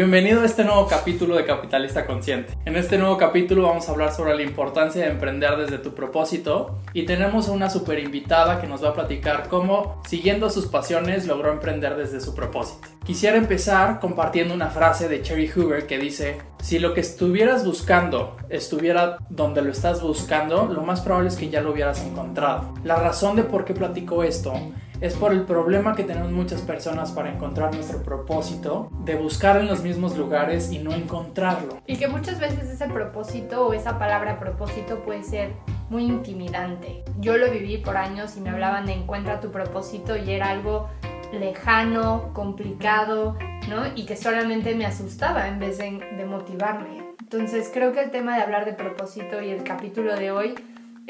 Bienvenido 0.00 0.40
a 0.40 0.46
este 0.46 0.64
nuevo 0.64 0.86
capítulo 0.86 1.36
de 1.36 1.44
Capitalista 1.44 2.06
Consciente. 2.06 2.56
En 2.64 2.74
este 2.74 2.96
nuevo 2.96 3.18
capítulo 3.18 3.64
vamos 3.64 3.86
a 3.86 3.92
hablar 3.92 4.14
sobre 4.14 4.34
la 4.34 4.40
importancia 4.40 5.04
de 5.04 5.10
emprender 5.10 5.58
desde 5.58 5.76
tu 5.76 5.94
propósito 5.94 6.78
y 6.94 7.04
tenemos 7.04 7.48
una 7.48 7.68
super 7.68 7.98
invitada 7.98 8.62
que 8.62 8.66
nos 8.66 8.82
va 8.82 8.88
a 8.88 8.94
platicar 8.94 9.48
cómo, 9.50 10.00
siguiendo 10.08 10.48
sus 10.48 10.68
pasiones, 10.68 11.26
logró 11.26 11.52
emprender 11.52 11.96
desde 11.96 12.22
su 12.22 12.34
propósito. 12.34 12.88
Quisiera 13.04 13.36
empezar 13.36 14.00
compartiendo 14.00 14.54
una 14.54 14.70
frase 14.70 15.06
de 15.06 15.20
Cherry 15.20 15.48
Hoover 15.48 15.86
que 15.86 15.98
dice, 15.98 16.38
si 16.62 16.78
lo 16.78 16.94
que 16.94 17.02
estuvieras 17.02 17.66
buscando 17.66 18.38
estuviera 18.48 19.18
donde 19.28 19.60
lo 19.60 19.70
estás 19.70 20.00
buscando, 20.00 20.64
lo 20.64 20.80
más 20.80 21.02
probable 21.02 21.28
es 21.28 21.36
que 21.36 21.50
ya 21.50 21.60
lo 21.60 21.72
hubieras 21.72 22.02
encontrado. 22.02 22.72
La 22.84 22.96
razón 22.96 23.36
de 23.36 23.42
por 23.42 23.66
qué 23.66 23.74
platico 23.74 24.22
esto 24.22 24.54
es 25.00 25.14
por 25.14 25.32
el 25.32 25.42
problema 25.42 25.94
que 25.94 26.04
tenemos 26.04 26.30
muchas 26.30 26.60
personas 26.60 27.12
para 27.12 27.32
encontrar 27.32 27.74
nuestro 27.74 28.02
propósito, 28.02 28.90
de 29.04 29.14
buscar 29.14 29.56
en 29.56 29.66
los 29.66 29.82
mismos 29.82 30.16
lugares 30.16 30.70
y 30.72 30.78
no 30.78 30.92
encontrarlo. 30.92 31.78
Y 31.86 31.96
que 31.96 32.08
muchas 32.08 32.38
veces 32.38 32.68
ese 32.68 32.86
propósito 32.86 33.66
o 33.66 33.72
esa 33.72 33.98
palabra 33.98 34.38
propósito 34.38 35.02
puede 35.02 35.22
ser 35.22 35.52
muy 35.88 36.04
intimidante. 36.04 37.02
Yo 37.18 37.38
lo 37.38 37.50
viví 37.50 37.78
por 37.78 37.96
años 37.96 38.36
y 38.36 38.40
me 38.40 38.50
hablaban 38.50 38.86
de 38.86 38.92
encuentra 38.92 39.40
tu 39.40 39.50
propósito 39.50 40.16
y 40.16 40.30
era 40.30 40.50
algo 40.50 40.88
lejano, 41.32 42.32
complicado, 42.34 43.38
¿no? 43.68 43.86
Y 43.94 44.04
que 44.04 44.16
solamente 44.16 44.74
me 44.74 44.84
asustaba 44.84 45.48
en 45.48 45.58
vez 45.58 45.78
de, 45.78 45.98
de 46.16 46.24
motivarme. 46.24 47.10
Entonces 47.20 47.70
creo 47.72 47.92
que 47.92 48.02
el 48.02 48.10
tema 48.10 48.36
de 48.36 48.42
hablar 48.42 48.64
de 48.64 48.72
propósito 48.72 49.40
y 49.40 49.50
el 49.50 49.62
capítulo 49.62 50.16
de 50.16 50.32
hoy 50.32 50.54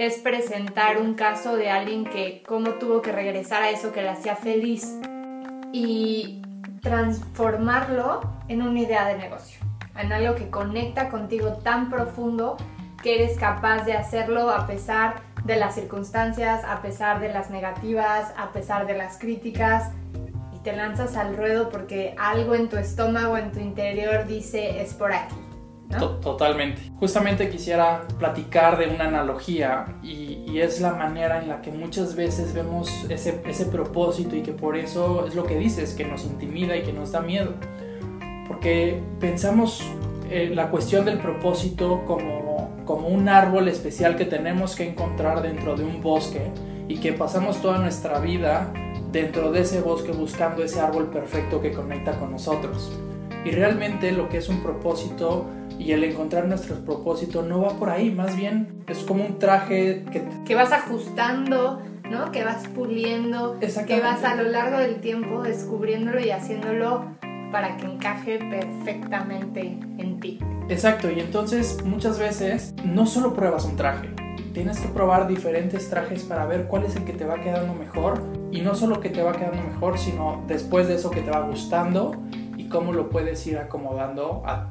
es 0.01 0.17
presentar 0.17 0.97
un 0.97 1.13
caso 1.13 1.57
de 1.57 1.69
alguien 1.69 2.05
que 2.05 2.43
cómo 2.49 2.71
tuvo 2.77 3.03
que 3.03 3.13
regresar 3.13 3.63
a 3.63 3.69
eso 3.69 3.93
que 3.93 4.01
le 4.01 4.09
hacía 4.09 4.35
feliz 4.35 4.99
y 5.75 6.41
transformarlo 6.81 8.23
en 8.49 8.63
una 8.63 8.81
idea 8.81 9.07
de 9.07 9.19
negocio, 9.19 9.61
en 9.99 10.11
algo 10.11 10.37
que 10.37 10.49
conecta 10.49 11.11
contigo 11.11 11.59
tan 11.63 11.91
profundo 11.91 12.57
que 13.03 13.17
eres 13.17 13.39
capaz 13.39 13.85
de 13.85 13.93
hacerlo 13.93 14.49
a 14.49 14.67
pesar 14.67 15.21
de 15.45 15.57
las 15.57 15.75
circunstancias, 15.75 16.65
a 16.65 16.81
pesar 16.81 17.21
de 17.21 17.31
las 17.31 17.51
negativas, 17.51 18.33
a 18.39 18.53
pesar 18.53 18.87
de 18.87 18.97
las 18.97 19.19
críticas 19.19 19.91
y 20.55 20.61
te 20.61 20.75
lanzas 20.75 21.19
al 21.19 21.37
ruedo 21.37 21.69
porque 21.69 22.15
algo 22.19 22.55
en 22.55 22.71
tu 22.71 22.79
estómago, 22.79 23.37
en 23.37 23.53
tu 23.53 23.61
interior 23.61 24.27
dice 24.27 24.81
es 24.81 24.95
por 24.95 25.13
aquí. 25.13 25.50
To- 25.99 26.17
Totalmente. 26.21 26.83
Justamente 27.01 27.49
quisiera 27.51 28.07
platicar 28.19 28.79
de 28.79 28.89
una 28.95 29.05
analogía 29.09 29.97
y, 30.03 30.45
y 30.47 30.61
es 30.61 30.81
la 30.81 30.93
manera 30.93 31.43
en 31.43 31.49
la 31.49 31.61
que 31.63 31.73
muchas 31.73 32.15
veces 32.15 32.53
vemos 32.55 33.07
ese, 33.09 33.43
ese 33.47 33.67
propósito 33.67 34.37
y 34.37 34.43
que 34.43 34.53
por 34.53 34.77
eso 34.77 35.27
es 35.27 35.35
lo 35.35 35.45
que 35.45 35.57
dices, 35.59 35.95
que 35.95 36.05
nos 36.05 36.25
intimida 36.25 36.77
y 36.77 36.83
que 36.83 36.93
nos 36.93 37.13
da 37.13 37.21
miedo. 37.21 37.55
Porque 38.47 39.01
pensamos 39.21 39.83
eh, 40.31 40.51
la 40.55 40.71
cuestión 40.71 41.05
del 41.05 41.19
propósito 41.19 42.03
como, 42.07 42.71
como 42.85 43.09
un 43.09 43.29
árbol 43.29 43.69
especial 43.69 44.17
que 44.17 44.25
tenemos 44.25 44.75
que 44.77 44.89
encontrar 44.89 45.43
dentro 45.43 45.77
de 45.77 45.85
un 45.85 46.01
bosque 46.03 46.51
y 46.89 46.99
que 46.99 47.13
pasamos 47.13 47.61
toda 47.63 47.79
nuestra 47.79 48.19
vida 48.21 48.73
dentro 49.13 49.51
de 49.51 49.63
ese 49.63 49.81
bosque 49.81 50.13
buscando 50.13 50.63
ese 50.63 50.81
árbol 50.81 51.07
perfecto 51.11 51.61
que 51.61 51.73
conecta 51.73 52.19
con 52.19 52.31
nosotros. 52.33 52.93
Y 53.45 53.51
realmente 53.51 54.13
lo 54.13 54.29
que 54.29 54.39
es 54.39 54.49
un 54.49 54.63
propósito 54.63 55.47
y 55.79 55.93
el 55.93 56.05
encontrar 56.05 56.47
nuestro 56.47 56.77
propósito 56.85 57.43
no 57.43 57.63
va 57.63 57.71
por 57.71 57.89
ahí, 57.89 58.11
más 58.11 58.37
bien 58.37 58.83
es 58.87 58.99
como 58.99 59.25
un 59.25 59.39
traje 59.39 60.05
que... 60.13 60.23
que 60.45 60.55
vas 60.55 60.73
ajustando, 60.73 61.81
¿no? 62.11 62.31
Que 62.33 62.45
vas 62.45 62.69
puliendo, 62.69 63.59
que 63.59 64.01
vas 64.01 64.25
a 64.25 64.35
lo 64.35 64.45
largo 64.45 64.79
del 64.79 65.01
tiempo 65.01 65.43
descubriéndolo 65.43 66.21
y 66.21 66.31
haciéndolo 66.31 67.07
para 67.51 67.77
que 67.77 67.87
encaje 67.87 68.39
perfectamente 68.39 69.79
en 69.99 70.21
ti. 70.21 70.39
Exacto, 70.69 71.11
y 71.11 71.19
entonces 71.19 71.83
muchas 71.85 72.19
veces 72.19 72.75
no 72.85 73.07
solo 73.07 73.35
pruebas 73.35 73.65
un 73.65 73.77
traje, 73.77 74.11
tienes 74.53 74.79
que 74.79 74.89
probar 74.89 75.29
diferentes 75.29 75.89
trajes 75.89 76.23
para 76.25 76.47
ver 76.47 76.67
cuál 76.67 76.85
es 76.85 76.97
el 76.97 77.05
que 77.05 77.13
te 77.13 77.25
va 77.25 77.41
quedando 77.41 77.75
mejor 77.75 78.23
y 78.53 78.61
no 78.61 78.75
solo 78.75 79.01
que 79.01 79.11
te 79.11 79.23
va 79.23 79.33
quedando 79.33 79.63
mejor, 79.63 79.99
sino 79.99 80.45
después 80.47 80.89
de 80.89 80.97
eso 80.97 81.11
que 81.11 81.23
te 81.23 81.31
va 81.31 81.41
gustando 81.41 82.23
cómo 82.71 82.93
lo 82.93 83.11
puedes 83.11 83.47
ir 83.47 83.59
acomodando 83.59 84.43
a, 84.47 84.69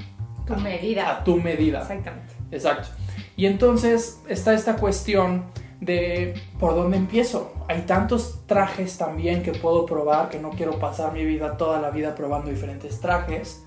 Tu 0.47 0.55
medida. 0.55 1.09
a 1.17 1.23
tu 1.23 1.37
medida. 1.37 1.81
Exactamente. 1.81 2.33
Exacto. 2.51 2.89
Y 3.35 3.45
entonces 3.45 4.21
está 4.27 4.53
esta 4.53 4.75
cuestión 4.77 5.45
de 5.79 6.33
por 6.59 6.75
dónde 6.75 6.97
empiezo. 6.97 7.53
Hay 7.67 7.83
tantos 7.83 8.45
trajes 8.47 8.97
también 8.97 9.43
que 9.43 9.51
puedo 9.53 9.85
probar 9.85 10.29
que 10.29 10.39
no 10.39 10.49
quiero 10.49 10.79
pasar 10.79 11.13
mi 11.13 11.23
vida 11.23 11.55
toda 11.57 11.79
la 11.79 11.91
vida 11.91 12.15
probando 12.15 12.49
diferentes 12.49 12.99
trajes. 12.99 13.63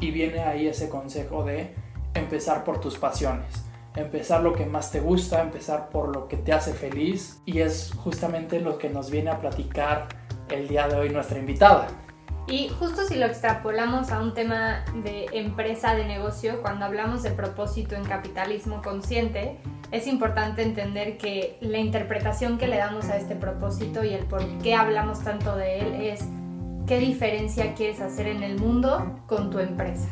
Y 0.00 0.10
viene 0.10 0.40
ahí 0.40 0.66
ese 0.66 0.88
consejo 0.88 1.44
de 1.44 1.74
empezar 2.14 2.64
por 2.64 2.80
tus 2.80 2.96
pasiones. 2.98 3.46
Empezar 3.94 4.42
lo 4.42 4.52
que 4.52 4.66
más 4.66 4.90
te 4.90 5.00
gusta, 5.00 5.40
empezar 5.40 5.88
por 5.88 6.14
lo 6.14 6.28
que 6.28 6.36
te 6.36 6.52
hace 6.52 6.74
feliz. 6.74 7.40
Y 7.46 7.60
es 7.60 7.92
justamente 7.96 8.60
lo 8.60 8.78
que 8.78 8.90
nos 8.90 9.10
viene 9.10 9.30
a 9.30 9.40
platicar 9.40 10.08
el 10.50 10.68
día 10.68 10.88
de 10.88 10.96
hoy 10.96 11.10
nuestra 11.10 11.38
invitada. 11.38 11.88
Y 12.48 12.68
justo 12.68 13.02
si 13.02 13.16
lo 13.16 13.26
extrapolamos 13.26 14.12
a 14.12 14.20
un 14.20 14.32
tema 14.32 14.84
de 15.02 15.26
empresa, 15.32 15.96
de 15.96 16.04
negocio, 16.04 16.62
cuando 16.62 16.84
hablamos 16.84 17.24
de 17.24 17.30
propósito 17.30 17.96
en 17.96 18.04
capitalismo 18.04 18.82
consciente, 18.82 19.58
es 19.90 20.06
importante 20.06 20.62
entender 20.62 21.18
que 21.18 21.58
la 21.60 21.78
interpretación 21.78 22.56
que 22.56 22.68
le 22.68 22.76
damos 22.76 23.06
a 23.06 23.16
este 23.16 23.34
propósito 23.34 24.04
y 24.04 24.14
el 24.14 24.26
por 24.26 24.46
qué 24.58 24.74
hablamos 24.74 25.24
tanto 25.24 25.56
de 25.56 25.80
él 25.80 25.94
es 25.94 26.24
qué 26.86 27.00
diferencia 27.00 27.74
quieres 27.74 28.00
hacer 28.00 28.28
en 28.28 28.44
el 28.44 28.60
mundo 28.60 29.22
con 29.26 29.50
tu 29.50 29.58
empresa. 29.58 30.08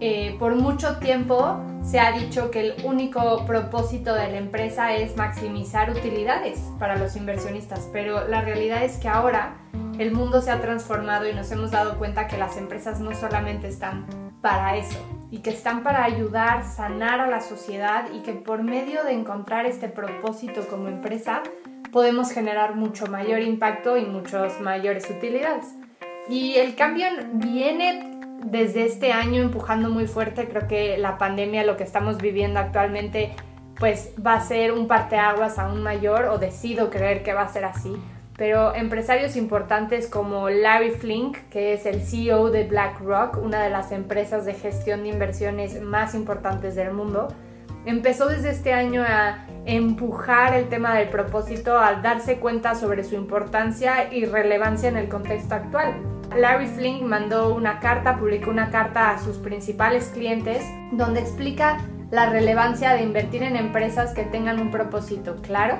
Eh, 0.00 0.34
por 0.38 0.56
mucho 0.56 0.96
tiempo 0.96 1.60
se 1.84 2.00
ha 2.00 2.10
dicho 2.12 2.50
que 2.50 2.60
el 2.60 2.84
único 2.84 3.44
propósito 3.44 4.14
de 4.14 4.32
la 4.32 4.38
empresa 4.38 4.94
es 4.94 5.16
maximizar 5.16 5.90
utilidades 5.90 6.58
para 6.78 6.96
los 6.96 7.16
inversionistas, 7.16 7.88
pero 7.92 8.26
la 8.26 8.40
realidad 8.40 8.82
es 8.82 8.96
que 8.96 9.08
ahora 9.08 9.59
el 10.00 10.12
mundo 10.12 10.40
se 10.40 10.50
ha 10.50 10.62
transformado 10.62 11.28
y 11.28 11.34
nos 11.34 11.52
hemos 11.52 11.72
dado 11.72 11.98
cuenta 11.98 12.26
que 12.26 12.38
las 12.38 12.56
empresas 12.56 13.00
no 13.00 13.14
solamente 13.14 13.68
están 13.68 14.06
para 14.40 14.78
eso 14.78 14.98
y 15.30 15.40
que 15.40 15.50
están 15.50 15.82
para 15.82 16.04
ayudar, 16.04 16.64
sanar 16.64 17.20
a 17.20 17.26
la 17.26 17.42
sociedad 17.42 18.06
y 18.10 18.20
que 18.20 18.32
por 18.32 18.62
medio 18.62 19.04
de 19.04 19.12
encontrar 19.12 19.66
este 19.66 19.88
propósito 19.88 20.66
como 20.70 20.88
empresa 20.88 21.42
podemos 21.92 22.32
generar 22.32 22.76
mucho 22.76 23.08
mayor 23.08 23.42
impacto 23.42 23.98
y 23.98 24.06
muchas 24.06 24.58
mayores 24.62 25.10
utilidades. 25.10 25.66
Y 26.30 26.54
el 26.54 26.76
cambio 26.76 27.06
viene 27.34 28.18
desde 28.42 28.86
este 28.86 29.12
año 29.12 29.42
empujando 29.42 29.90
muy 29.90 30.06
fuerte, 30.06 30.48
creo 30.48 30.66
que 30.66 30.96
la 30.96 31.18
pandemia, 31.18 31.62
lo 31.64 31.76
que 31.76 31.84
estamos 31.84 32.16
viviendo 32.16 32.58
actualmente, 32.58 33.34
pues 33.78 34.14
va 34.24 34.32
a 34.32 34.40
ser 34.40 34.72
un 34.72 34.88
parteaguas 34.88 35.58
aún 35.58 35.82
mayor 35.82 36.24
o 36.24 36.38
decido 36.38 36.88
creer 36.88 37.22
que 37.22 37.34
va 37.34 37.42
a 37.42 37.48
ser 37.48 37.66
así 37.66 37.94
pero 38.40 38.74
empresarios 38.74 39.36
importantes 39.36 40.06
como 40.06 40.48
Larry 40.48 40.92
Flink, 40.92 41.36
que 41.50 41.74
es 41.74 41.84
el 41.84 42.00
CEO 42.00 42.48
de 42.48 42.64
BlackRock, 42.64 43.36
una 43.36 43.62
de 43.62 43.68
las 43.68 43.92
empresas 43.92 44.46
de 44.46 44.54
gestión 44.54 45.02
de 45.02 45.10
inversiones 45.10 45.78
más 45.82 46.14
importantes 46.14 46.74
del 46.74 46.94
mundo, 46.94 47.28
empezó 47.84 48.28
desde 48.28 48.48
este 48.48 48.72
año 48.72 49.02
a 49.06 49.44
empujar 49.66 50.54
el 50.54 50.70
tema 50.70 50.96
del 50.96 51.10
propósito 51.10 51.78
al 51.78 52.00
darse 52.00 52.38
cuenta 52.38 52.74
sobre 52.74 53.04
su 53.04 53.14
importancia 53.14 54.10
y 54.10 54.24
relevancia 54.24 54.88
en 54.88 54.96
el 54.96 55.10
contexto 55.10 55.56
actual. 55.56 55.96
Larry 56.34 56.68
Flink 56.68 57.02
mandó 57.02 57.54
una 57.54 57.78
carta, 57.78 58.16
publicó 58.16 58.48
una 58.48 58.70
carta 58.70 59.10
a 59.10 59.18
sus 59.18 59.36
principales 59.36 60.12
clientes 60.14 60.64
donde 60.92 61.20
explica 61.20 61.76
la 62.10 62.30
relevancia 62.30 62.94
de 62.94 63.02
invertir 63.02 63.42
en 63.42 63.56
empresas 63.56 64.14
que 64.14 64.24
tengan 64.24 64.60
un 64.60 64.70
propósito 64.70 65.36
claro, 65.42 65.76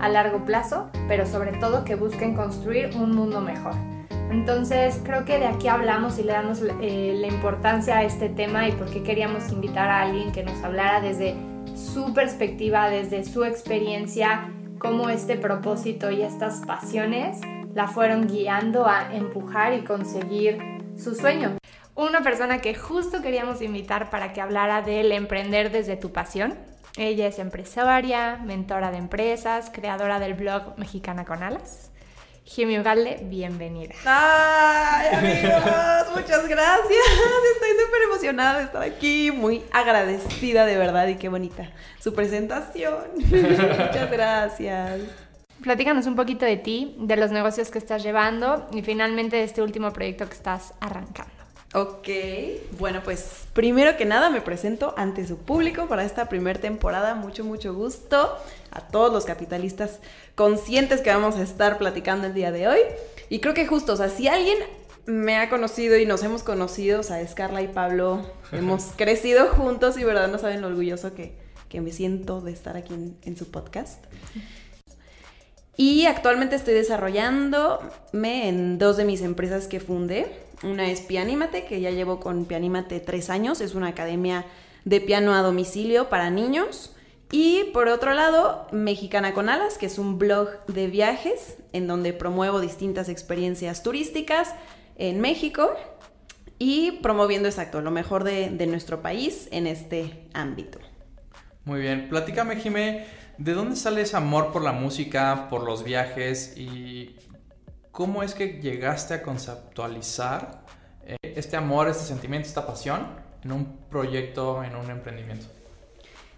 a 0.00 0.08
largo 0.08 0.44
plazo, 0.44 0.90
pero 1.08 1.26
sobre 1.26 1.52
todo 1.52 1.84
que 1.84 1.94
busquen 1.94 2.34
construir 2.34 2.90
un 2.96 3.14
mundo 3.14 3.40
mejor. 3.40 3.74
Entonces 4.30 5.00
creo 5.04 5.24
que 5.24 5.38
de 5.38 5.46
aquí 5.46 5.68
hablamos 5.68 6.18
y 6.18 6.22
le 6.22 6.32
damos 6.32 6.62
eh, 6.80 7.14
la 7.18 7.26
importancia 7.28 7.98
a 7.98 8.04
este 8.04 8.28
tema 8.28 8.68
y 8.68 8.72
por 8.72 8.90
qué 8.90 9.02
queríamos 9.02 9.50
invitar 9.50 9.88
a 9.88 10.02
alguien 10.02 10.32
que 10.32 10.42
nos 10.42 10.62
hablara 10.62 11.00
desde 11.00 11.34
su 11.74 12.12
perspectiva, 12.12 12.90
desde 12.90 13.24
su 13.24 13.44
experiencia, 13.44 14.50
cómo 14.78 15.08
este 15.08 15.36
propósito 15.36 16.10
y 16.10 16.22
estas 16.22 16.60
pasiones 16.66 17.40
la 17.74 17.86
fueron 17.86 18.26
guiando 18.26 18.86
a 18.86 19.14
empujar 19.14 19.74
y 19.74 19.84
conseguir 19.84 20.58
su 20.96 21.14
sueño. 21.14 21.56
una 21.94 22.20
persona 22.20 22.60
que 22.60 22.74
justo 22.74 23.22
queríamos 23.22 23.60
invitar 23.60 24.10
para 24.10 24.32
que 24.32 24.40
hablara 24.40 24.82
del 24.82 25.10
emprender 25.10 25.72
desde 25.72 25.96
tu 25.96 26.12
pasión. 26.12 26.54
Ella 26.98 27.28
es 27.28 27.38
empresaria, 27.38 28.40
mentora 28.44 28.90
de 28.90 28.98
empresas, 28.98 29.70
creadora 29.72 30.18
del 30.18 30.34
blog 30.34 30.76
Mexicana 30.78 31.24
con 31.24 31.44
Alas. 31.44 31.92
Jimmy 32.44 32.76
Ugalde, 32.80 33.20
bienvenida. 33.22 33.94
¡Ay, 34.04 35.14
amigos! 35.14 36.16
Muchas 36.16 36.48
gracias. 36.48 37.06
Estoy 37.54 37.86
súper 37.86 38.02
emocionada 38.02 38.58
de 38.58 38.64
estar 38.64 38.82
aquí. 38.82 39.30
Muy 39.30 39.62
agradecida 39.70 40.66
de 40.66 40.76
verdad 40.76 41.06
y 41.06 41.14
qué 41.14 41.28
bonita 41.28 41.70
su 42.00 42.12
presentación. 42.14 42.96
Muchas 43.16 44.10
gracias. 44.10 45.00
Platícanos 45.62 46.06
un 46.06 46.16
poquito 46.16 46.46
de 46.46 46.56
ti, 46.56 46.96
de 46.98 47.16
los 47.16 47.30
negocios 47.30 47.70
que 47.70 47.78
estás 47.78 48.02
llevando 48.02 48.66
y 48.72 48.82
finalmente 48.82 49.36
de 49.36 49.44
este 49.44 49.62
último 49.62 49.92
proyecto 49.92 50.26
que 50.26 50.34
estás 50.34 50.74
arrancando. 50.80 51.37
Ok, 51.74 52.08
bueno 52.78 53.02
pues 53.04 53.46
primero 53.52 53.98
que 53.98 54.06
nada 54.06 54.30
me 54.30 54.40
presento 54.40 54.94
ante 54.96 55.26
su 55.26 55.36
público 55.36 55.86
para 55.86 56.02
esta 56.02 56.30
primera 56.30 56.58
temporada, 56.58 57.14
mucho 57.14 57.44
mucho 57.44 57.74
gusto 57.74 58.38
a 58.70 58.88
todos 58.88 59.12
los 59.12 59.26
capitalistas 59.26 59.98
conscientes 60.34 61.02
que 61.02 61.10
vamos 61.10 61.36
a 61.36 61.42
estar 61.42 61.76
platicando 61.76 62.26
el 62.26 62.32
día 62.32 62.52
de 62.52 62.68
hoy 62.68 62.78
y 63.28 63.40
creo 63.40 63.52
que 63.52 63.66
justo, 63.66 63.92
o 63.92 63.96
sea, 63.96 64.08
si 64.08 64.28
alguien 64.28 64.56
me 65.04 65.36
ha 65.36 65.50
conocido 65.50 65.98
y 65.98 66.06
nos 66.06 66.22
hemos 66.22 66.42
conocido, 66.42 67.00
o 67.00 67.02
sea, 67.02 67.20
Escarla 67.20 67.60
y 67.60 67.68
Pablo 67.68 68.24
hemos 68.52 68.84
crecido 68.96 69.48
juntos 69.48 69.98
y 69.98 70.04
verdad 70.04 70.28
no 70.28 70.38
saben 70.38 70.62
lo 70.62 70.68
orgulloso 70.68 71.14
que, 71.14 71.34
que 71.68 71.82
me 71.82 71.92
siento 71.92 72.40
de 72.40 72.52
estar 72.52 72.78
aquí 72.78 72.94
en, 72.94 73.18
en 73.22 73.36
su 73.36 73.50
podcast. 73.50 74.04
Y 75.76 76.06
actualmente 76.06 76.56
estoy 76.56 76.74
desarrollándome 76.74 78.48
en 78.48 78.78
dos 78.78 78.96
de 78.96 79.04
mis 79.04 79.22
empresas 79.22 79.68
que 79.68 79.80
fundé. 79.80 80.47
Una 80.62 80.90
es 80.90 81.00
Pianímate, 81.00 81.64
que 81.64 81.80
ya 81.80 81.90
llevo 81.90 82.20
con 82.20 82.44
Pianímate 82.44 83.00
tres 83.00 83.30
años. 83.30 83.60
Es 83.60 83.74
una 83.74 83.88
academia 83.88 84.44
de 84.84 85.00
piano 85.00 85.34
a 85.34 85.42
domicilio 85.42 86.08
para 86.08 86.30
niños. 86.30 86.94
Y 87.30 87.64
por 87.74 87.88
otro 87.88 88.14
lado, 88.14 88.66
Mexicana 88.72 89.34
con 89.34 89.48
Alas, 89.48 89.76
que 89.76 89.86
es 89.86 89.98
un 89.98 90.18
blog 90.18 90.48
de 90.66 90.86
viajes 90.86 91.58
en 91.72 91.86
donde 91.86 92.12
promuevo 92.12 92.60
distintas 92.60 93.08
experiencias 93.08 93.82
turísticas 93.82 94.54
en 94.96 95.20
México 95.20 95.70
y 96.58 96.92
promoviendo 97.02 97.48
exacto 97.48 97.80
lo 97.80 97.90
mejor 97.90 98.24
de, 98.24 98.66
nuestro 98.66 99.02
país 99.02 99.48
en 99.52 99.66
este 99.66 100.26
ámbito. 100.32 100.78
Muy 101.64 101.80
bien, 101.80 102.08
platícame 102.08 102.56
Jimé, 102.56 103.06
¿de 103.36 103.52
dónde 103.52 103.76
sale 103.76 104.00
ese 104.00 104.16
amor 104.16 104.50
por 104.50 104.62
la 104.62 104.72
música, 104.72 105.48
por 105.50 105.64
los 105.64 105.84
viajes 105.84 106.56
y 106.56 107.16
cómo 107.98 108.22
es 108.22 108.32
que 108.32 108.60
llegaste 108.62 109.12
a 109.12 109.22
conceptualizar 109.24 110.60
eh, 111.04 111.16
este 111.20 111.56
amor, 111.56 111.88
este 111.88 112.04
sentimiento, 112.04 112.46
esta 112.46 112.64
pasión 112.64 113.08
en 113.42 113.50
un 113.50 113.76
proyecto, 113.90 114.62
en 114.62 114.76
un 114.76 114.88
emprendimiento? 114.88 115.46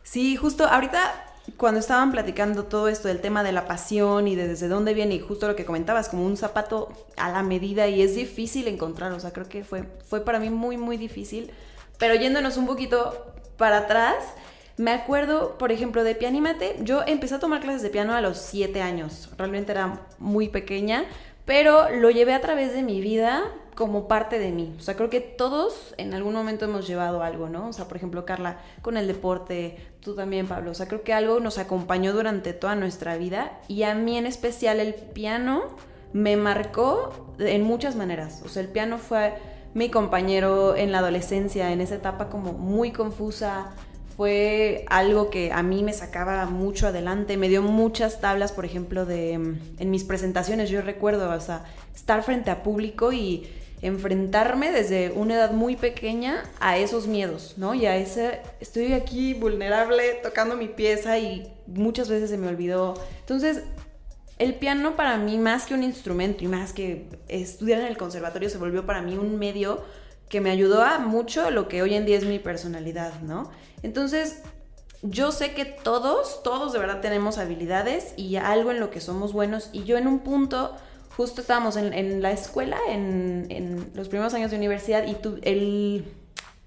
Sí, 0.03 0.37
justo 0.37 0.67
ahorita 0.67 1.27
cuando 1.59 1.79
estaban 1.79 2.13
platicando 2.13 2.65
todo 2.65 2.89
esto 2.89 3.09
del 3.09 3.21
tema 3.21 3.43
de 3.43 3.53
la 3.53 3.67
pasión 3.67 4.27
y 4.27 4.37
de 4.37 4.49
desde 4.49 4.69
dónde 4.69 4.95
viene 4.95 5.17
y 5.17 5.21
justo 5.21 5.49
lo 5.49 5.55
que 5.55 5.67
comentabas, 5.67 6.09
como 6.09 6.25
un 6.25 6.39
zapato 6.39 6.95
a 7.19 7.31
la 7.31 7.43
medida 7.43 7.89
y 7.89 8.01
es 8.01 8.15
difícil 8.15 8.67
encontrar, 8.67 9.13
o 9.13 9.21
sea, 9.21 9.35
creo 9.35 9.47
que 9.47 9.63
fue, 9.63 9.85
fue 10.09 10.25
para 10.25 10.39
mí 10.39 10.49
muy, 10.49 10.79
muy 10.79 10.97
difícil, 10.97 11.51
pero 11.99 12.15
yéndonos 12.15 12.57
un 12.57 12.67
poquito 12.67 13.35
para 13.59 13.81
atrás, 13.81 14.15
me 14.79 14.93
acuerdo, 14.93 15.59
por 15.59 15.73
ejemplo, 15.73 16.05
de 16.05 16.15
Pianímate. 16.15 16.77
Yo 16.81 17.03
empecé 17.07 17.35
a 17.35 17.39
tomar 17.39 17.61
clases 17.61 17.83
de 17.83 17.91
piano 17.91 18.15
a 18.15 18.23
los 18.23 18.39
7 18.39 18.81
años. 18.81 19.29
Realmente 19.37 19.73
era 19.73 20.07
muy 20.19 20.49
pequeña, 20.49 21.05
pero 21.51 21.91
lo 21.91 22.13
llevé 22.13 22.33
a 22.33 22.41
través 22.41 22.73
de 22.73 22.85
mi 22.85 23.01
vida 23.01 23.43
como 23.75 24.07
parte 24.07 24.39
de 24.39 24.53
mí. 24.53 24.73
O 24.79 24.83
sea, 24.83 24.95
creo 24.95 25.11
que 25.11 25.19
todos 25.19 25.97
en 25.97 26.15
algún 26.15 26.33
momento 26.33 26.67
hemos 26.67 26.87
llevado 26.87 27.25
algo, 27.25 27.49
¿no? 27.49 27.67
O 27.67 27.73
sea, 27.73 27.89
por 27.89 27.97
ejemplo, 27.97 28.25
Carla 28.25 28.61
con 28.83 28.97
el 28.97 29.09
deporte, 29.09 29.77
tú 30.01 30.15
también, 30.15 30.47
Pablo. 30.47 30.71
O 30.71 30.75
sea, 30.75 30.87
creo 30.87 31.03
que 31.03 31.13
algo 31.13 31.41
nos 31.41 31.59
acompañó 31.59 32.13
durante 32.13 32.53
toda 32.53 32.77
nuestra 32.77 33.17
vida 33.17 33.59
y 33.67 33.83
a 33.83 33.97
mí 33.97 34.17
en 34.17 34.27
especial 34.27 34.79
el 34.79 34.95
piano 34.95 35.65
me 36.13 36.37
marcó 36.37 37.35
en 37.41 37.65
muchas 37.65 37.97
maneras. 37.97 38.43
O 38.45 38.49
sea, 38.49 38.63
el 38.63 38.69
piano 38.69 38.99
fue 38.99 39.35
mi 39.75 39.91
compañero 39.91 40.77
en 40.77 40.93
la 40.93 40.99
adolescencia, 40.99 41.73
en 41.73 41.81
esa 41.81 41.97
etapa 41.97 42.29
como 42.29 42.53
muy 42.53 42.93
confusa, 42.93 43.73
fue 44.21 44.85
algo 44.91 45.31
que 45.31 45.51
a 45.51 45.63
mí 45.63 45.83
me 45.83 45.95
sacaba 45.95 46.45
mucho 46.45 46.89
adelante, 46.89 47.39
me 47.39 47.49
dio 47.49 47.63
muchas 47.63 48.21
tablas, 48.21 48.53
por 48.53 48.67
ejemplo, 48.67 49.07
de 49.07 49.33
en 49.33 49.91
mis 49.91 50.05
presentaciones, 50.05 50.69
yo 50.69 50.83
recuerdo, 50.83 51.31
o 51.31 51.41
sea, 51.41 51.65
estar 51.95 52.23
frente 52.23 52.51
a 52.51 52.63
público 52.63 53.15
y 53.15 53.49
enfrentarme 53.81 54.73
desde 54.73 55.11
una 55.13 55.37
edad 55.37 55.53
muy 55.53 55.75
pequeña 55.75 56.45
a 56.61 56.77
esos 56.77 57.07
miedos, 57.07 57.55
¿no? 57.57 57.73
Y 57.73 57.87
a 57.87 57.97
ese, 57.97 58.43
estoy 58.61 58.93
aquí 58.93 59.33
vulnerable 59.33 60.21
tocando 60.23 60.55
mi 60.55 60.69
pieza 60.69 61.19
y 61.19 61.51
muchas 61.67 62.11
veces 62.11 62.29
se 62.29 62.37
me 62.37 62.49
olvidó. 62.49 63.03
Entonces, 63.21 63.63
el 64.39 64.55
piano 64.57 64.97
para 64.97 65.17
mí, 65.17 65.39
más 65.39 65.65
que 65.65 65.73
un 65.73 65.83
instrumento 65.83 66.45
y 66.45 66.49
más 66.49 66.75
que 66.75 67.07
estudiar 67.29 67.81
en 67.81 67.87
el 67.87 67.97
conservatorio, 67.97 68.51
se 68.51 68.59
volvió 68.59 68.85
para 68.85 69.01
mí 69.01 69.17
un 69.17 69.39
medio 69.39 69.83
que 70.31 70.41
me 70.41 70.51
ayudó 70.51 70.83
a 70.83 70.99
mucho 70.99 71.51
lo 71.51 71.69
que 71.69 71.83
hoy 71.83 71.95
en 71.95 72.07
día 72.07 72.17
es 72.17 72.25
mi 72.25 72.39
personalidad, 72.39 73.21
¿no? 73.21 73.51
Entonces, 73.83 74.41
yo 75.03 75.33
sé 75.33 75.55
que 75.55 75.65
todos, 75.65 76.43
todos 76.45 76.73
de 76.73 76.79
verdad 76.79 77.01
tenemos 77.01 77.37
habilidades 77.37 78.15
y 78.17 78.37
algo 78.37 78.71
en 78.71 78.79
lo 78.79 78.91
que 78.91 79.01
somos 79.01 79.33
buenos. 79.33 79.71
Y 79.73 79.83
yo 79.83 79.99
en 79.99 80.07
un 80.07 80.21
punto, 80.21 80.77
justo 81.17 81.41
estábamos 81.41 81.77
en, 81.77 82.23
la 82.23 82.31
escuela, 82.31 82.79
en, 82.89 83.91
los 83.95 84.09
primeros 84.09 84.33
años 84.33 84.53
de 84.53 84.57
universidad, 84.57 85.05
y 85.05 85.15
tu, 85.15 85.41
el, 85.43 86.05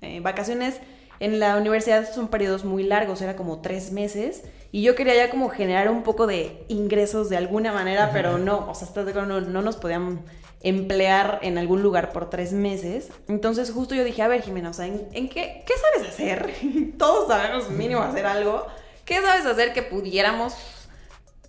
eh, 0.02 0.20
vacaciones 0.20 0.82
en 1.22 1.40
la 1.40 1.56
universidad 1.56 2.12
son 2.14 2.28
periodos 2.28 2.66
muy 2.66 2.84
largos, 2.84 3.22
era 3.22 3.38
como 3.38 3.62
tres 3.62 3.94
meses. 3.94 4.44
Y 4.74 4.82
yo 4.82 4.94
quería 4.96 5.16
ya 5.16 5.30
como 5.30 5.48
generar 5.50 5.90
un 5.90 6.04
poco 6.04 6.28
de 6.28 6.66
ingresos 6.68 7.30
de 7.30 7.38
alguna 7.38 7.72
manera, 7.72 8.10
pero 8.12 8.40
no, 8.40 8.70
o 8.70 8.76
sea, 8.76 8.90
no, 9.26 9.40
no 9.40 9.62
nos 9.62 9.78
podíamos 9.78 10.20
emplear 10.64 11.40
en 11.44 11.58
algún 11.58 11.84
lugar 11.84 12.12
por 12.12 12.30
tres 12.30 12.54
meses. 12.54 13.10
Entonces 13.28 13.72
justo 13.72 13.94
yo 13.94 14.04
dije, 14.04 14.22
a 14.22 14.28
ver 14.28 14.42
Jimena, 14.42 14.70
o 14.70 14.74
sea, 14.74 14.88
¿en, 14.88 15.30
qué, 15.30 15.64
qué 15.66 15.74
sabes 15.94 16.10
hacer? 16.10 16.54
Todos 16.98 17.28
sabemos 17.28 17.70
mínimo 17.70 18.02
hacer 18.02 18.26
algo. 18.26 18.66
¿Qué 19.06 19.22
sabes 19.22 19.46
hacer 19.46 19.74
que 19.74 19.84
pudiéramos 19.84 20.56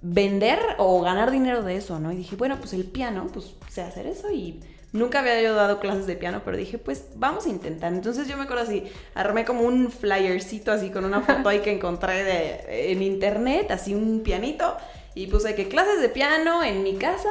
vender 0.02 0.58
o 0.78 1.00
ganar 1.00 1.30
dinero 1.30 1.62
de 1.62 1.76
eso, 1.76 1.98
no? 2.00 2.12
Y 2.12 2.16
dije, 2.16 2.36
bueno, 2.36 2.58
pues 2.58 2.72
el 2.72 2.84
piano, 2.84 3.28
pues 3.32 3.54
sé 3.70 3.82
hacer 3.82 4.06
eso 4.06 4.30
y 4.30 4.60
nunca 4.92 5.20
había 5.20 5.40
yo 5.40 5.54
dado 5.54 5.78
clases 5.78 6.06
de 6.06 6.16
piano, 6.16 6.42
pero 6.44 6.56
dije, 6.56 6.78
pues 6.78 7.06
vamos 7.14 7.46
a 7.46 7.48
intentar. 7.50 7.92
Entonces 7.92 8.26
yo 8.28 8.36
me 8.36 8.42
acuerdo 8.42 8.64
así, 8.64 8.84
armé 9.14 9.44
como 9.44 9.62
un 9.62 9.90
flyercito 9.90 10.72
así 10.72 10.90
con 10.90 11.04
una 11.04 11.20
foto 11.20 11.48
ahí 11.48 11.60
que 11.60 11.72
encontré 11.72 12.24
de, 12.24 12.90
en 12.92 13.02
internet, 13.02 13.70
así 13.70 13.94
un 13.94 14.22
pianito, 14.22 14.76
y 15.14 15.28
puse 15.28 15.54
que 15.54 15.68
clases 15.68 16.00
de 16.00 16.08
piano 16.08 16.64
en 16.64 16.82
mi 16.82 16.96
casa 16.96 17.30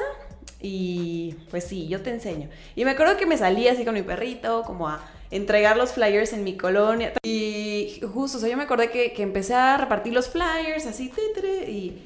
y 0.64 1.36
pues 1.52 1.66
sí, 1.66 1.88
yo 1.90 2.02
te 2.02 2.10
enseño. 2.10 2.50
Y 2.76 2.86
me 2.86 2.92
acuerdo 2.92 3.18
que 3.18 3.26
me 3.26 3.38
salí 3.38 3.68
así 3.68 3.84
con 3.84 3.94
mi 3.94 4.02
perrito, 4.02 4.64
como 4.64 4.88
a 4.88 5.04
entregar 5.30 5.76
los 5.76 5.92
flyers 5.92 6.32
en 6.32 6.46
mi 6.46 6.56
colonia. 6.56 7.12
Y 7.22 8.00
justo, 8.14 8.38
o 8.38 8.42
sea, 8.42 8.50
yo 8.50 8.56
me 8.56 8.64
acordé 8.64 8.90
que, 8.90 9.12
que 9.12 9.24
empecé 9.24 9.54
a 9.54 9.76
repartir 9.78 10.14
los 10.14 10.30
flyers 10.30 10.86
así, 10.88 11.12
y, 11.68 11.98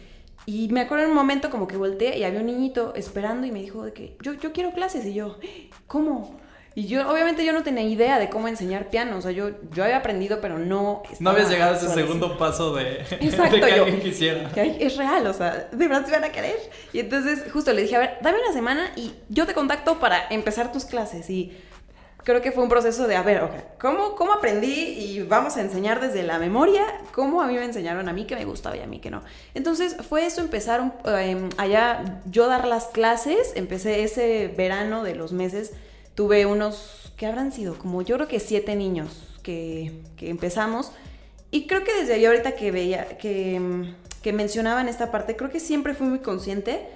y 0.48 0.70
me 0.70 0.82
acuerdo 0.82 1.04
en 1.04 1.12
un 1.12 1.16
momento 1.16 1.52
como 1.52 1.68
que 1.68 1.78
volteé 1.78 2.18
y 2.18 2.24
había 2.24 2.40
un 2.40 2.48
niñito 2.48 2.96
esperando 2.96 3.46
y 3.46 3.52
me 3.52 3.62
dijo 3.62 3.84
de 3.84 3.94
que 3.94 4.18
yo, 4.24 4.34
yo 4.34 4.52
quiero 4.54 4.72
clases. 4.72 5.06
Y 5.06 5.14
yo, 5.14 5.38
¿cómo? 5.86 6.40
Y 6.78 6.86
yo, 6.86 7.10
obviamente, 7.10 7.44
yo 7.44 7.54
no 7.54 7.64
tenía 7.64 7.82
idea 7.82 8.20
de 8.20 8.30
cómo 8.30 8.48
enseñar 8.48 8.92
piano. 8.92 9.18
O 9.18 9.22
sea, 9.22 9.32
yo, 9.32 9.50
yo 9.74 9.84
había 9.84 9.98
aprendido, 9.98 10.38
pero 10.42 10.60
no. 10.60 11.02
No 11.20 11.32
habías 11.32 11.50
llegado 11.50 11.74
a 11.74 11.76
ese 11.76 11.90
segundo 11.90 12.38
paso 12.38 12.76
de, 12.76 13.00
Exacto, 13.20 13.58
que 13.58 13.64
alguien 13.64 14.00
quisiera. 14.00 14.52
Que 14.52 14.78
es 14.80 14.96
real, 14.96 15.26
o 15.26 15.34
sea, 15.34 15.70
de 15.72 15.88
verdad 15.88 16.06
te 16.06 16.12
van 16.12 16.26
a 16.26 16.30
querer. 16.30 16.56
Y 16.94 17.00
entonces, 17.00 17.52
justo 17.52 17.74
le 17.74 17.82
dije, 17.82 17.96
a 17.96 18.00
ver, 18.00 18.18
dame 18.22 18.38
una 18.40 18.54
semana 18.54 18.92
y 18.96 19.16
yo 19.28 19.48
te 19.48 19.56
contacto 19.56 20.00
para 20.00 20.28
empezar 20.30 20.72
tus 20.72 20.86
clases. 20.86 21.28
Y 21.32 21.52
creo 22.24 22.44
que 22.44 22.52
fue 22.52 22.62
un 22.62 22.70
proceso 22.70 23.08
de, 23.08 23.16
a 23.16 23.24
ver, 23.24 23.42
okay, 23.42 23.62
¿cómo, 23.82 24.14
¿cómo 24.14 24.34
aprendí? 24.34 24.70
Y 24.70 25.24
vamos 25.24 25.58
a 25.58 25.62
enseñar 25.62 26.00
desde 26.00 26.22
la 26.22 26.38
memoria 26.38 26.84
cómo 27.12 27.42
a 27.42 27.48
mí 27.48 27.56
me 27.56 27.66
enseñaron 27.66 28.08
a 28.08 28.14
mí 28.14 28.26
que 28.28 28.36
me 28.36 28.46
gustaba 28.46 28.78
y 28.78 28.82
a 28.82 28.86
mí 28.86 29.00
que 29.00 29.10
no. 29.10 29.24
Entonces 29.56 29.98
fue 30.08 30.28
eso, 30.28 30.42
empezar 30.42 30.94
em, 31.06 31.50
allá, 31.58 32.22
yo 32.28 32.46
dar 32.46 32.68
las 32.68 32.86
clases, 32.86 33.54
empecé 33.56 34.04
ese 34.04 34.54
verano 34.56 35.02
de 35.02 35.16
los 35.16 35.32
meses 35.32 35.74
tuve 36.18 36.48
unos, 36.48 37.14
¿qué 37.16 37.28
habrán 37.28 37.52
sido? 37.52 37.78
Como 37.78 38.02
yo 38.02 38.16
creo 38.16 38.28
que 38.28 38.40
siete 38.40 38.76
niños 38.76 39.38
que, 39.44 40.02
empezamos. 40.20 40.92
Y 41.52 41.68
creo 41.68 41.84
que 41.84 41.94
desde 41.94 42.16
ahí 42.16 42.26
ahorita 42.26 42.54
que 42.54 42.72
veía, 42.72 43.20
que, 43.20 43.94
que 44.24 44.34
mencionaban 44.34 44.90
esta 44.90 45.12
parte, 45.12 45.36
creo 45.36 45.52
que 45.52 45.60
siempre 45.60 45.94
fui 45.94 46.08
muy 46.08 46.20
consciente 46.20 46.88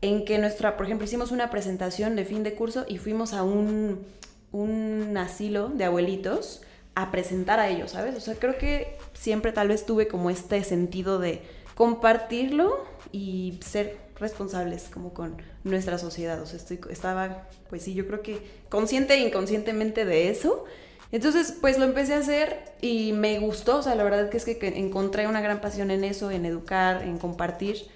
en 0.00 0.24
que 0.24 0.38
nuestra, 0.38 0.76
por 0.76 0.86
ejemplo, 0.86 1.04
hicimos 1.04 1.32
una 1.32 1.50
presentación 1.50 2.14
de 2.14 2.24
fin 2.24 2.44
de 2.44 2.54
curso 2.54 2.86
y 2.88 2.98
fuimos 2.98 3.32
a 3.32 3.42
un, 3.42 4.06
un 4.52 5.16
asilo 5.16 5.70
de 5.70 5.82
abuelitos 5.82 6.62
a 6.94 7.10
presentar 7.10 7.58
a 7.58 7.68
ellos, 7.68 7.90
¿sabes? 7.90 8.14
O 8.14 8.20
sea, 8.20 8.36
creo 8.36 8.58
que 8.58 8.96
siempre 9.12 9.50
tal 9.50 9.68
vez 9.68 9.86
tuve 9.86 10.06
como 10.06 10.30
este 10.30 10.62
sentido 10.62 11.18
de 11.18 11.42
compartirlo 11.74 12.84
y 13.10 13.58
ser 13.60 13.96
responsables 14.20 14.88
como 14.92 15.12
con 15.14 15.36
nuestra 15.64 15.98
sociedad. 15.98 16.40
O 16.40 16.46
sea, 16.46 16.58
estoy, 16.58 16.80
estaba, 16.90 17.48
pues 17.68 17.82
sí, 17.82 17.94
yo 17.94 18.06
creo 18.06 18.22
que 18.22 18.40
consciente 18.68 19.14
e 19.14 19.26
inconscientemente 19.26 20.04
de 20.04 20.30
eso. 20.30 20.64
Entonces, 21.10 21.54
pues 21.60 21.78
lo 21.78 21.84
empecé 21.84 22.14
a 22.14 22.18
hacer 22.18 22.74
y 22.82 23.12
me 23.12 23.38
gustó, 23.38 23.78
o 23.78 23.82
sea, 23.82 23.94
la 23.94 24.04
verdad 24.04 24.28
que 24.28 24.36
es 24.36 24.44
que 24.44 24.58
encontré 24.76 25.26
una 25.26 25.40
gran 25.40 25.60
pasión 25.60 25.90
en 25.90 26.04
eso, 26.04 26.30
en 26.30 26.44
educar, 26.44 27.02
en 27.02 27.16
compartir, 27.16 27.86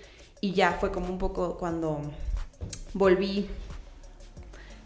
y 0.41 0.53
ya 0.53 0.73
fue 0.73 0.93
como 0.93 1.09
un 1.09 1.19
poco 1.19 1.59
cuando 1.59 2.01
volví, 2.95 3.51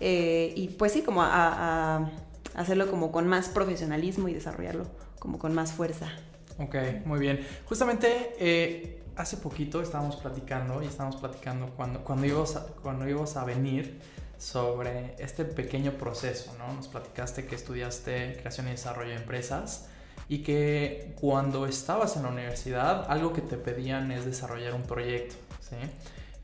eh, 0.01 0.53
y 0.57 0.69
pues 0.69 0.93
sí, 0.93 1.03
como 1.03 1.23
a, 1.23 2.11
hacerlo 2.55 2.91
como 2.91 3.13
con 3.13 3.29
más 3.29 3.49
profesionalismo 3.49 4.29
y 4.29 4.35
desarrollarlo 4.35 4.87
como 5.19 5.39
con 5.39 5.55
más 5.55 5.73
fuerza. 5.73 6.11
Ok, 6.59 6.75
muy 7.05 7.21
bien. 7.21 7.47
Justamente 7.67 8.35
eh, 8.39 8.96
hace 9.17 9.39
poquito 9.39 9.81
estábamos 9.81 10.17
platicando 10.17 10.83
y 10.83 10.87
estábamos 10.87 11.17
platicando 11.17 11.69
cuando, 11.77 12.05
cuando, 12.05 12.27
ibas 12.27 12.59
cuando 12.83 13.09
ibas 13.09 13.37
a 13.37 13.45
venir 13.45 13.99
sobre 14.39 15.15
este 15.19 15.45
pequeño 15.45 15.93
proceso, 15.93 16.55
¿no? 16.59 16.75
Nos 16.75 16.89
platicaste 16.89 17.47
que 17.47 17.55
estudiaste 17.55 18.37
creación 18.39 18.69
y 18.69 18.73
desarrollo 18.73 19.11
de 19.11 19.17
empresas 19.17 19.89
y 20.29 20.39
que 20.39 21.15
cuando 21.19 21.67
estabas 21.67 22.17
en 22.17 22.25
la 22.25 22.29
universidad 22.29 23.11
algo 23.11 23.33
que 23.33 23.41
te 23.41 23.57
pedían 23.57 24.11
es 24.11 24.27
desarrollar 24.27 24.75
un 24.75 24.83
proyecto, 24.83 25.37
¿sí? 25.61 25.77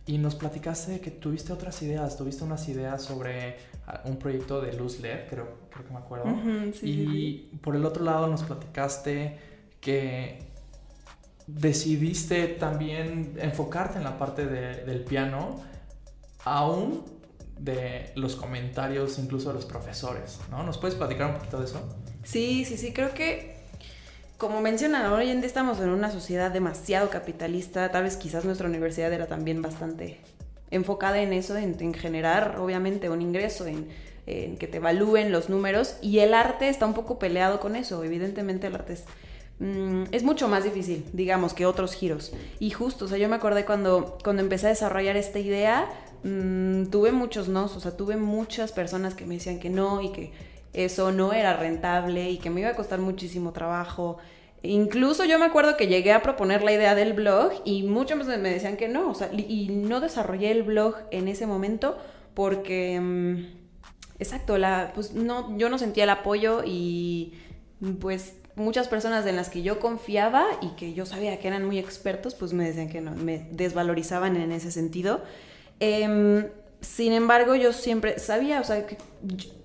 Y 0.07 0.19
nos 0.19 0.35
platicaste 0.35 1.01
que 1.01 1.11
tuviste 1.11 1.53
otras 1.53 1.81
ideas, 1.83 2.17
tuviste 2.17 2.43
unas 2.43 2.69
ideas 2.69 3.03
sobre 3.03 3.59
ah, 3.87 4.01
un 4.05 4.17
proyecto 4.17 4.61
de 4.61 4.73
luz 4.73 4.99
LED, 4.99 5.29
creo, 5.29 5.59
creo 5.71 5.87
que 5.87 5.93
me 5.93 5.99
acuerdo. 5.99 6.27
y 6.83 7.51
por 7.63 7.77
el 7.77 7.85
otro 7.85 8.03
lado 8.03 8.27
nos 8.27 8.43
platicaste 8.43 9.39
que 9.81 10.52
decidiste 11.47 12.47
también 12.47 13.35
enfocarte 13.41 13.99
en 13.99 14.05
la 14.05 14.19
parte 14.19 14.47
del 14.47 15.05
piano, 15.05 15.61
aún 16.45 17.05
de 17.59 18.13
los 18.17 18.35
comentarios 18.35 19.19
incluso 19.19 19.49
de 19.49 19.55
los 19.55 19.65
profesores, 19.65 20.41
¿no? 20.51 20.63
¿Nos 20.63 20.79
puedes 20.79 20.97
platicar 20.97 21.29
un 21.29 21.35
poquito 21.35 21.59
de 21.59 21.67
eso? 21.67 21.81
Sí, 22.25 22.65
sí, 22.65 22.77
sí, 22.77 22.93
creo 22.93 23.15
que 23.15 23.63
como 24.43 24.61
mencionan, 24.61 25.13
hoy 25.13 25.31
en 25.31 25.41
día 25.41 25.47
estamos 25.47 25.79
en 25.79 25.91
una 25.91 26.11
sociedad 26.11 26.51
demasiado 26.51 27.11
capitalista, 27.11 27.93
tal 27.93 28.03
vez 28.03 28.17
quizás 28.17 28.45
nuestra 28.45 28.69
universidad 28.69 29.13
era 29.13 29.29
también 29.29 29.63
bastante 29.63 30.19
enfocada 30.73 31.23
en 31.23 31.33
eso, 31.33 31.57
en, 31.57 31.95
generar 31.95 32.59
obviamente 32.59 33.09
un 33.09 33.23
ingreso, 33.23 33.69
en, 33.69 33.87
que 34.27 34.67
te 34.67 34.79
evalúen 34.79 35.31
los 35.31 35.49
números 35.49 35.97
y 36.03 36.19
el 36.19 36.35
arte 36.35 36.69
está 36.69 36.87
un 36.87 36.95
poco 36.95 37.21
peleado 37.21 37.61
con 37.61 37.77
eso, 37.77 38.03
evidentemente 38.03 38.67
el 38.67 38.75
arte 38.75 38.95
es 38.95 39.05
mm, 39.63 40.05
es 40.13 40.23
mucho 40.23 40.49
más 40.49 40.65
difícil, 40.65 41.05
digamos, 41.13 41.55
que 41.55 41.67
otros 41.67 41.95
giros. 41.95 42.33
Y 42.61 42.71
justo, 42.71 43.07
o 43.07 43.09
sea, 43.09 43.19
yo 43.19 43.29
me 43.29 43.37
acordé 43.37 43.65
cuando, 43.65 44.19
cuando 44.23 44.43
empecé 44.43 44.67
a 44.67 44.71
desarrollar 44.71 45.17
esta 45.17 45.39
idea, 45.39 45.89
Mm, 46.25 46.87
tuve 46.87 47.11
muchos 47.13 47.49
no, 47.49 47.65
o 47.65 47.81
sea, 47.81 47.97
tuve 47.97 48.17
muchas 48.17 48.73
personas 48.73 49.15
que 49.15 49.27
me 49.27 49.35
decían 49.35 49.59
que 49.59 49.71
no 49.71 50.03
y 50.03 50.13
que 50.13 50.33
eso 50.73 51.11
no 51.13 51.33
era 51.33 51.57
rentable 51.57 52.31
y 52.31 52.39
que 52.39 52.49
me 52.51 52.61
iba 52.61 52.71
a 52.71 52.77
costar 52.77 53.01
muchísimo 53.01 53.53
trabajo. 53.53 54.19
Incluso 54.63 55.25
yo 55.25 55.39
me 55.39 55.47
acuerdo 55.47 55.77
que 55.77 55.89
llegué 55.89 56.13
a 56.13 56.23
proponer 56.23 56.63
la 56.63 56.73
idea 56.73 56.95
del 56.95 57.15
blog 57.15 57.53
y 57.65 57.83
muchos 57.83 58.25
me 58.27 58.51
decían 58.51 58.77
que 58.77 58.89
no, 58.89 59.11
o 59.11 59.15
sea, 59.15 59.31
y 59.33 59.69
no 59.71 60.01
desarrollé 60.01 60.53
el 60.53 60.63
blog 60.63 60.95
en 61.11 61.27
ese 61.29 61.47
momento 61.47 61.99
porque, 62.35 63.01
mm, 63.01 63.37
exacto, 64.21 64.59
la, 64.59 64.93
pues 64.95 65.15
no, 65.15 65.57
yo 65.59 65.69
no 65.69 65.79
sentía 65.79 66.05
el 66.05 66.11
apoyo 66.11 66.63
y 66.65 67.35
pues 68.01 68.37
muchas 68.55 68.89
personas 68.89 69.27
en 69.27 69.37
las 69.37 69.49
que 69.49 69.63
yo 69.63 69.81
confiaba 69.81 70.45
y 70.61 70.71
que 70.71 70.93
yo 70.95 71.07
sabía 71.07 71.39
que 71.39 71.49
eran 71.49 71.65
muy 71.65 71.79
expertos, 71.79 72.35
pues 72.35 72.53
me 72.53 72.65
decían 72.65 72.89
que 72.89 73.01
no, 73.01 73.13
me 73.13 73.49
desvalorizaban 73.51 74.37
en 74.37 74.53
ese 74.53 74.71
sentido. 74.71 75.23
Em, 75.81 76.49
sin 76.81 77.13
embargo, 77.13 77.55
yo 77.55 77.73
siempre 77.73 78.19
sabía, 78.19 78.61
o 78.61 78.65
sea, 78.65 78.87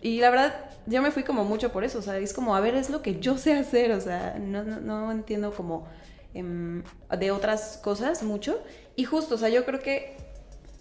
y 0.01 0.19
la 0.19 0.29
verdad, 0.29 0.53
yo 0.85 1.01
me 1.01 1.11
fui 1.11 1.23
como 1.23 1.43
mucho 1.43 1.71
por 1.71 1.83
eso, 1.83 1.99
o 1.99 2.01
sea, 2.01 2.17
es 2.17 2.33
como, 2.33 2.55
a 2.55 2.61
ver, 2.61 2.75
es 2.75 2.89
lo 2.89 3.01
que 3.01 3.19
yo 3.19 3.37
sé 3.37 3.53
hacer, 3.53 3.91
o 3.91 3.99
sea, 3.99 4.37
no, 4.39 4.63
no, 4.63 5.11
entiendo 5.11 5.51
como 5.51 5.87
em, 6.33 6.83
de 7.17 7.31
otras 7.31 7.79
cosas 7.83 8.23
mucho. 8.23 8.59
Y 8.95 9.03
justo, 9.03 9.35
o 9.35 9.37
sea, 9.37 9.49
yo 9.49 9.65
creo 9.65 9.79
que 9.79 10.15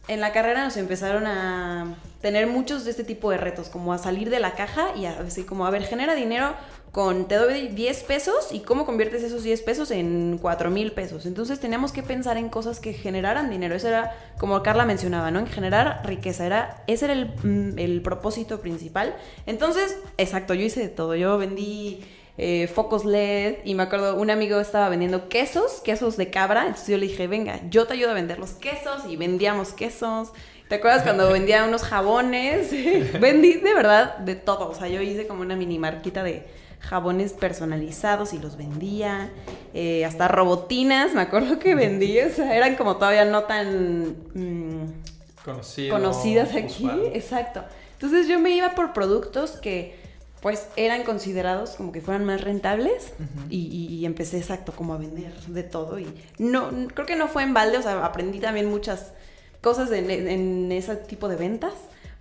en 0.09 0.21
la 0.21 0.33
carrera 0.33 0.65
nos 0.65 0.77
empezaron 0.77 1.27
a 1.27 1.97
tener 2.21 2.47
muchos 2.47 2.85
de 2.85 2.93
este 2.93 3.05
tipo 3.05 3.31
de 3.31 3.39
retos, 3.39 3.69
como 3.69 3.93
a 3.93 3.99
salir 3.99 4.31
de 4.31 4.41
la 4.41 4.55
caja 4.55 4.95
y 4.97 5.07
así 5.07 5.43
como, 5.43 5.67
a 5.67 5.71
ver, 5.71 5.83
genera 5.83 6.15
dinero 6.15 6.55
con 6.97 7.29
te 7.29 7.35
doy 7.35 7.69
10 7.69 8.05
pesos 8.05 8.49
y 8.53 8.61
cómo 8.61 8.87
conviertes 8.87 9.23
esos 9.23 9.43
10 9.43 9.61
pesos 9.61 9.91
en 9.91 10.39
4 10.41 10.71
mil 10.71 10.93
pesos. 10.93 11.27
Entonces 11.27 11.61
teníamos 11.61 11.93
que 11.93 12.03
pensar 12.03 12.39
en 12.39 12.49
cosas 12.49 12.81
que 12.81 12.95
generaran 12.95 13.51
dinero. 13.51 13.75
Eso 13.75 13.89
era, 13.89 14.17
como 14.39 14.63
Carla 14.63 14.87
mencionaba, 14.87 15.31
¿no? 15.31 15.39
En 15.39 15.47
generar 15.47 16.01
riqueza. 16.07 16.47
Era, 16.47 16.83
ese 16.87 17.05
era 17.05 17.13
el, 17.13 17.27
mm, 17.27 17.79
el 17.79 18.01
propósito 18.01 18.63
principal. 18.63 19.15
Entonces, 19.45 19.99
exacto, 20.17 20.55
yo 20.55 20.63
hice 20.63 20.81
de 20.81 20.89
todo. 20.89 21.15
Yo 21.15 21.37
vendí 21.37 22.03
eh, 22.39 22.67
focos 22.67 23.05
LED 23.05 23.57
y 23.67 23.75
me 23.75 23.83
acuerdo, 23.83 24.17
un 24.17 24.31
amigo 24.31 24.59
estaba 24.59 24.89
vendiendo 24.89 25.29
quesos, 25.29 25.83
quesos 25.85 26.17
de 26.17 26.31
cabra. 26.31 26.63
Entonces 26.63 26.89
yo 26.89 26.97
le 26.97 27.09
dije, 27.09 27.27
venga, 27.27 27.61
yo 27.69 27.87
te 27.87 27.93
ayudo 27.93 28.13
a 28.13 28.15
vender 28.15 28.39
los 28.39 28.53
quesos 28.53 29.03
y 29.07 29.17
vendíamos 29.17 29.75
quesos. 29.75 30.33
¿Te 30.71 30.77
acuerdas 30.77 31.03
cuando 31.03 31.29
vendía 31.31 31.67
unos 31.67 31.83
jabones? 31.83 32.71
Vendí 33.21 33.53
de 33.53 33.75
verdad 33.75 34.17
de 34.17 34.35
todo. 34.35 34.71
O 34.71 34.75
sea, 34.75 34.89
yo 34.89 35.03
hice 35.03 35.27
como 35.27 35.43
una 35.43 35.57
mini 35.57 35.79
marquita 35.79 36.23
de 36.23 36.65
jabones 36.89 37.33
personalizados 37.33 38.33
y 38.33 38.39
los 38.39 38.57
vendía, 38.57 39.31
eh, 39.75 40.05
hasta 40.05 40.29
robotinas, 40.29 41.15
me 41.15 41.21
acuerdo 41.21 41.59
que 41.59 41.75
vendía, 41.75 42.27
o 42.27 42.31
sea, 42.31 42.57
eran 42.57 42.77
como 42.77 42.97
todavía 42.97 43.25
no 43.25 43.43
tan 43.45 44.17
mm, 44.35 45.91
conocidas 45.91 46.55
aquí, 46.55 46.89
exacto. 47.13 47.65
Entonces 47.95 48.29
yo 48.29 48.39
me 48.39 48.51
iba 48.51 48.75
por 48.75 48.93
productos 48.93 49.53
que 49.53 50.07
pues 50.43 50.69
eran 50.77 51.03
considerados 51.03 51.71
como 51.71 51.91
que 51.91 52.01
fueran 52.01 52.25
más 52.25 52.43
rentables 52.43 53.15
y, 53.51 54.05
empecé 54.05 54.39
exacto 54.39 54.73
como 54.73 54.95
a 54.95 54.99
vender 54.99 55.33
de 55.49 55.65
todo 55.65 55.99
y 55.99 56.07
no, 56.39 56.71
creo 56.95 57.07
que 57.07 57.17
no 57.17 57.27
fue 57.27 57.43
en 57.43 57.53
balde, 57.53 57.79
o 57.79 57.83
sea, 57.83 58.05
aprendí 58.05 58.39
también 58.39 58.71
muchas 58.71 59.13
cosas 59.61 59.91
en, 59.91 60.09
en 60.11 60.71
ese 60.71 60.95
tipo 60.95 61.29
de 61.29 61.35
ventas, 61.35 61.73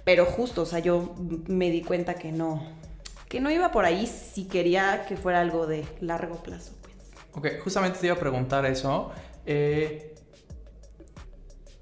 pero 0.03 0.25
justo, 0.25 0.63
o 0.63 0.65
sea, 0.65 0.79
yo 0.79 1.13
me 1.47 1.69
di 1.69 1.83
cuenta 1.83 2.15
que 2.15 2.31
no, 2.31 2.63
que 3.27 3.39
no 3.39 3.51
iba 3.51 3.71
por 3.71 3.85
ahí 3.85 4.07
si 4.07 4.45
quería 4.45 5.05
que 5.07 5.17
fuera 5.17 5.41
algo 5.41 5.67
de 5.67 5.85
largo 6.01 6.41
plazo. 6.43 6.73
Pues. 6.81 6.95
Ok, 7.33 7.63
justamente 7.63 7.99
te 7.99 8.07
iba 8.07 8.15
a 8.15 8.19
preguntar 8.19 8.65
eso. 8.65 9.11
Eh, 9.45 10.15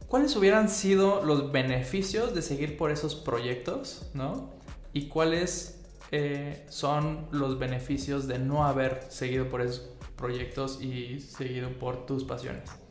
¿Cuáles 0.07 0.35
hubieran 0.35 0.69
sido 0.69 1.23
los 1.23 1.51
beneficios 1.51 2.35
de 2.35 2.41
seguir 2.41 2.77
por 2.77 2.91
esos 2.91 3.15
proyectos, 3.15 4.11
no? 4.13 4.51
¿Y 4.93 5.07
cuáles 5.07 5.81
eh, 6.11 6.65
son 6.69 7.27
los 7.31 7.57
beneficios 7.57 8.27
de 8.27 8.37
no 8.37 8.65
haber 8.65 9.07
seguido 9.09 9.49
por 9.49 9.61
esos 9.61 9.89
proyectos 10.15 10.79
y 10.81 11.19
seguido 11.19 11.71
por 11.79 12.05
tus 12.05 12.23
pasiones? 12.23 12.82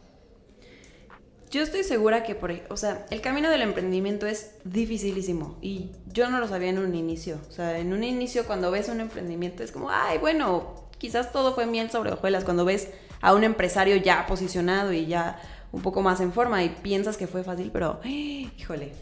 Yo 1.53 1.63
estoy 1.63 1.85
segura 1.85 2.23
que, 2.23 2.35
por, 2.35 2.51
o 2.71 2.79
sea, 2.79 3.05
el 3.11 3.21
camino 3.21 3.51
del 3.51 3.61
emprendimiento 3.61 4.27
es 4.27 4.55
dificilísimo 4.65 5.59
y 5.61 5.91
yo 6.07 6.31
no 6.31 6.41
lo 6.41 6.49
sabía 6.49 6.71
en 6.71 6.79
un 6.79 6.95
inicio. 6.95 7.39
O 7.47 7.53
sea, 7.53 7.79
en 7.79 7.93
un 7.93 8.05
inicio 8.05 8.47
cuando 8.47 8.71
ves 8.71 8.89
un 8.89 9.01
emprendimiento 9.01 9.63
es 9.63 9.71
como, 9.71 9.91
ay, 9.91 10.17
bueno, 10.17 10.89
quizás 10.97 11.31
todo 11.31 11.55
fue 11.55 11.67
miel 11.67 11.91
sobre 11.91 12.11
hojuelas. 12.11 12.45
Cuando 12.45 12.65
ves 12.65 12.89
a 13.21 13.35
un 13.35 13.45
empresario 13.45 13.97
ya 13.97 14.27
posicionado 14.27 14.95
y 14.95 15.05
ya 15.05 15.43
un 15.73 15.83
poco 15.83 16.01
más 16.01 16.23
en 16.23 16.33
forma 16.33 16.65
y 16.65 16.71
piensas 16.71 17.19
que 17.19 17.27
fue 17.27 17.45
fácil, 17.45 17.71
pero, 17.71 18.01
híjole, 18.05 18.93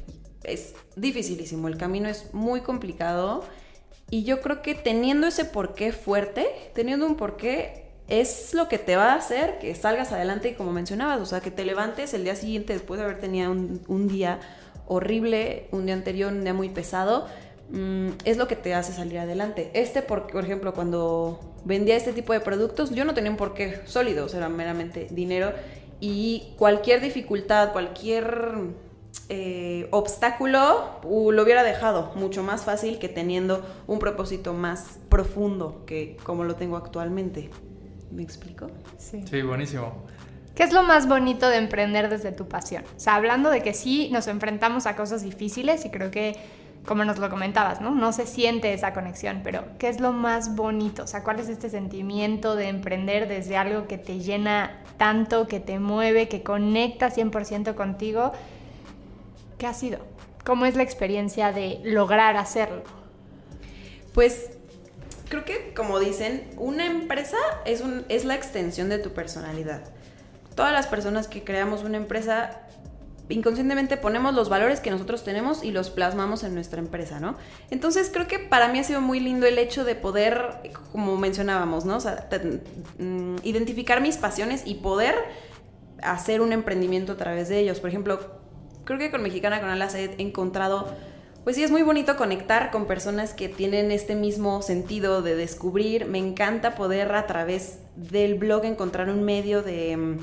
es 0.42 0.74
dificilísimo. 0.96 1.68
El 1.68 1.76
camino 1.76 2.08
es 2.08 2.34
muy 2.34 2.62
complicado 2.62 3.44
y 4.10 4.24
yo 4.24 4.40
creo 4.40 4.60
que 4.60 4.74
teniendo 4.74 5.28
ese 5.28 5.44
porqué 5.44 5.92
fuerte, 5.92 6.48
teniendo 6.74 7.06
un 7.06 7.14
porqué 7.14 7.89
es 8.10 8.54
lo 8.54 8.68
que 8.68 8.78
te 8.78 8.96
va 8.96 9.12
a 9.12 9.14
hacer 9.14 9.58
que 9.58 9.74
salgas 9.74 10.12
adelante 10.12 10.50
y 10.50 10.54
como 10.54 10.72
mencionabas, 10.72 11.20
o 11.20 11.26
sea, 11.26 11.40
que 11.40 11.50
te 11.50 11.64
levantes 11.64 12.12
el 12.12 12.24
día 12.24 12.36
siguiente 12.36 12.72
después 12.72 12.98
de 12.98 13.04
haber 13.04 13.20
tenido 13.20 13.50
un, 13.50 14.08
día 14.08 14.40
horrible, 14.86 15.68
un 15.70 15.86
día 15.86 15.94
anterior, 15.94 16.32
un 16.32 16.42
día 16.42 16.52
muy 16.52 16.68
pesado, 16.68 17.26
mm, 17.70 18.08
es 18.24 18.36
lo 18.36 18.48
que 18.48 18.56
te 18.56 18.74
hace 18.74 18.92
salir 18.92 19.18
adelante. 19.18 19.70
Este, 19.74 20.02
por, 20.02 20.26
por 20.26 20.44
ejemplo, 20.44 20.74
cuando 20.74 21.40
vendía 21.64 21.96
este 21.96 22.12
tipo 22.12 22.32
de 22.32 22.40
productos, 22.40 22.90
yo 22.90 23.04
no 23.04 23.14
tenía 23.14 23.30
un 23.30 23.36
porqué 23.36 23.80
sólido, 23.86 24.26
o 24.26 24.28
sea, 24.28 24.38
era 24.38 24.48
meramente 24.48 25.06
dinero 25.10 25.52
y 26.00 26.54
cualquier 26.56 27.00
dificultad, 27.00 27.72
cualquier 27.72 28.54
eh, 29.28 29.86
obstáculo 29.90 31.00
uh, 31.04 31.30
lo 31.30 31.42
hubiera 31.42 31.62
dejado 31.62 32.12
mucho 32.16 32.42
más 32.42 32.64
fácil 32.64 32.98
que 32.98 33.08
teniendo 33.08 33.64
un 33.86 33.98
propósito 33.98 34.54
más 34.54 34.98
profundo 35.08 35.84
que 35.86 36.16
como 36.24 36.44
lo 36.44 36.56
tengo 36.56 36.76
actualmente. 36.76 37.50
¿Me 38.10 38.22
explico? 38.22 38.68
Sí. 38.98 39.24
Sí, 39.28 39.42
buenísimo. 39.42 40.04
¿Qué 40.54 40.64
es 40.64 40.72
lo 40.72 40.82
más 40.82 41.08
bonito 41.08 41.48
de 41.48 41.56
emprender 41.56 42.08
desde 42.08 42.32
tu 42.32 42.48
pasión? 42.48 42.84
O 42.96 43.00
sea, 43.00 43.14
hablando 43.14 43.50
de 43.50 43.62
que 43.62 43.72
sí 43.72 44.10
nos 44.12 44.26
enfrentamos 44.26 44.86
a 44.86 44.96
cosas 44.96 45.22
difíciles 45.22 45.84
y 45.84 45.90
creo 45.90 46.10
que 46.10 46.36
como 46.86 47.04
nos 47.04 47.18
lo 47.18 47.28
comentabas, 47.28 47.80
¿no? 47.80 47.94
No 47.94 48.12
se 48.12 48.26
siente 48.26 48.72
esa 48.72 48.92
conexión, 48.92 49.42
pero 49.44 49.64
¿qué 49.78 49.88
es 49.88 50.00
lo 50.00 50.12
más 50.12 50.56
bonito? 50.56 51.04
O 51.04 51.06
sea, 51.06 51.22
¿cuál 51.22 51.38
es 51.40 51.48
este 51.48 51.68
sentimiento 51.68 52.56
de 52.56 52.68
emprender 52.68 53.28
desde 53.28 53.56
algo 53.56 53.86
que 53.86 53.98
te 53.98 54.18
llena 54.18 54.82
tanto, 54.96 55.46
que 55.46 55.60
te 55.60 55.78
mueve, 55.78 56.28
que 56.28 56.42
conecta 56.42 57.10
100% 57.10 57.74
contigo? 57.74 58.32
¿Qué 59.58 59.66
ha 59.66 59.74
sido? 59.74 59.98
¿Cómo 60.44 60.64
es 60.64 60.74
la 60.74 60.82
experiencia 60.82 61.52
de 61.52 61.80
lograr 61.84 62.36
hacerlo? 62.36 62.82
Pues 64.14 64.58
creo 65.30 65.46
que, 65.46 65.72
como 65.74 65.98
dicen, 65.98 66.44
una 66.58 66.84
empresa 66.84 67.38
es, 67.64 67.80
un, 67.80 68.04
es 68.10 68.26
la 68.26 68.34
extensión 68.34 68.90
de 68.90 68.98
tu 68.98 69.12
personalidad. 69.12 69.80
Todas 70.54 70.72
las 70.74 70.86
personas 70.86 71.28
que 71.28 71.42
creamos 71.42 71.84
una 71.84 71.96
empresa 71.96 72.66
inconscientemente 73.30 73.96
ponemos 73.96 74.34
los 74.34 74.48
valores 74.48 74.80
que 74.80 74.90
nosotros 74.90 75.22
tenemos 75.22 75.62
y 75.62 75.70
los 75.70 75.88
plasmamos 75.88 76.42
en 76.42 76.52
nuestra 76.54 76.80
empresa, 76.80 77.20
¿no? 77.20 77.36
Entonces 77.70 78.10
creo 78.12 78.26
que 78.26 78.40
para 78.40 78.68
mí 78.68 78.80
ha 78.80 78.84
sido 78.84 79.00
muy 79.00 79.20
lindo 79.20 79.46
el 79.46 79.56
hecho 79.58 79.84
de 79.84 79.94
poder, 79.94 80.72
como 80.92 81.16
mencionábamos, 81.16 81.84
¿no? 81.84 81.96
O 81.96 82.00
sea, 82.00 82.28
mm, 82.98 83.36
identificar 83.44 84.00
mis 84.00 84.16
pasiones 84.16 84.62
y 84.66 84.74
poder 84.74 85.14
hacer 86.02 86.40
un 86.40 86.52
emprendimiento 86.52 87.12
a 87.12 87.16
través 87.16 87.48
de 87.48 87.60
ellos. 87.60 87.80
Por 87.80 87.90
ejemplo, 87.90 88.18
creo 88.84 88.98
que 88.98 89.10
con 89.10 89.22
Mexicana 89.22 89.60
con 89.60 89.70
Alas 89.70 89.94
he 89.94 90.20
encontrado, 90.20 90.92
pues 91.50 91.56
sí, 91.56 91.64
es 91.64 91.72
muy 91.72 91.82
bonito 91.82 92.16
conectar 92.16 92.70
con 92.70 92.86
personas 92.86 93.34
que 93.34 93.48
tienen 93.48 93.90
este 93.90 94.14
mismo 94.14 94.62
sentido 94.62 95.20
de 95.20 95.34
descubrir. 95.34 96.06
Me 96.06 96.18
encanta 96.18 96.76
poder 96.76 97.12
a 97.12 97.26
través 97.26 97.80
del 97.96 98.36
blog 98.36 98.64
encontrar 98.64 99.10
un 99.10 99.24
medio 99.24 99.60
de 99.60 99.96
mm, 99.96 100.18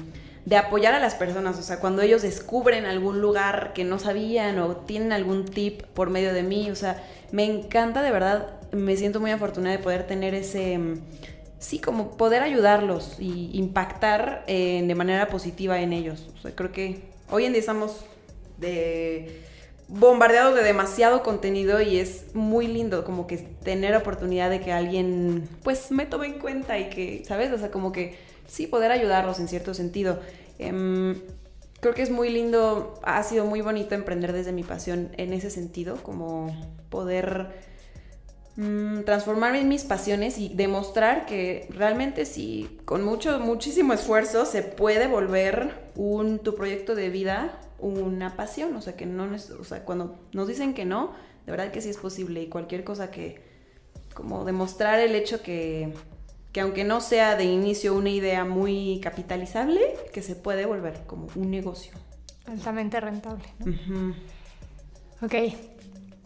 de 0.45 0.55
apoyar 0.55 0.93
a 0.93 0.99
las 0.99 1.15
personas, 1.15 1.59
o 1.59 1.63
sea, 1.63 1.81
cuando 1.81 2.01
ellos 2.01 2.21
descubren 2.21 2.85
algún 2.85 3.19
lugar 3.19 3.73
que 3.73 3.83
no 3.83 3.99
sabían 3.99 4.57
o 4.59 4.77
tienen 4.77 5.11
algún 5.11 5.43
tip 5.43 5.81
por 5.87 6.09
medio 6.09 6.33
de 6.33 6.43
mí, 6.43 6.71
o 6.71 6.75
sea, 6.77 7.03
me 7.33 7.43
encanta 7.43 8.01
de 8.01 8.11
verdad, 8.11 8.47
me 8.71 8.95
siento 8.95 9.19
muy 9.19 9.31
afortunada 9.31 9.75
de 9.75 9.83
poder 9.83 10.07
tener 10.07 10.33
ese, 10.33 10.77
mm, 10.77 11.01
sí, 11.59 11.79
como 11.79 12.15
poder 12.15 12.41
ayudarlos 12.41 13.17
y 13.19 13.49
impactar 13.51 14.45
eh, 14.47 14.81
de 14.87 14.95
manera 14.95 15.27
positiva 15.27 15.81
en 15.81 15.91
ellos. 15.91 16.29
O 16.37 16.41
sea, 16.41 16.55
creo 16.55 16.71
que 16.71 17.01
hoy 17.29 17.43
en 17.43 17.51
día 17.51 17.59
estamos 17.59 18.05
de 18.57 19.43
bombardeados 19.87 20.55
de 20.55 20.63
demasiado 20.63 21.23
contenido 21.23 21.81
y 21.81 21.99
es 21.99 22.35
muy 22.35 22.67
lindo 22.67 23.05
como 23.05 23.25
que 23.25 23.37
tener 23.37 23.95
oportunidad 23.95 24.49
de 24.49 24.59
que 24.59 24.73
alguien 24.73 25.47
pues 25.63 25.91
me 25.91 26.05
tome 26.05 26.27
en 26.27 26.39
cuenta 26.39 26.77
y 26.77 26.89
que, 26.89 27.23
¿sabes? 27.25 27.51
O 27.51 27.57
sea, 27.57 27.71
como 27.71 27.91
que 27.91 28.17
sí, 28.47 28.67
poder 28.67 28.91
ayudarlos 28.91 29.39
en 29.39 29.47
cierto 29.47 29.73
sentido. 29.73 30.19
Em, 30.59 31.21
creo 31.79 31.93
que 31.93 32.01
es 32.01 32.09
muy 32.09 32.29
lindo, 32.29 32.99
ha 33.03 33.23
sido 33.23 33.45
muy 33.45 33.61
bonito 33.61 33.95
emprender 33.95 34.33
desde 34.33 34.51
mi 34.51 34.63
pasión 34.63 35.09
en 35.17 35.31
ese 35.31 35.49
sentido, 35.49 35.95
como 36.03 36.53
poder 36.89 37.47
mm, 38.57 39.03
transformar 39.03 39.63
mis 39.63 39.85
pasiones 39.85 40.37
y 40.37 40.49
demostrar 40.49 41.25
que 41.25 41.67
realmente 41.69 42.25
sí, 42.25 42.77
con 42.83 43.05
mucho, 43.05 43.39
muchísimo 43.39 43.93
esfuerzo 43.93 44.45
se 44.45 44.63
puede 44.63 45.07
volver 45.07 45.87
un, 45.95 46.39
tu 46.39 46.55
proyecto 46.55 46.93
de 46.93 47.09
vida 47.09 47.61
una 47.79 48.35
pasión, 48.35 48.75
o 48.75 48.81
sea, 48.81 48.95
que 48.95 49.05
no, 49.05 49.27
o 49.59 49.63
sea, 49.63 49.85
cuando 49.85 50.19
nos 50.33 50.47
dicen 50.47 50.73
que 50.73 50.85
no, 50.85 51.13
de 51.45 51.51
verdad 51.51 51.71
que 51.71 51.81
sí 51.81 51.89
es 51.89 51.97
posible 51.97 52.41
y 52.41 52.47
cualquier 52.47 52.83
cosa 52.83 53.11
que, 53.11 53.41
como 54.13 54.45
demostrar 54.45 54.99
el 54.99 55.15
hecho 55.15 55.41
que 55.41 55.93
que 56.57 56.61
aunque 56.61 56.83
no 56.83 57.01
sea 57.01 57.35
de 57.35 57.43
inicio 57.43 57.93
una 57.95 58.09
idea 58.09 58.43
muy 58.43 58.99
capitalizable, 59.03 59.79
que 60.11 60.23
se 60.23 60.35
puede 60.35 60.65
volver 60.65 61.03
como 61.05 61.27
un 61.35 61.51
negocio. 61.51 61.91
Altamente 62.47 62.99
rentable. 62.99 63.43
¿no? 63.59 64.15
Ok. 65.21 65.35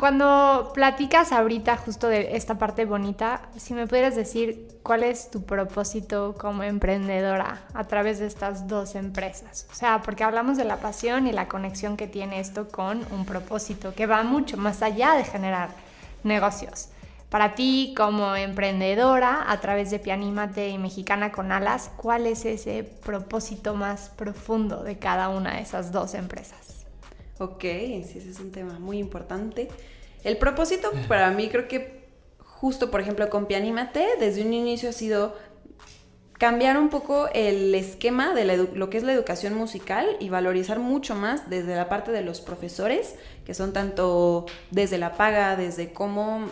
Cuando 0.01 0.72
platicas 0.74 1.31
ahorita 1.31 1.77
justo 1.77 2.08
de 2.08 2.36
esta 2.36 2.55
parte 2.55 2.86
bonita, 2.86 3.43
si 3.55 3.75
me 3.75 3.86
pudieras 3.86 4.15
decir 4.15 4.79
cuál 4.81 5.03
es 5.03 5.29
tu 5.29 5.43
propósito 5.43 6.34
como 6.39 6.63
emprendedora 6.63 7.62
a 7.75 7.84
través 7.84 8.17
de 8.17 8.25
estas 8.25 8.67
dos 8.67 8.96
empresas. 8.96 9.67
O 9.72 9.75
sea, 9.75 10.01
porque 10.01 10.24
hablamos 10.24 10.58
de 10.58 10.63
la 10.63 10.77
pasión 10.77 11.27
y 11.27 11.34
la 11.34 11.48
conexión 11.48 11.98
que 11.98 12.08
tiene 12.08 12.39
esto 12.39 12.67
con 12.70 13.05
un 13.12 13.27
propósito 13.27 13.93
que 13.93 14.08
va 14.08 14.24
mucho 14.24 14.58
más 14.58 14.81
allá 14.81 15.13
de 15.13 15.24
generar 15.24 15.70
negocios. 16.24 16.89
Para 17.29 17.53
ti 17.53 17.93
como 17.96 18.36
emprendedora 18.36 19.51
a 19.51 19.60
través 19.60 19.91
de 19.91 20.00
Pianímate 20.00 20.70
y 20.70 20.79
Mexicana 20.79 21.31
con 21.31 21.51
Alas, 21.51 21.91
¿cuál 21.96 22.25
es 22.25 22.46
ese 22.46 22.84
propósito 23.05 23.75
más 23.75 24.10
profundo 24.10 24.81
de 24.81 24.98
cada 24.98 25.29
una 25.29 25.57
de 25.57 25.61
esas 25.61 25.92
dos 25.92 26.16
empresas? 26.16 26.87
Ok, 27.39 27.61
sí, 27.61 28.15
ese 28.17 28.29
es 28.29 28.39
un 28.39 28.51
tema 28.51 28.79
muy 28.79 29.00
importante. 29.00 29.67
El 30.24 30.37
propósito 30.37 30.91
para 31.07 31.31
mí 31.31 31.50
creo 31.50 31.67
que 31.67 32.01
justo, 32.39 32.91
por 32.91 33.01
ejemplo, 33.01 33.29
con 33.29 33.48
Pianímate, 33.48 34.05
desde 34.20 34.44
un 34.44 34.53
inicio 34.53 34.89
ha 34.89 34.94
sido 34.94 35.35
cambiar 36.41 36.77
un 36.77 36.89
poco 36.89 37.29
el 37.33 37.74
esquema 37.75 38.33
de 38.33 38.57
lo 38.57 38.89
que 38.89 38.98
es 38.98 39.03
la 39.03 39.13
educación 39.13 39.53
musical 39.53 40.17
y 40.20 40.29
valorizar 40.29 40.79
mucho 40.79 41.13
más 41.13 41.51
desde 41.51 41.75
la 41.75 41.87
parte 41.87 42.11
de 42.11 42.24
los 42.24 42.41
profesores, 42.41 43.15
que 43.46 43.53
son 43.53 43.74
tanto 43.74 44.48
desde 44.72 44.98
la 44.98 45.17
paga, 45.17 45.55
desde 45.55 45.94
cómo 45.94 46.50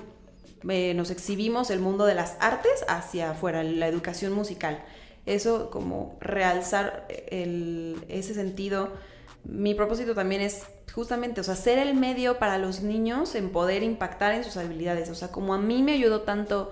eh, 0.67 0.93
nos 0.93 1.09
exhibimos 1.09 1.71
el 1.71 1.79
mundo 1.79 2.05
de 2.05 2.13
las 2.13 2.37
artes 2.39 2.85
hacia 2.87 3.31
afuera, 3.31 3.63
la 3.63 3.87
educación 3.87 4.31
musical. 4.33 4.83
Eso 5.25 5.69
como 5.71 6.17
realzar 6.21 7.07
ese 7.09 8.33
sentido. 8.33 8.91
Mi 9.43 9.73
propósito 9.73 10.13
también 10.13 10.41
es 10.41 10.63
justamente, 10.93 11.41
o 11.41 11.43
sea, 11.43 11.55
ser 11.55 11.79
el 11.79 11.95
medio 11.95 12.39
para 12.39 12.57
los 12.57 12.81
niños 12.81 13.35
en 13.35 13.49
poder 13.51 13.83
impactar 13.83 14.33
en 14.33 14.43
sus 14.43 14.57
habilidades. 14.57 15.09
O 15.09 15.15
sea, 15.15 15.29
como 15.29 15.53
a 15.53 15.57
mí 15.57 15.83
me 15.83 15.93
ayudó 15.93 16.21
tanto 16.21 16.71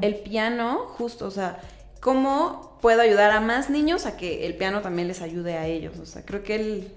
el 0.00 0.16
piano, 0.16 0.86
justo, 0.96 1.26
o 1.26 1.30
sea, 1.30 1.60
¿cómo 2.00 2.78
puedo 2.80 3.00
ayudar 3.02 3.30
a 3.30 3.40
más 3.40 3.70
niños 3.70 4.06
a 4.06 4.16
que 4.16 4.46
el 4.46 4.56
piano 4.56 4.80
también 4.82 5.08
les 5.08 5.22
ayude 5.22 5.56
a 5.56 5.66
ellos? 5.66 5.98
O 5.98 6.06
sea, 6.06 6.24
creo 6.24 6.42
que 6.42 6.54
el, 6.54 6.92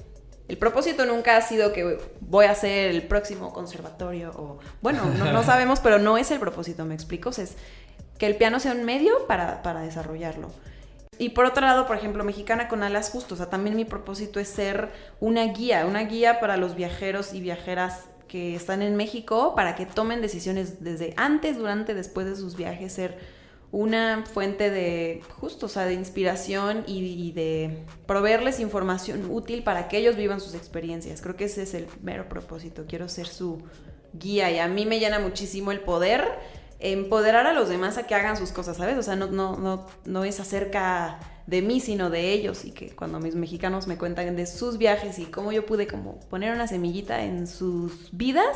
el 0.50 0.58
propósito 0.58 1.06
nunca 1.06 1.38
ha 1.38 1.42
sido 1.42 1.72
que 1.72 2.00
voy 2.22 2.48
a 2.48 2.56
ser 2.56 2.90
el 2.90 3.04
próximo 3.04 3.54
conservatorio 3.54 4.32
o, 4.32 4.60
bueno, 4.82 5.06
no, 5.06 5.44
sabemos, 5.46 5.80
pero 5.80 6.00
no 6.00 6.18
es 6.18 6.32
el 6.32 6.40
propósito, 6.40 6.86
me 6.86 6.96
explico, 6.96 7.30
es 7.30 7.54
que 8.18 8.26
el 8.26 8.36
piano 8.36 8.60
sea 8.60 8.72
un 8.74 8.84
medio 8.84 9.28
para, 9.28 9.82
desarrollarlo. 9.82 10.50
Y 11.20 11.30
por 11.30 11.46
otro 11.46 11.66
lado, 11.66 11.86
por 11.86 11.98
ejemplo, 11.98 12.24
Mexicana 12.24 12.70
con 12.70 12.82
Alas 12.82 13.10
Justos, 13.12 13.34
o 13.34 13.36
sea, 13.36 13.50
también 13.50 13.76
mi 13.76 13.84
propósito 13.84 14.40
es 14.40 14.48
ser 14.48 14.90
una 15.20 15.44
guía, 15.44 15.86
una 15.86 16.06
guía 16.06 16.40
para 16.40 16.56
los 16.56 16.76
viajeros 16.76 17.34
y 17.34 17.42
viajeras 17.42 18.06
que 18.30 18.56
están 18.56 18.82
en 18.82 18.96
México 18.96 19.54
para 19.54 19.76
que 19.76 19.86
tomen 19.86 20.22
decisiones 20.22 20.82
desde 20.82 21.14
antes, 21.18 21.58
durante, 21.58 21.94
después 21.94 22.26
de 22.26 22.38
sus 22.38 22.56
viajes, 22.56 22.94
ser 22.94 23.18
una 23.72 24.24
fuente 24.26 24.72
de 24.72 25.22
justo, 25.40 25.66
o 25.66 25.70
sea, 25.70 25.86
de 25.86 25.94
inspiración 25.94 26.86
y, 26.88 27.34
de 27.34 27.84
proveerles 28.08 28.62
información 28.62 29.30
útil 29.30 29.62
para 29.64 29.90
que 29.90 29.98
ellos 29.98 30.16
vivan 30.16 30.40
sus 30.40 30.56
experiencias. 30.56 31.22
Creo 31.22 31.36
que 31.36 31.46
ese 31.46 31.64
es 31.64 31.74
el 31.74 31.88
mero 32.02 32.30
propósito. 32.30 32.86
Quiero 32.88 33.10
ser 33.10 33.28
su 33.28 33.62
guía 34.14 34.50
y 34.52 34.60
a 34.60 34.68
mí 34.68 34.86
me 34.86 35.00
llena 35.00 35.20
muchísimo 35.20 35.72
el 35.72 35.82
poder 35.82 36.39
empoderar 36.80 37.46
a 37.46 37.54
los 37.54 37.70
demás 37.70 37.98
a 37.98 38.08
que 38.08 38.16
hagan 38.16 38.38
sus 38.38 38.52
cosas, 38.52 38.78
¿sabes? 38.78 38.98
O 38.98 39.04
sea, 39.04 39.16
no, 39.16 39.28
no, 39.28 39.58
no, 39.58 39.86
no 40.06 40.24
es 40.24 40.40
acerca 40.40 41.20
de 41.46 41.62
mí, 41.62 41.80
sino 41.80 42.10
de 42.10 42.32
ellos 42.32 42.64
y 42.64 42.72
que 42.72 42.96
cuando 42.96 43.20
mis 43.20 43.36
mexicanos 43.36 43.88
me 43.88 43.98
cuentan 43.98 44.36
de 44.36 44.46
sus 44.46 44.78
viajes 44.78 45.20
y 45.20 45.26
cómo 45.26 45.52
yo 45.52 45.66
pude 45.66 45.88
como 45.88 46.20
poner 46.30 46.54
una 46.54 46.68
semillita 46.68 47.24
en 47.24 47.48
sus 47.48 48.10
vidas, 48.12 48.56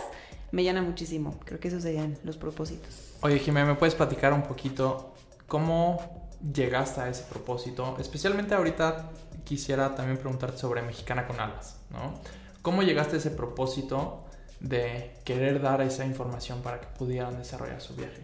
me 0.52 0.64
llena 0.64 0.82
muchísimo. 0.82 1.40
Creo 1.44 1.60
que 1.60 1.68
esos 1.68 1.84
serían 1.84 2.18
los 2.24 2.38
propósitos. 2.38 3.14
Oye, 3.22 3.40
Jimé, 3.40 3.66
¿me 3.66 3.76
puedes 3.76 3.96
platicar 3.96 4.32
un 4.32 4.44
poquito 4.44 5.14
cómo 5.48 6.30
llegaste 6.54 7.02
a 7.02 7.10
ese 7.10 7.24
propósito? 7.24 7.98
Especialmente 8.00 8.54
ahorita 8.54 9.10
quisiera 9.44 9.96
también 9.96 10.18
preguntarte 10.18 10.58
sobre 10.58 10.82
Mexicana 10.84 11.28
con 11.28 11.40
Alas, 11.40 11.78
¿no? 11.90 12.14
¿Cómo 12.62 12.84
llegaste 12.84 13.16
a 13.16 13.20
ese 13.20 13.32
propósito 13.32 14.24
de 14.64 15.12
querer 15.24 15.62
dar 15.62 15.82
esa 15.82 16.06
información 16.06 16.64
para 16.64 16.82
que 16.82 16.88
pudieran 16.98 17.38
desarrollar 17.38 17.80
su 17.80 17.96
viaje? 17.96 18.24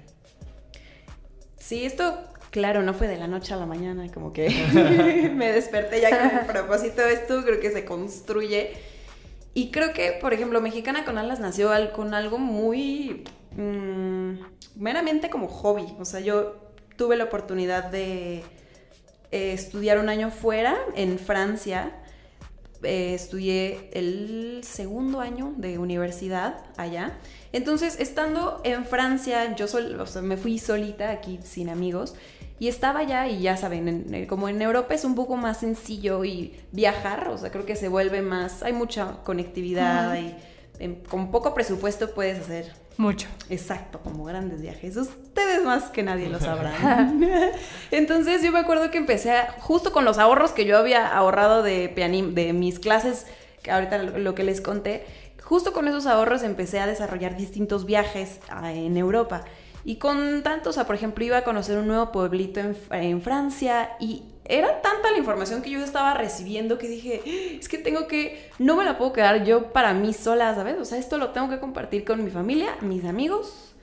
Sí, 1.60 1.86
esto, 1.86 2.18
claro, 2.50 2.82
no 2.82 2.96
fue 2.96 3.08
de 3.08 3.18
la 3.18 3.28
noche 3.28 3.54
a 3.54 3.58
la 3.58 3.68
mañana, 3.68 4.12
como 4.12 4.34
que 4.34 4.50
me 5.36 5.52
desperté 5.52 6.02
ya 6.02 6.10
con 6.10 6.40
el 6.40 6.46
propósito. 6.48 7.04
Esto 7.04 7.44
creo 7.44 7.60
que 7.60 7.70
se 7.70 7.86
construye. 7.86 8.72
Y 9.54 9.70
creo 9.70 9.94
que, 9.94 10.18
por 10.20 10.34
ejemplo, 10.34 10.60
Mexicana 10.62 11.06
con 11.06 11.20
Alas 11.20 11.40
nació 11.40 11.70
con 11.94 12.16
algo 12.16 12.40
muy 12.40 13.24
Mm, 13.56 14.40
meramente 14.76 15.30
como 15.30 15.48
hobby. 15.48 15.96
O 16.00 16.06
sea, 16.06 16.20
yo 16.20 16.56
tuve 16.98 17.16
la 17.16 17.26
oportunidad 17.26 17.86
de 17.86 18.44
eh, 19.32 19.54
estudiar 19.54 20.00
un 20.00 20.10
año 20.10 20.32
fuera, 20.32 20.78
en 20.96 21.20
Francia. 21.20 21.96
Eh, 22.84 23.14
estudié 23.14 23.90
el 23.92 24.62
segundo 24.64 25.20
año 25.20 25.54
de 25.58 25.78
universidad 25.78 26.64
allá. 26.78 27.18
Entonces, 27.52 28.00
estando 28.00 28.62
en 28.64 28.86
Francia, 28.86 29.56
yo 29.56 29.66
me 30.22 30.38
fui 30.38 30.60
solita 30.60 31.10
aquí 31.10 31.40
sin 31.44 31.70
amigos 31.70 32.16
y 32.58 32.68
estaba 32.68 33.00
allá 33.00 33.28
y 33.28 33.42
ya 33.42 33.58
saben, 33.58 34.26
como 34.30 34.48
en 34.48 34.62
Europa 34.62 34.94
es 34.94 35.04
un 35.04 35.16
poco 35.16 35.36
más 35.36 35.60
sencillo 35.60 36.24
y 36.24 36.56
viajar, 36.72 37.30
o 37.30 37.38
sea, 37.38 37.52
creo 37.52 37.66
que 37.66 37.76
se 37.76 37.88
vuelve 37.88 38.22
más, 38.22 38.64
hay 38.64 38.74
mucha 38.74 39.24
conectividad, 39.24 40.18
y 40.18 40.36
con 41.10 41.32
poco 41.32 41.54
presupuesto 41.54 42.14
puedes 42.14 42.40
hacer 42.40 42.74
mucho. 43.00 43.30
Exacto, 43.50 44.00
como 44.04 44.26
grandes 44.26 44.62
viajes. 44.62 44.98
Ustedes 44.98 45.64
más 45.64 45.86
que 45.86 46.04
nadie 46.04 46.28
lo 46.28 46.38
sabrán. 46.40 47.26
Entonces 47.92 48.44
yo 48.44 48.52
me 48.52 48.60
acuerdo 48.60 48.92
que 48.92 48.98
empecé 48.98 49.34
justo 49.60 49.94
con 49.94 50.04
los 50.04 50.18
ahorros 50.18 50.52
que 50.52 50.66
yo 50.66 50.78
había 50.78 51.08
ahorrado 51.08 51.64
de, 51.64 51.88
de 51.88 52.54
mis 52.54 52.78
clases, 52.78 53.26
que 53.64 53.72
ahorita 53.72 54.00
lo 54.04 54.36
que 54.36 54.44
les 54.44 54.60
conté, 54.60 55.06
justo 55.42 55.72
con 55.72 55.88
esos 55.88 56.08
ahorros 56.08 56.44
empecé 56.44 56.82
a 56.82 56.88
desarrollar 56.88 57.38
distintos 57.38 57.86
viajes 57.86 58.42
en 58.64 58.98
Europa. 58.98 59.46
Y 59.86 59.96
con 59.96 60.44
tantos, 60.44 60.72
o 60.72 60.74
sea, 60.74 60.86
por 60.86 60.96
ejemplo, 60.96 61.24
iba 61.24 61.38
a 61.38 61.44
conocer 61.46 61.78
un 61.78 61.88
nuevo 61.88 62.12
pueblito 62.12 62.60
en, 62.60 62.76
en 62.92 63.22
Francia 63.22 63.92
y 64.02 64.24
era 64.50 64.82
tanta 64.82 65.12
la 65.12 65.18
información 65.20 65.62
que 65.62 65.70
yo 65.70 65.84
estaba 65.84 66.16
recibiendo 66.16 66.80
que 66.80 66.88
dije, 66.88 67.22
es 67.60 67.70
que 67.70 67.78
tengo 67.78 68.08
que, 68.08 68.50
no 68.58 68.76
me 68.76 68.84
la 68.84 68.98
puedo 68.98 69.14
quedar 69.14 69.44
yo 69.46 69.72
para 69.72 69.94
mí 69.94 70.12
sola, 70.12 70.56
¿sabes? 70.56 70.76
O 70.80 70.86
sea, 70.86 70.98
esto 70.98 71.20
lo 71.20 71.30
tengo 71.30 71.50
que 71.50 71.60
compartir 71.60 72.04
con 72.04 72.24
mi 72.24 72.32
familia, 72.32 72.76
mis 72.82 73.06
amigos 73.06 73.76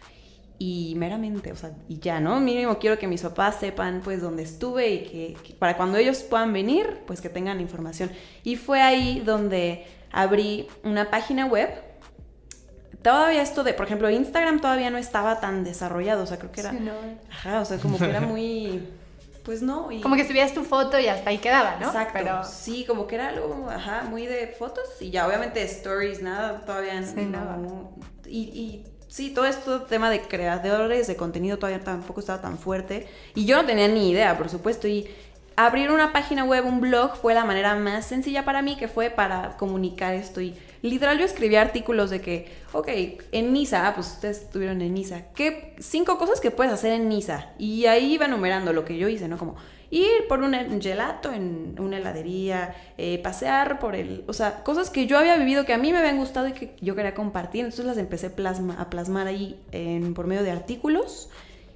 y 0.59 0.95
meramente, 0.97 1.53
o 1.53 1.57
sea, 1.57 1.71
y 1.89 2.01
ya, 2.01 2.19
¿no? 2.19 2.41
Mínimo 2.41 2.79
quiero 2.81 2.99
que 2.99 3.07
mis 3.07 3.23
papás 3.23 3.61
sepan 3.61 4.01
pues 4.03 4.21
dónde 4.21 4.43
estuve 4.43 4.89
y 4.91 4.99
que, 5.05 5.55
para 5.55 5.77
cuando 5.77 5.99
ellos 5.99 6.25
puedan 6.25 6.53
venir, 6.53 6.99
pues 7.07 7.21
que 7.21 7.29
tengan 7.29 7.61
información. 7.61 8.11
Y 8.43 8.57
fue 8.57 8.83
ahí 8.83 9.23
donde 9.25 9.87
abrí 10.11 10.67
una 10.83 11.11
página 11.11 11.47
web. 11.47 11.71
Todavía 13.03 13.41
esto 13.41 13.63
de, 13.63 13.73
por 13.73 13.87
ejemplo, 13.87 14.11
Instagram 14.11 14.61
todavía 14.61 14.91
no 14.91 14.99
estaba 14.99 15.39
tan 15.39 15.63
desarrollado, 15.63 16.25
o 16.25 16.27
sea, 16.27 16.39
creo 16.39 16.51
que 16.51 16.61
era... 16.63 16.73
Ajá, 17.31 17.61
o 17.61 17.65
sea, 17.65 17.79
como 17.79 17.99
que 17.99 18.07
era 18.07 18.21
muy 18.21 18.83
pues 19.47 19.63
no. 19.63 19.89
Como 20.03 20.17
que 20.17 20.27
subías 20.27 20.53
tu 20.53 20.65
foto 20.65 20.99
y 20.99 21.07
hasta 21.07 21.31
ahí 21.31 21.39
quedaba, 21.39 21.77
¿no? 21.81 21.87
Exacto. 21.87 22.15
Pero... 22.15 22.43
Sí, 22.45 22.85
como 22.85 23.07
que 23.07 23.15
era 23.15 23.29
algo, 23.29 23.69
ajá, 23.71 24.03
muy 24.11 24.27
de 24.27 24.49
fotos 24.49 24.85
y 25.01 25.11
ya 25.11 25.25
obviamente 25.25 25.63
stories, 25.63 26.21
nada, 26.21 26.63
todavía 26.67 27.01
sí, 27.05 27.15
no. 27.15 27.31
Nada. 27.31 27.59
Y, 28.27 28.39
y 28.39 28.85
sí, 29.07 29.31
todo 29.31 29.47
esto 29.47 29.83
tema 29.83 30.11
de 30.11 30.21
creadores 30.21 31.07
de 31.07 31.15
contenido 31.15 31.59
todavía 31.59 31.83
tampoco 31.83 32.19
estaba 32.19 32.43
tan 32.43 32.59
fuerte 32.59 33.07
y 33.37 33.47
yo 33.47 33.57
no 33.57 33.65
tenía 33.65 33.87
ni 33.87 34.11
idea, 34.11 34.37
por 34.37 34.51
supuesto, 34.51 34.89
y 34.89 35.09
abrir 35.55 35.93
una 35.93 36.13
página 36.13 36.43
web, 36.43 36.67
un 36.67 36.81
blog, 36.81 37.15
fue 37.15 37.33
la 37.33 37.45
manera 37.45 37.77
más 37.77 38.05
sencilla 38.05 38.45
para 38.45 38.63
mí, 38.63 38.77
que 38.77 38.89
fue 38.89 39.11
para 39.11 39.57
comunicar 39.57 40.15
esto 40.15 40.41
y 40.41 40.57
literal 40.83 41.19
yo 41.19 41.25
escribí 41.25 41.57
artículos 41.57 42.11
de 42.11 42.21
que, 42.21 42.47
ok, 42.73 42.89
en 43.33 43.53
Nisa, 43.53 43.87
ah, 43.87 43.95
pues 43.95 44.09
ustedes 44.09 44.43
estuvieron 44.43 44.81
en 44.83 44.95
Nisa, 44.95 45.27
¿qué 45.35 45.75
cinco 45.79 46.19
cosas 46.19 46.41
que 46.41 46.51
puedes 46.51 46.73
hacer 46.73 46.93
en 46.93 47.09
Nisa? 47.09 47.53
Y 47.59 47.87
ahí 47.87 48.15
iba 48.15 48.27
enumerando 48.27 48.73
lo 48.73 48.85
que 48.85 48.99
yo 48.99 49.09
hice, 49.09 49.29
¿no? 49.29 49.39
Como 49.39 49.57
ir 49.91 50.27
por 50.29 50.41
un 50.41 50.81
gelato 50.81 51.33
en 51.33 51.77
una 51.79 51.99
heladería, 51.99 52.75
eh, 52.99 53.19
pasear 53.23 53.79
por 53.79 53.95
el, 53.95 54.25
o 54.27 54.33
sea, 54.33 54.65
cosas 54.65 54.91
que 54.91 55.07
yo 55.07 55.19
había 55.19 55.37
vivido 55.37 55.65
que 55.65 55.73
a 55.73 55.79
mí 55.79 55.93
me 55.93 55.99
habían 55.99 56.19
gustado 56.19 56.49
y 56.49 56.53
que 56.53 56.75
yo 56.81 56.97
quería 56.97 57.15
compartir, 57.15 57.61
entonces 57.61 57.87
las 57.87 57.99
empecé 57.99 58.27
a 58.27 58.91
plasmar 58.91 59.27
ahí 59.27 59.61
por 60.15 60.27
medio 60.27 60.43
de 60.43 60.51
artículos 60.51 61.31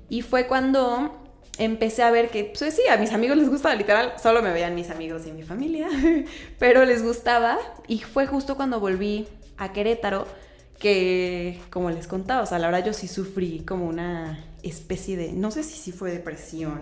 y 0.08 0.22
fue 0.22 0.48
cuando 0.48 1.29
empecé 1.60 2.02
a 2.02 2.10
ver 2.10 2.30
que, 2.30 2.44
pues 2.44 2.74
sí, 2.74 2.82
a 2.90 2.96
mis 2.96 3.12
amigos 3.12 3.36
les 3.36 3.48
gustaba, 3.48 3.74
literal, 3.74 4.14
solo 4.20 4.42
me 4.42 4.50
veían 4.50 4.74
mis 4.74 4.88
amigos 4.90 5.26
y 5.26 5.32
mi 5.32 5.42
familia, 5.42 5.88
pero 6.58 6.84
les 6.86 7.02
gustaba 7.02 7.58
y 7.86 7.98
fue 7.98 8.26
justo 8.26 8.56
cuando 8.56 8.80
volví 8.80 9.28
a 9.58 9.72
Querétaro 9.72 10.26
que, 10.78 11.60
como 11.68 11.90
les 11.90 12.06
contaba, 12.06 12.42
o 12.42 12.46
sea, 12.46 12.58
la 12.58 12.68
verdad 12.68 12.86
yo 12.86 12.94
sí 12.94 13.06
sufrí 13.06 13.60
como 13.60 13.86
una 13.86 14.42
especie 14.62 15.18
de, 15.18 15.32
no 15.32 15.50
sé 15.50 15.62
si 15.62 15.78
sí 15.78 15.92
fue 15.92 16.10
depresión 16.10 16.80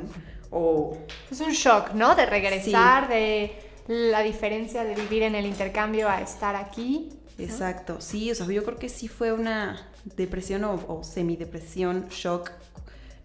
o... 0.50 0.96
Es 1.28 1.40
un 1.40 1.52
shock, 1.52 1.94
¿no? 1.94 2.14
De 2.14 2.24
regresar, 2.24 3.08
de 3.08 3.56
la 3.88 4.22
diferencia 4.22 4.84
de 4.84 4.94
vivir 4.94 5.24
en 5.24 5.34
el 5.34 5.44
intercambio 5.44 6.08
a 6.08 6.20
estar 6.20 6.54
aquí. 6.54 7.08
Exacto, 7.36 8.00
sí, 8.00 8.30
o 8.30 8.34
sea, 8.36 8.46
yo 8.46 8.64
creo 8.64 8.78
que 8.78 8.88
sí 8.88 9.08
fue 9.08 9.32
una 9.32 9.88
depresión 10.16 10.62
o, 10.62 10.74
o 10.86 11.02
semidepresión, 11.02 12.08
shock 12.10 12.52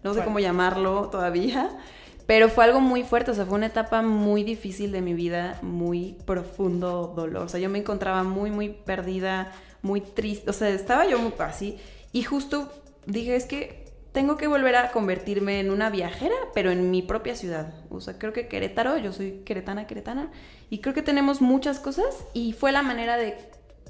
no 0.04 0.14
sé 0.14 0.22
cómo 0.22 0.38
llamarlo 0.38 1.08
todavía, 1.08 1.70
pero 2.26 2.48
fue 2.48 2.64
algo 2.64 2.80
muy 2.80 3.02
fuerte, 3.02 3.32
o 3.32 3.34
sea, 3.34 3.46
fue 3.46 3.56
una 3.56 3.66
etapa 3.66 4.02
muy 4.02 4.44
difícil 4.44 4.92
de 4.92 5.00
mi 5.00 5.14
vida, 5.14 5.58
muy 5.62 6.16
profundo 6.24 7.12
dolor, 7.16 7.44
o 7.44 7.48
sea, 7.48 7.58
yo 7.58 7.68
me 7.68 7.78
encontraba 7.78 8.22
muy, 8.22 8.50
muy 8.50 8.68
perdida, 8.68 9.50
muy 9.82 10.00
triste, 10.00 10.48
o 10.48 10.52
sea, 10.52 10.68
estaba 10.68 11.06
yo 11.06 11.18
muy 11.18 11.32
así, 11.38 11.78
y 12.12 12.22
justo 12.22 12.70
dije, 13.06 13.34
es 13.34 13.46
que 13.46 13.84
tengo 14.12 14.36
que 14.36 14.46
volver 14.46 14.76
a 14.76 14.92
convertirme 14.92 15.58
en 15.58 15.72
una 15.72 15.90
viajera, 15.90 16.36
pero 16.54 16.70
en 16.70 16.92
mi 16.92 17.02
propia 17.02 17.34
ciudad. 17.34 17.74
O 17.90 18.00
sea, 18.00 18.16
creo 18.16 18.32
que 18.32 18.46
Querétaro, 18.46 18.96
yo 18.96 19.12
soy 19.12 19.42
queretana, 19.44 19.88
queretana, 19.88 20.30
y 20.70 20.78
creo 20.78 20.94
que 20.94 21.02
tenemos 21.02 21.40
muchas 21.40 21.80
cosas 21.80 22.24
y 22.32 22.52
fue 22.52 22.70
la 22.70 22.82
manera 22.82 23.16
de 23.16 23.36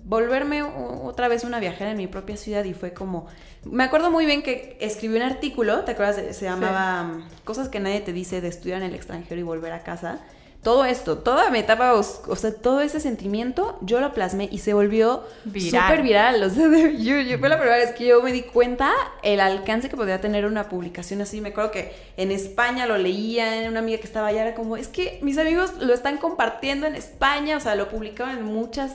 volverme 0.05 0.63
otra 0.63 1.29
vez 1.29 1.45
una 1.45 1.59
viajera 1.59 1.91
en 1.91 1.97
mi 1.97 2.07
propia 2.07 2.37
ciudad 2.37 2.65
y 2.65 2.75
fue 2.75 2.93
como... 2.93 3.27
Me 3.65 3.85
acuerdo 3.85 4.11
muy 4.11 4.27
bien 4.27 4.43
que 4.43 4.77
escribí 4.81 5.17
un 5.17 5.23
artículo, 5.23 5.81
¿te 5.81 5.93
acuerdas? 5.93 6.37
Se 6.37 6.45
llamaba 6.45 7.03
um, 7.03 7.23
Cosas 7.45 7.71
que 7.71 7.81
nadie 7.81 8.01
te 8.01 8.13
dice 8.13 8.43
de 8.43 8.49
estudiar 8.49 8.83
en 8.83 8.89
el 8.89 8.95
extranjero 8.95 9.41
y 9.41 9.45
volver 9.45 9.73
a 9.73 9.83
casa. 9.83 10.21
Todo 10.63 10.87
esto, 10.87 11.19
toda 11.19 11.51
mi 11.51 11.59
etapa, 11.59 11.93
o 11.93 12.37
sea, 12.37 12.55
todo 12.55 12.81
ese 12.81 12.99
sentimiento, 12.99 13.79
yo 13.83 14.01
lo 14.01 14.15
plasmé 14.15 14.49
y 14.51 14.59
se 14.59 14.73
volvió 14.73 15.23
súper 15.45 16.01
viral. 16.01 16.43
O 16.43 16.49
sea, 16.49 16.65
yo, 16.99 17.39
fue 17.39 17.49
la 17.51 17.59
primera 17.59 17.77
vez 17.77 17.93
que 17.93 18.07
yo 18.07 18.23
me 18.23 18.33
di 18.33 18.43
cuenta 18.43 18.91
el 19.23 19.41
alcance 19.41 19.91
que 19.91 19.97
podía 19.97 20.23
tener 20.23 20.47
una 20.47 20.71
publicación 20.71 21.21
así. 21.21 21.43
Me 21.43 21.51
acuerdo 21.51 21.71
que 21.71 21.95
en 22.17 22.31
España 22.31 22.87
lo 22.87 22.97
leía, 22.97 23.63
en 23.63 23.71
una 23.71 23.81
amiga 23.81 23.99
que 23.99 24.07
estaba 24.07 24.29
allá, 24.29 24.41
era 24.41 24.55
como, 24.55 24.79
es 24.79 24.89
que 24.89 25.19
mis 25.23 25.37
amigos 25.37 25.75
lo 25.81 25.93
están 25.93 26.17
compartiendo 26.17 26.87
en 26.87 26.95
España, 26.95 27.59
o 27.59 27.61
sea, 27.61 27.75
lo 27.75 27.91
publicaban 27.91 28.39
en 28.39 28.45
muchas 28.45 28.93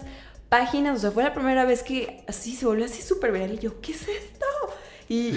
páginas, 0.50 0.98
o 0.98 1.00
sea, 1.00 1.12
fue 1.12 1.24
la 1.24 1.34
primera 1.34 1.64
vez 1.66 1.84
que 1.84 2.24
así 2.28 2.56
se 2.56 2.66
volvió 2.66 2.86
así 2.86 3.02
súper 3.02 3.32
viral 3.32 3.54
y 3.54 3.60
yo, 3.60 3.80
¿qué 3.82 3.94
es 3.94 4.08
esto? 4.08 4.46
Y, 5.10 5.34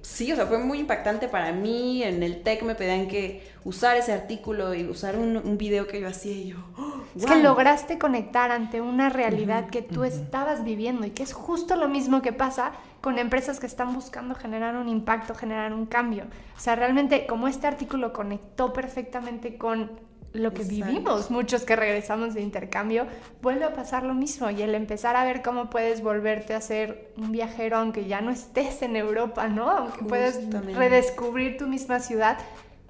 sí, 0.00 0.32
o 0.32 0.36
sea, 0.36 0.46
fue 0.46 0.58
muy 0.58 0.78
impactante 0.78 1.26
para 1.26 1.50
mí. 1.50 2.04
En 2.04 2.22
el 2.22 2.44
tech 2.44 2.62
me 2.62 2.76
pedían 2.76 3.08
que 3.08 3.42
usar 3.64 3.96
ese 3.96 4.12
artículo 4.12 4.74
y 4.74 4.84
usar 4.84 5.16
un, 5.16 5.58
video 5.58 5.88
que 5.88 6.00
yo 6.00 6.06
hacía 6.06 6.32
y 6.32 6.48
yo. 6.50 6.58
¡oh, 6.78 7.02
es 7.16 7.26
que 7.26 7.42
lograste 7.42 7.98
conectar 7.98 8.52
ante 8.52 8.80
una 8.80 9.08
realidad 9.08 9.70
que 9.70 9.82
tú 9.82 10.04
estabas 10.04 10.62
viviendo 10.62 11.04
y 11.04 11.10
que 11.10 11.24
es 11.24 11.32
justo 11.32 11.74
lo 11.74 11.88
mismo 11.88 12.22
que 12.22 12.32
pasa 12.32 12.72
con 13.00 13.18
empresas 13.18 13.58
que 13.58 13.66
están 13.66 13.92
buscando 13.92 14.36
generar 14.36 14.76
un 14.76 14.88
impacto, 14.88 15.34
generar 15.34 15.74
un 15.74 15.86
cambio. 15.86 16.24
O 16.56 16.60
sea, 16.60 16.76
realmente 16.76 17.26
como 17.26 17.48
este 17.48 17.66
artículo 17.66 18.12
conectó 18.12 18.72
perfectamente 18.72 19.58
con 19.58 19.98
lo 20.32 20.52
que 20.52 20.64
vivimos, 20.64 21.30
muchos 21.30 21.64
que 21.64 21.76
regresamos 21.76 22.34
de 22.34 22.42
intercambio, 22.42 23.06
vuelve 23.42 23.64
a 23.64 23.74
pasar 23.74 24.02
lo 24.02 24.14
mismo 24.14 24.50
y 24.50 24.62
el 24.62 24.74
empezar 24.74 25.16
a 25.16 25.24
ver 25.24 25.42
cómo 25.42 25.70
puedes 25.70 26.02
volverte 26.02 26.54
a 26.54 26.60
ser 26.60 27.12
un 27.16 27.32
viajero 27.32 27.78
aunque 27.78 28.06
ya 28.06 28.20
no 28.20 28.30
estés 28.30 28.82
en 28.82 28.96
Europa, 28.96 29.48
¿no? 29.48 29.70
Aunque 29.70 30.04
puedes 30.04 30.40
redescubrir 30.74 31.56
tu 31.56 31.66
misma 31.66 32.00
ciudad, 32.00 32.38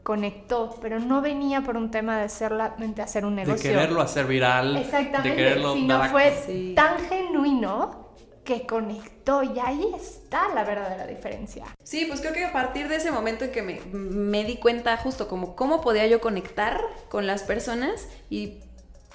conectó, 0.02 0.76
pero 0.80 1.00
no 1.00 1.20
venía 1.20 1.62
por 1.62 1.76
un 1.76 1.90
tema 1.90 2.18
de 2.18 2.28
solamente 2.28 3.02
hacer 3.02 3.24
un 3.24 3.34
negocio. 3.34 3.70
De 3.70 3.76
quererlo 3.76 4.00
hacer 4.00 4.26
viral. 4.26 4.76
Exactamente, 4.76 5.30
de 5.30 5.36
quererlo 5.36 5.74
sino 5.74 6.04
fue 6.04 6.72
tan 6.76 6.98
genuino 7.00 8.05
que 8.46 8.66
conectó 8.66 9.42
y 9.42 9.58
ahí 9.58 9.92
está 9.94 10.48
la 10.54 10.64
verdadera 10.64 11.06
diferencia. 11.06 11.66
Sí, 11.82 12.06
pues 12.06 12.20
creo 12.20 12.32
que 12.32 12.44
a 12.44 12.52
partir 12.52 12.88
de 12.88 12.96
ese 12.96 13.10
momento 13.10 13.44
en 13.44 13.52
que 13.52 13.62
me, 13.62 14.44
di 14.44 14.56
cuenta 14.56 14.96
justo 14.96 15.28
como 15.28 15.54
cómo 15.54 15.82
podía 15.82 16.06
yo 16.06 16.22
conectar 16.22 16.80
con 17.10 17.26
las 17.26 17.42
personas 17.42 18.08
y 18.30 18.60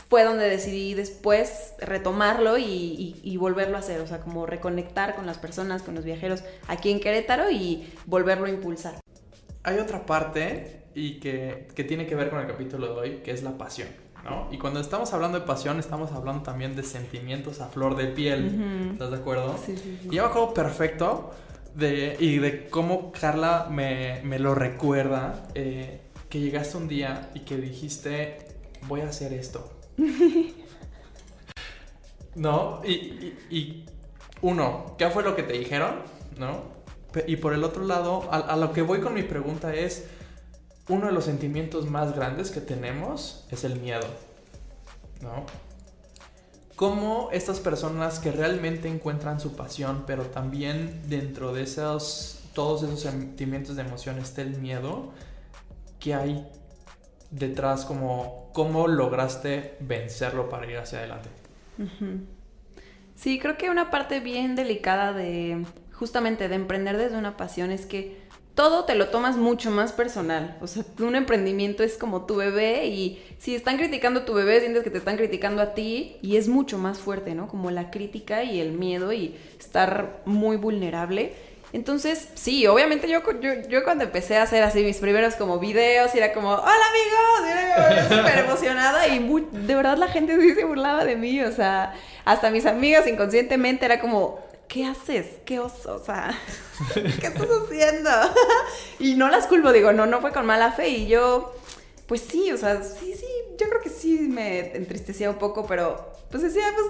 fue 0.09 0.23
donde 0.23 0.47
decidí 0.49 0.93
después 0.93 1.73
retomarlo 1.79 2.57
y, 2.57 3.37
volverlo 3.39 3.77
a 3.77 3.79
hacer, 3.79 4.01
o 4.01 4.07
sea, 4.07 4.19
como 4.19 4.45
reconectar 4.45 5.15
con 5.15 5.25
las 5.25 5.39
personas, 5.39 5.81
con 5.81 5.95
los 5.95 6.05
viajeros 6.05 6.43
aquí 6.67 6.91
en 6.91 6.99
Querétaro 6.99 7.49
y 7.49 7.91
volverlo 8.05 8.45
a 8.45 8.49
impulsar. 8.49 8.99
Hay 9.63 9.79
otra 9.79 10.05
parte 10.05 10.83
y 10.93 11.19
que, 11.19 11.69
que 11.73 11.83
tiene 11.83 12.05
que 12.05 12.15
ver 12.15 12.29
con 12.29 12.39
el 12.39 12.47
capítulo 12.47 12.93
de 12.93 12.99
hoy, 12.99 13.17
que 13.23 13.31
es 13.31 13.41
la 13.41 13.57
pasión. 13.57 13.87
Y 14.51 14.57
cuando 14.57 14.79
estamos 14.79 15.13
hablando 15.13 15.39
de 15.39 15.45
pasión, 15.45 15.79
estamos 15.79 16.11
hablando 16.11 16.43
también 16.43 16.75
de 16.75 16.83
sentimientos 16.83 17.59
a 17.61 17.67
flor 17.67 17.95
de 17.95 18.07
piel. 18.07 18.91
¿Estás 18.91 19.11
de 19.11 19.17
acuerdo? 19.17 19.57
Sí, 19.65 19.75
sí, 19.77 19.99
Y 20.03 20.15
yo 20.15 20.23
me 20.23 20.29
acuerdo 20.29 20.53
perfecto 20.53 21.31
de, 21.75 22.17
y 22.19 22.37
de 22.37 22.67
cómo 22.69 23.11
Carla 23.11 23.67
me, 23.69 24.21
lo 24.39 24.53
recuerda, 24.53 25.47
eh, 25.55 26.01
que 26.29 26.39
llegaste 26.39 26.77
un 26.77 26.87
día 26.87 27.31
y 27.33 27.41
que 27.41 27.57
dijiste, 27.57 28.37
voy 28.87 29.01
a 29.01 29.09
hacer 29.09 29.33
esto. 29.33 29.71
¿No? 32.35 32.81
Y, 32.85 33.85
uno, 34.41 34.95
¿qué 34.97 35.09
fue 35.09 35.23
lo 35.23 35.35
que 35.35 35.43
te 35.43 35.53
dijeron? 35.53 35.95
¿No? 36.37 36.63
Y 37.27 37.35
por 37.37 37.53
el 37.53 37.63
otro 37.63 37.83
lado, 37.83 38.29
a 38.31 38.55
lo 38.55 38.71
que 38.71 38.81
voy 38.81 39.01
con 39.01 39.13
mi 39.13 39.23
pregunta 39.23 39.73
es 39.73 40.05
uno 40.91 41.07
de 41.07 41.13
los 41.13 41.25
sentimientos 41.25 41.89
más 41.89 42.15
grandes 42.15 42.51
que 42.51 42.61
tenemos 42.61 43.45
es 43.49 43.63
el 43.63 43.79
miedo, 43.79 44.05
¿no? 45.21 45.45
Cómo 46.75 47.29
estas 47.31 47.59
personas 47.59 48.19
que 48.19 48.31
realmente 48.31 48.87
encuentran 48.87 49.39
su 49.39 49.55
pasión, 49.55 50.03
pero 50.05 50.25
también 50.25 51.01
dentro 51.07 51.53
de 51.53 51.63
esos, 51.63 52.43
todos 52.53 52.83
esos 52.83 52.99
sentimientos 52.99 53.75
de 53.75 53.83
emoción 53.83 54.17
está 54.19 54.41
el 54.41 54.57
miedo, 54.57 55.11
¿qué 55.99 56.13
hay 56.13 56.47
detrás? 57.29 57.85
Como, 57.85 58.49
¿Cómo 58.53 58.87
lograste 58.87 59.77
vencerlo 59.79 60.49
para 60.49 60.69
ir 60.69 60.77
hacia 60.77 60.99
adelante? 60.99 61.29
Sí, 63.15 63.39
creo 63.39 63.57
que 63.57 63.69
una 63.69 63.91
parte 63.91 64.19
bien 64.19 64.55
delicada 64.55 65.13
de 65.13 65.65
justamente 65.93 66.49
de 66.49 66.55
emprender 66.55 66.97
desde 66.97 67.17
una 67.17 67.37
pasión 67.37 67.71
es 67.71 67.85
que 67.85 68.20
todo 68.55 68.85
te 68.85 68.95
lo 68.95 69.07
tomas 69.07 69.37
mucho 69.37 69.71
más 69.71 69.93
personal. 69.93 70.57
O 70.61 70.67
sea, 70.67 70.83
un 70.99 71.15
emprendimiento 71.15 71.83
es 71.83 71.97
como 71.97 72.25
tu 72.25 72.35
bebé 72.35 72.87
y 72.87 73.23
si 73.39 73.55
están 73.55 73.77
criticando 73.77 74.21
a 74.21 74.25
tu 74.25 74.33
bebé, 74.33 74.59
sientes 74.59 74.83
que 74.83 74.89
te 74.89 74.97
están 74.97 75.17
criticando 75.17 75.61
a 75.61 75.73
ti 75.73 76.17
y 76.21 76.37
es 76.37 76.47
mucho 76.47 76.77
más 76.77 76.99
fuerte, 76.99 77.33
¿no? 77.33 77.47
Como 77.47 77.71
la 77.71 77.91
crítica 77.91 78.43
y 78.43 78.59
el 78.59 78.73
miedo 78.73 79.13
y 79.13 79.35
estar 79.59 80.21
muy 80.25 80.57
vulnerable. 80.57 81.33
Entonces, 81.73 82.27
sí, 82.33 82.67
obviamente 82.67 83.07
yo, 83.07 83.23
cuando 83.83 84.03
empecé 84.03 84.35
a 84.35 84.43
hacer 84.43 84.61
así 84.61 84.83
mis 84.83 84.97
primeros 84.97 85.35
como 85.35 85.57
videos, 85.57 86.13
era 86.13 86.33
como, 86.33 86.49
hola 86.49 86.85
amigos, 86.89 88.09
y 88.09 88.13
súper 88.15 88.39
emocionada 88.39 89.07
y 89.07 89.19
de 89.51 89.75
verdad 89.75 89.97
la 89.97 90.07
gente 90.07 90.39
sí 90.41 90.53
se 90.53 90.65
burlaba 90.65 91.05
de 91.05 91.15
mí, 91.15 91.41
o 91.41 91.51
sea, 91.53 91.93
hasta 92.25 92.51
mis 92.51 92.65
amigas 92.65 93.07
inconscientemente 93.07 93.85
era 93.85 94.01
como, 94.01 94.39
¿qué 94.71 94.85
haces? 94.85 95.27
¿Qué 95.45 95.59
oso? 95.59 95.95
O 95.95 96.03
sea, 96.03 96.33
¿qué 96.93 97.27
estás 97.27 97.47
haciendo? 97.63 98.09
y 98.99 99.15
no 99.15 99.29
las 99.29 99.47
culpo, 99.47 99.71
digo, 99.73 99.91
no, 99.91 100.05
no 100.05 100.21
fue 100.21 100.31
con 100.31 100.45
mala 100.45 100.71
fe 100.71 100.87
y 100.89 101.07
yo, 101.07 101.53
pues 102.07 102.21
sí, 102.21 102.51
o 102.53 102.57
sea, 102.57 102.81
sí, 102.81 103.13
sí, 103.13 103.27
yo 103.59 103.67
creo 103.67 103.81
que 103.81 103.89
sí 103.89 104.19
me 104.19 104.75
entristecía 104.75 105.29
un 105.29 105.35
poco, 105.37 105.65
pero 105.67 106.13
pues 106.29 106.43
decía, 106.43 106.63
pues 106.73 106.87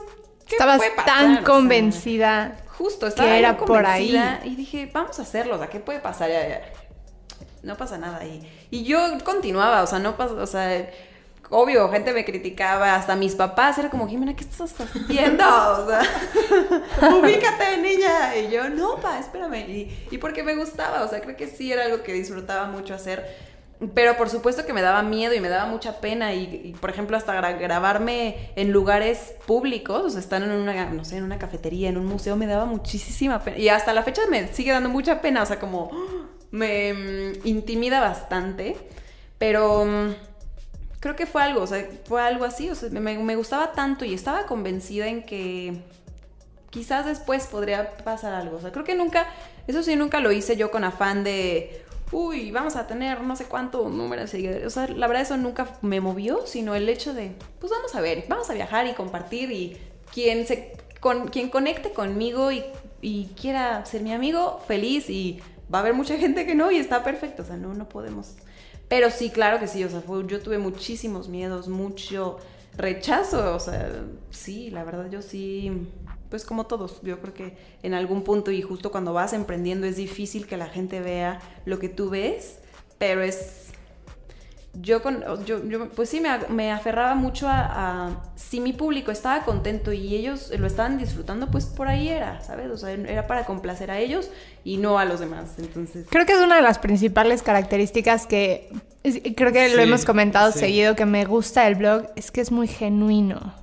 Estabas 0.52 0.82
tan 1.06 1.44
convencida. 1.44 2.58
justo, 2.78 3.08
estaba 3.08 3.30
que 3.30 3.40
era 3.40 3.58
por 3.58 3.86
ahí. 3.86 4.20
Y 4.44 4.56
dije, 4.56 4.90
vamos 4.94 5.18
a 5.18 5.22
hacerlo, 5.22 5.56
o 5.56 5.58
sea, 5.58 5.70
¿qué 5.70 5.80
puede 5.80 6.00
pasar? 6.00 6.30
Ya, 6.30 6.62
No 7.64 7.78
pasa 7.78 7.98
nada. 7.98 8.26
Y, 8.26 8.48
y 8.70 8.84
yo 8.84 9.00
continuaba, 9.24 9.82
o 9.82 9.88
sea, 9.88 10.00
no 10.00 10.18
pasa, 10.18 10.34
o 10.34 10.46
sea, 10.46 10.90
obvio, 11.52 11.90
gente 11.90 12.14
me 12.14 12.26
criticaba, 12.26 12.96
hasta 12.96 13.16
mis 13.16 13.36
papás, 13.36 13.78
era 13.78 13.90
como, 13.90 14.08
Jimena, 14.08 14.36
¿qué 14.36 14.44
estás 14.44 14.74
haciendo? 14.82 15.44
Ubícate, 17.20 17.78
niña. 17.78 18.36
Y 18.38 18.52
yo, 18.52 18.70
no, 18.70 18.96
pa, 18.96 19.20
espérame. 19.20 19.70
Y, 19.70 20.08
y 20.10 20.18
porque 20.18 20.42
me 20.42 20.56
gustaba, 20.56 21.04
o 21.04 21.08
sea, 21.08 21.22
creo 21.22 21.38
que 21.38 21.48
sí 21.48 21.72
era 21.72 21.86
algo 21.86 22.02
que 22.02 22.14
disfrutaba 22.14 22.66
mucho 22.66 22.96
hacer 22.96 23.52
pero 23.96 24.16
por 24.16 24.30
supuesto 24.30 24.66
que 24.66 24.74
me 24.74 24.82
daba 24.82 25.02
miedo 25.02 25.34
y 25.34 25.40
me 25.40 25.50
daba 25.50 25.66
mucha 25.66 26.00
pena 26.02 26.34
y, 26.36 26.76
por 26.80 26.92
ejemplo 26.92 27.18
hasta 27.18 27.34
grabarme 27.54 28.52
en 28.56 28.72
lugares 28.72 29.34
públicos, 29.48 30.04
o 30.06 30.10
sea, 30.10 30.20
estar 30.20 30.42
en 30.44 30.52
una, 30.52 30.86
no 30.92 31.04
sé, 31.04 31.18
en 31.18 31.24
una 31.24 31.40
cafetería, 31.40 31.90
en 31.90 31.98
un 31.98 32.06
museo, 32.06 32.36
me 32.36 32.46
daba 32.46 32.66
muchísima 32.66 33.40
pena. 33.40 33.58
Y 33.58 33.70
hasta 33.70 33.94
la 33.94 34.04
fecha 34.04 34.22
me 34.30 34.48
sigue 34.54 34.72
dando 34.72 34.90
mucha 34.90 35.20
pena, 35.22 35.42
o 35.42 35.46
sea, 35.46 35.60
como 35.60 35.90
me 36.52 36.94
mm, 36.94 37.48
intimida 37.48 38.02
bastante, 38.02 38.78
pero 39.40 39.86
mm, 39.86 40.14
creo 41.02 41.18
que 41.18 41.26
fue 41.26 41.42
algo, 41.42 41.62
o 41.62 41.68
sea, 41.68 41.86
fue 42.06 42.22
algo 42.22 42.46
así, 42.46 42.70
o 42.70 42.76
sea, 42.76 42.90
me, 42.90 43.36
gustaba 43.36 43.74
tanto 43.74 44.06
y 44.06 44.14
estaba 44.14 44.46
convencida 44.46 45.08
en 45.08 45.24
que 45.24 45.82
quizás 46.70 47.06
después 47.06 47.48
podría 47.48 47.98
pasar 47.98 48.34
algo, 48.34 48.58
o 48.58 48.62
sea, 48.62 48.72
creo 48.72 48.86
que 48.86 48.96
nunca, 48.96 49.28
eso 49.68 49.84
sí, 49.84 49.98
nunca 49.98 50.22
lo 50.22 50.32
hice 50.32 50.56
yo 50.56 50.72
con 50.72 50.86
afán 50.86 51.26
de 51.26 51.84
uy, 52.12 52.52
vamos 52.52 52.76
a 52.76 52.88
tener 52.88 53.22
no 53.22 53.36
sé 53.36 53.46
cuánto 53.46 53.90
número 53.90 54.22
de 54.22 54.28
seguidores. 54.28 54.66
O 54.66 54.70
sea, 54.70 54.88
la 54.88 55.08
verdad 55.08 55.24
eso 55.24 55.38
nunca 55.38 55.68
me 55.82 56.02
movió, 56.02 56.46
sino 56.46 56.76
el 56.76 56.88
hecho 56.90 57.14
de, 57.14 57.34
pues 57.60 57.72
vamos 57.72 57.96
a 57.96 58.02
ver, 58.02 58.26
vamos 58.28 58.50
a 58.50 58.54
viajar 58.54 58.86
y 58.86 58.94
compartir 58.94 59.52
y 59.52 59.78
quien 60.14 60.46
se 60.46 60.74
con, 61.00 61.30
quien 61.30 61.50
conecte 61.50 61.94
conmigo 61.94 62.52
y, 62.52 62.64
y 63.02 63.28
quiera 63.40 63.86
ser 63.86 64.02
mi 64.02 64.14
amigo, 64.14 64.62
feliz 64.68 65.10
y 65.10 65.40
va 65.74 65.80
a 65.80 65.82
haber 65.82 65.94
mucha 65.94 66.18
gente 66.18 66.46
que 66.46 66.54
no 66.54 66.70
y 66.72 66.78
está 66.78 67.04
perfecto, 67.04 67.44
o 67.44 67.46
sea, 67.46 67.58
no, 67.58 67.74
no 67.74 67.88
podemos. 67.90 68.36
Pero 68.92 69.10
sí, 69.10 69.30
claro 69.30 69.58
que 69.58 69.68
sí, 69.68 69.86
o 69.86 69.90
sea, 69.90 70.04
yo 70.28 70.42
tuve 70.42 70.58
muchísimos 70.58 71.30
miedos, 71.30 71.70
mucho 71.70 72.40
rechazo, 72.76 73.56
o 73.56 73.60
sea, 73.62 74.04
sí, 74.32 74.70
la 74.70 74.84
verdad 74.84 75.10
yo 75.10 75.22
sí 75.22 75.88
pues 76.30 76.44
como 76.44 76.66
todos, 76.66 77.00
yo 77.02 77.22
creo 77.22 77.34
que 77.34 77.58
en 77.84 77.94
algún 77.94 78.26
punto 78.26 78.52
y 78.52 78.62
justo 78.62 78.92
cuando 78.92 79.14
vas 79.14 79.32
emprendiendo 79.32 79.88
es 79.88 79.96
difícil 79.96 80.46
que 80.46 80.58
la 80.58 80.68
gente 80.68 81.00
vea 81.00 81.40
lo 81.64 81.80
que 81.80 81.88
tú 81.88 82.10
ves, 82.10 82.60
pero 82.98 83.22
es... 83.22 83.71
Yo, 84.74 85.02
con, 85.02 85.24
yo, 85.46 85.90
pues 85.90 86.10
sí, 86.10 86.22
me, 86.50 86.72
aferraba 86.72 87.14
mucho 87.14 87.48
a, 87.50 88.22
si 88.36 88.62
mi 88.62 88.72
público 88.72 89.12
estaba 89.12 89.44
contento 89.44 89.92
y 89.92 90.16
ellos 90.16 90.50
lo 90.58 90.66
estaban 90.66 90.98
disfrutando, 90.98 91.52
pues 91.52 91.66
por 91.66 91.90
ahí 91.90 92.08
era, 92.08 92.42
¿sabes? 92.42 92.72
O 92.72 92.78
sea, 92.78 92.92
era 92.92 93.28
para 93.28 93.46
complacer 93.46 93.92
a 93.92 94.00
ellos 94.00 94.30
y 94.64 94.78
no 94.78 94.98
a 94.98 95.04
los 95.04 95.20
demás. 95.20 95.56
Entonces... 95.58 96.08
Creo 96.10 96.26
que 96.26 96.34
es 96.34 96.40
una 96.40 96.56
de 96.56 96.62
las 96.62 96.80
principales 96.80 97.44
características 97.44 98.26
que 98.28 98.70
creo 99.36 99.52
que 99.52 99.76
lo 99.76 99.82
hemos 99.82 100.06
comentado 100.06 100.52
seguido, 100.52 100.96
que 100.96 101.06
me 101.06 101.26
gusta 101.26 101.68
el 101.68 101.76
blog, 101.76 102.08
es 102.16 102.32
que 102.32 102.42
es 102.42 102.52
muy 102.52 102.68
genuino. 102.68 103.54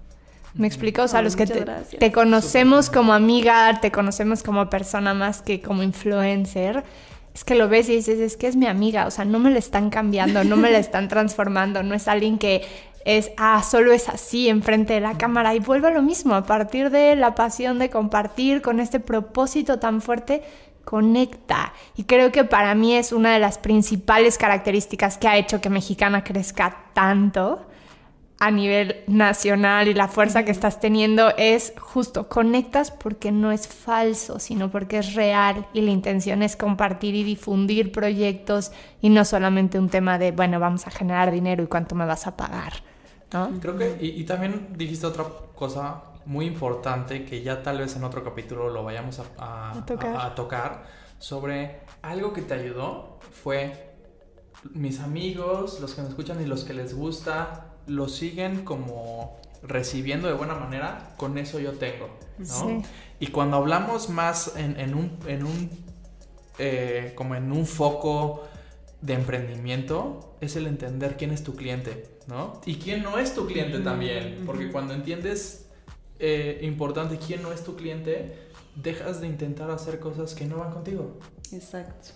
¿Me 0.55 0.67
explico? 0.67 1.03
O 1.03 1.09
sea, 1.09 1.23
los 1.23 1.37
que 1.37 1.47
te, 1.47 2.13
conocemos 2.13 2.91
como 2.91 3.13
amiga, 3.13 3.81
te 3.81 3.93
conocemos 3.93 4.43
como 4.43 4.69
persona 4.69 5.15
más 5.15 5.41
que 5.41 5.61
como 5.61 5.83
influencer, 5.83 6.83
es 7.35 7.45
que 7.45 7.55
lo 7.55 7.69
ves 7.69 7.89
y 7.89 7.97
dices, 7.97 8.19
es 8.19 8.37
que 8.37 8.49
es 8.49 8.57
mi 8.57 8.67
amiga, 8.67 9.07
o 9.07 9.11
sea, 9.11 9.25
no 9.25 9.39
me 9.39 9.51
la 9.51 9.59
están 9.59 9.91
cambiando, 9.91 10.45
no 10.45 10.57
me 10.57 10.71
la 10.71 10.79
están 10.79 11.09
transformando, 11.09 11.83
no 11.83 11.95
es 11.95 12.09
alguien 12.09 12.39
que 12.39 12.63
es, 13.05 13.31
ah, 13.37 13.63
solo 13.63 13.93
es 13.93 14.09
así 14.09 14.49
enfrente 14.49 14.95
de 14.95 15.01
la 15.01 15.17
cámara 15.17 15.55
y 15.55 15.61
vuelve 15.61 15.89
a 15.89 15.93
lo 15.93 16.03
mismo, 16.03 16.35
a 16.35 16.45
partir 16.45 16.91
de 16.91 17.17
la 17.17 17.35
pasión 17.35 17.79
de 17.79 17.91
compartir 17.91 18.61
con 18.61 18.81
este 18.81 19.01
propósito 19.01 19.79
tan 19.79 20.03
fuerte, 20.03 20.43
conecta. 20.85 21.73
Y 21.97 22.05
creo 22.05 22.33
que 22.33 22.45
para 22.45 22.75
mí 22.75 22.95
es 22.95 23.13
una 23.13 23.33
de 23.33 23.39
las 23.39 23.59
principales 23.59 24.37
características 24.37 25.19
que 25.19 25.29
ha 25.29 25.37
hecho 25.37 25.61
que 25.61 25.71
Mexicana 25.71 26.25
crezca 26.25 26.85
tanto 26.93 27.67
a 28.41 28.51
nivel 28.53 29.03
nacional 29.09 29.89
y 29.89 29.95
la 29.95 30.07
fuerza 30.07 30.45
que 30.45 30.53
estás 30.53 30.79
teniendo 30.79 31.33
es 31.37 31.73
justo, 31.81 32.29
conectas 32.29 32.93
porque 32.93 33.33
no 33.33 33.51
es 33.51 33.67
falso, 33.67 34.39
sino 34.39 34.71
porque 34.71 34.99
es 34.99 35.15
real 35.15 35.67
y 35.73 35.81
la 35.81 35.91
intención 35.91 36.43
es 36.43 36.57
compartir 36.57 37.17
y 37.17 37.25
difundir 37.25 37.91
proyectos 37.91 38.71
y 39.01 39.11
no 39.11 39.25
solamente 39.25 39.79
un 39.79 39.89
tema 39.89 40.19
de, 40.19 40.31
bueno, 40.31 40.61
vamos 40.61 40.87
a 40.87 40.91
generar 40.91 41.33
dinero 41.33 41.65
y 41.65 41.67
cuánto 41.67 41.97
me 41.97 42.07
vas 42.07 42.29
a 42.29 42.37
pagar. 42.37 42.75
¿no? 43.33 43.51
Creo 43.61 43.77
que, 43.77 43.99
y, 44.01 44.25
también 44.25 44.69
dijiste 44.77 45.07
otra 45.07 45.25
cosa 45.55 46.03
muy 46.25 46.47
importante 46.47 47.25
que 47.25 47.43
ya 47.43 47.63
tal 47.63 47.79
vez 47.79 47.97
en 47.97 48.05
otro 48.05 48.23
capítulo 48.23 48.71
lo 48.71 48.85
vayamos 48.85 49.21
a, 49.39 49.73
a 49.73 50.35
tocar 50.35 50.85
sobre 51.19 51.81
algo 52.03 52.33
que 52.33 52.43
te 52.43 52.55
ayudó 52.55 53.19
fue 53.33 53.97
mis 54.73 55.01
amigos, 55.01 55.81
los 55.81 55.95
que 55.95 56.03
me 56.03 56.09
escuchan 56.09 56.41
y 56.41 56.47
los 56.47 56.65
que 56.65 56.75
les 56.75 56.95
gusta 56.95 57.68
lo 57.89 58.09
siguen 58.09 58.65
como 58.65 59.37
recibiendo 59.63 60.29
de 60.29 60.35
buena 60.35 60.55
manera, 60.55 61.15
con 61.17 61.39
eso 61.39 61.59
yo 61.59 61.73
tengo, 61.73 62.09
¿no? 62.39 62.83
Y 63.21 63.29
cuando 63.29 63.57
hablamos 63.57 64.09
más 64.09 64.53
en, 64.57 64.95
un, 64.95 65.19
en 65.27 65.45
un 65.45 65.71
eh, 66.59 67.13
como 67.15 67.35
en 67.35 67.51
un 67.53 67.67
foco 67.67 68.45
de 69.01 69.15
emprendimiento, 69.15 70.37
es 70.41 70.57
el 70.57 70.67
entender 70.67 71.17
quién 71.17 71.31
es 71.33 71.43
tu 71.43 71.55
cliente, 71.55 72.19
¿no? 72.27 72.61
Y 72.67 72.77
quién 72.77 73.03
no 73.03 73.19
es 73.19 73.35
tu 73.35 73.47
cliente 73.47 73.81
también, 73.81 74.43
porque 74.47 74.71
cuando 74.71 74.95
entiendes 74.95 75.67
eh, 76.19 76.59
importante 76.63 77.19
quién 77.19 77.43
no 77.43 77.53
es 77.53 77.63
tu 77.63 77.77
cliente, 77.77 78.49
dejas 78.75 79.21
de 79.21 79.29
intentar 79.29 79.71
hacer 79.71 80.01
cosas 80.01 80.35
que 80.35 80.47
no 80.47 80.59
van 80.59 80.73
contigo. 80.73 81.19
Exacto. 81.53 82.11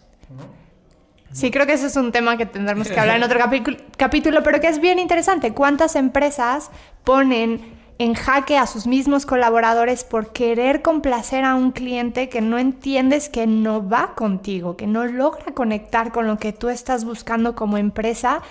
Sí, 1.33 1.51
creo 1.51 1.67
que 1.67 1.73
ese 1.73 1.87
es 1.87 1.97
un 1.97 2.13
tema 2.13 2.37
que 2.37 2.47
tendremos 2.47 2.89
que 2.89 2.99
hablar 2.99 3.17
en 3.17 3.23
otro 3.23 3.39
capítulo, 3.97 4.43
pero 4.43 4.61
que 4.61 4.69
es 4.69 4.81
bien 4.81 4.99
interesante. 4.99 5.53
¿Cuántas 5.53 5.97
empresas 5.97 6.71
ponen 7.05 7.81
en 7.99 8.15
jaque 8.15 8.59
a 8.59 8.67
sus 8.67 8.87
mismos 8.87 9.27
colaboradores 9.27 10.05
por 10.05 10.33
querer 10.33 10.83
complacer 10.83 11.45
a 11.45 11.55
un 11.55 11.73
cliente 11.73 12.29
que 12.29 12.41
no 12.41 12.59
entiendes 12.59 13.29
que 13.29 13.47
no 13.47 13.89
va 13.89 14.15
contigo, 14.15 14.77
que 14.77 14.87
no 14.87 15.05
logra 15.05 15.53
conectar 15.55 16.13
con 16.13 16.27
lo 16.27 16.39
que 16.39 16.53
tú 16.53 16.69
estás 16.69 17.05
buscando 17.05 17.55
como 17.55 17.79
empresa? 17.79 18.43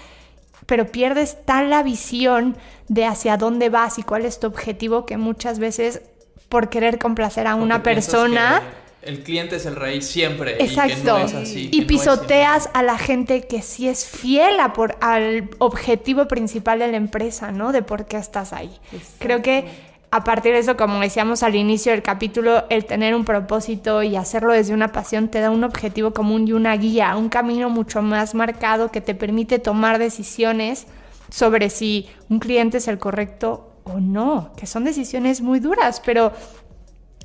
pero 0.66 0.86
pierdes 0.88 1.44
tan 1.44 1.70
la 1.70 1.84
visión 1.84 2.56
de 2.88 3.06
hacia 3.06 3.36
dónde 3.36 3.70
vas 3.70 3.98
y 3.98 4.04
cuál 4.04 4.26
es 4.26 4.40
tu 4.40 4.48
objetivo 4.48 5.06
que 5.06 5.18
muchas 5.18 5.60
veces 5.60 6.02
por 6.50 6.70
querer 6.70 7.00
complacer 7.00 7.48
a 7.48 7.56
una 7.56 7.84
persona 7.84 8.62
el 9.02 9.24
cliente 9.24 9.56
es 9.56 9.66
el 9.66 9.76
rey 9.76 10.02
siempre. 10.02 10.64
Exacto. 10.64 10.94
Y, 10.94 11.02
que 11.02 11.08
no 11.10 11.18
es 11.18 11.34
así, 11.34 11.70
y 11.72 11.82
pisoteas 11.86 12.70
a 12.74 12.84
la 12.84 12.98
gente 12.98 13.48
que 13.48 13.62
sí 13.62 13.88
es 13.88 14.06
fiel 14.06 14.60
a 14.60 14.74
por, 14.74 14.98
al 15.02 15.50
objetivo 15.58 16.28
principal 16.28 16.80
de 16.80 16.88
la 16.88 16.98
empresa, 16.98 17.52
¿no? 17.52 17.72
De 17.72 17.82
por 17.82 18.06
qué 18.06 18.18
estás 18.18 18.54
ahí. 18.54 18.72
Creo 19.20 19.42
que 19.42 19.66
a 20.12 20.26
partir 20.26 20.52
de 20.54 20.60
eso, 20.60 20.76
como 20.76 21.00
decíamos 21.00 21.42
al 21.42 21.56
inicio 21.56 21.94
del 21.94 22.04
capítulo, 22.04 22.66
el 22.70 22.86
tener 22.86 23.16
un 23.16 23.24
propósito 23.24 24.04
y 24.04 24.18
hacerlo 24.18 24.52
desde 24.52 24.74
una 24.74 24.92
pasión 24.92 25.30
te 25.30 25.40
da 25.40 25.50
un 25.50 25.64
objetivo 25.64 26.12
común 26.12 26.48
y 26.48 26.52
una 26.52 26.76
guía, 26.76 27.16
un 27.16 27.30
camino 27.30 27.70
mucho 27.70 28.02
más 28.02 28.36
marcado 28.36 28.92
que 28.92 29.00
te 29.00 29.16
permite 29.16 29.58
tomar 29.58 30.00
decisiones 30.00 30.86
sobre 31.30 31.70
si 31.70 32.10
un 32.30 32.40
cliente 32.40 32.80
es 32.80 32.90
el 32.90 32.98
correcto 32.98 33.72
o 33.86 34.00
no, 34.00 34.52
que 34.58 34.68
son 34.68 34.84
decisiones 34.84 35.42
muy 35.42 35.60
duras, 35.60 36.02
pero 36.06 36.34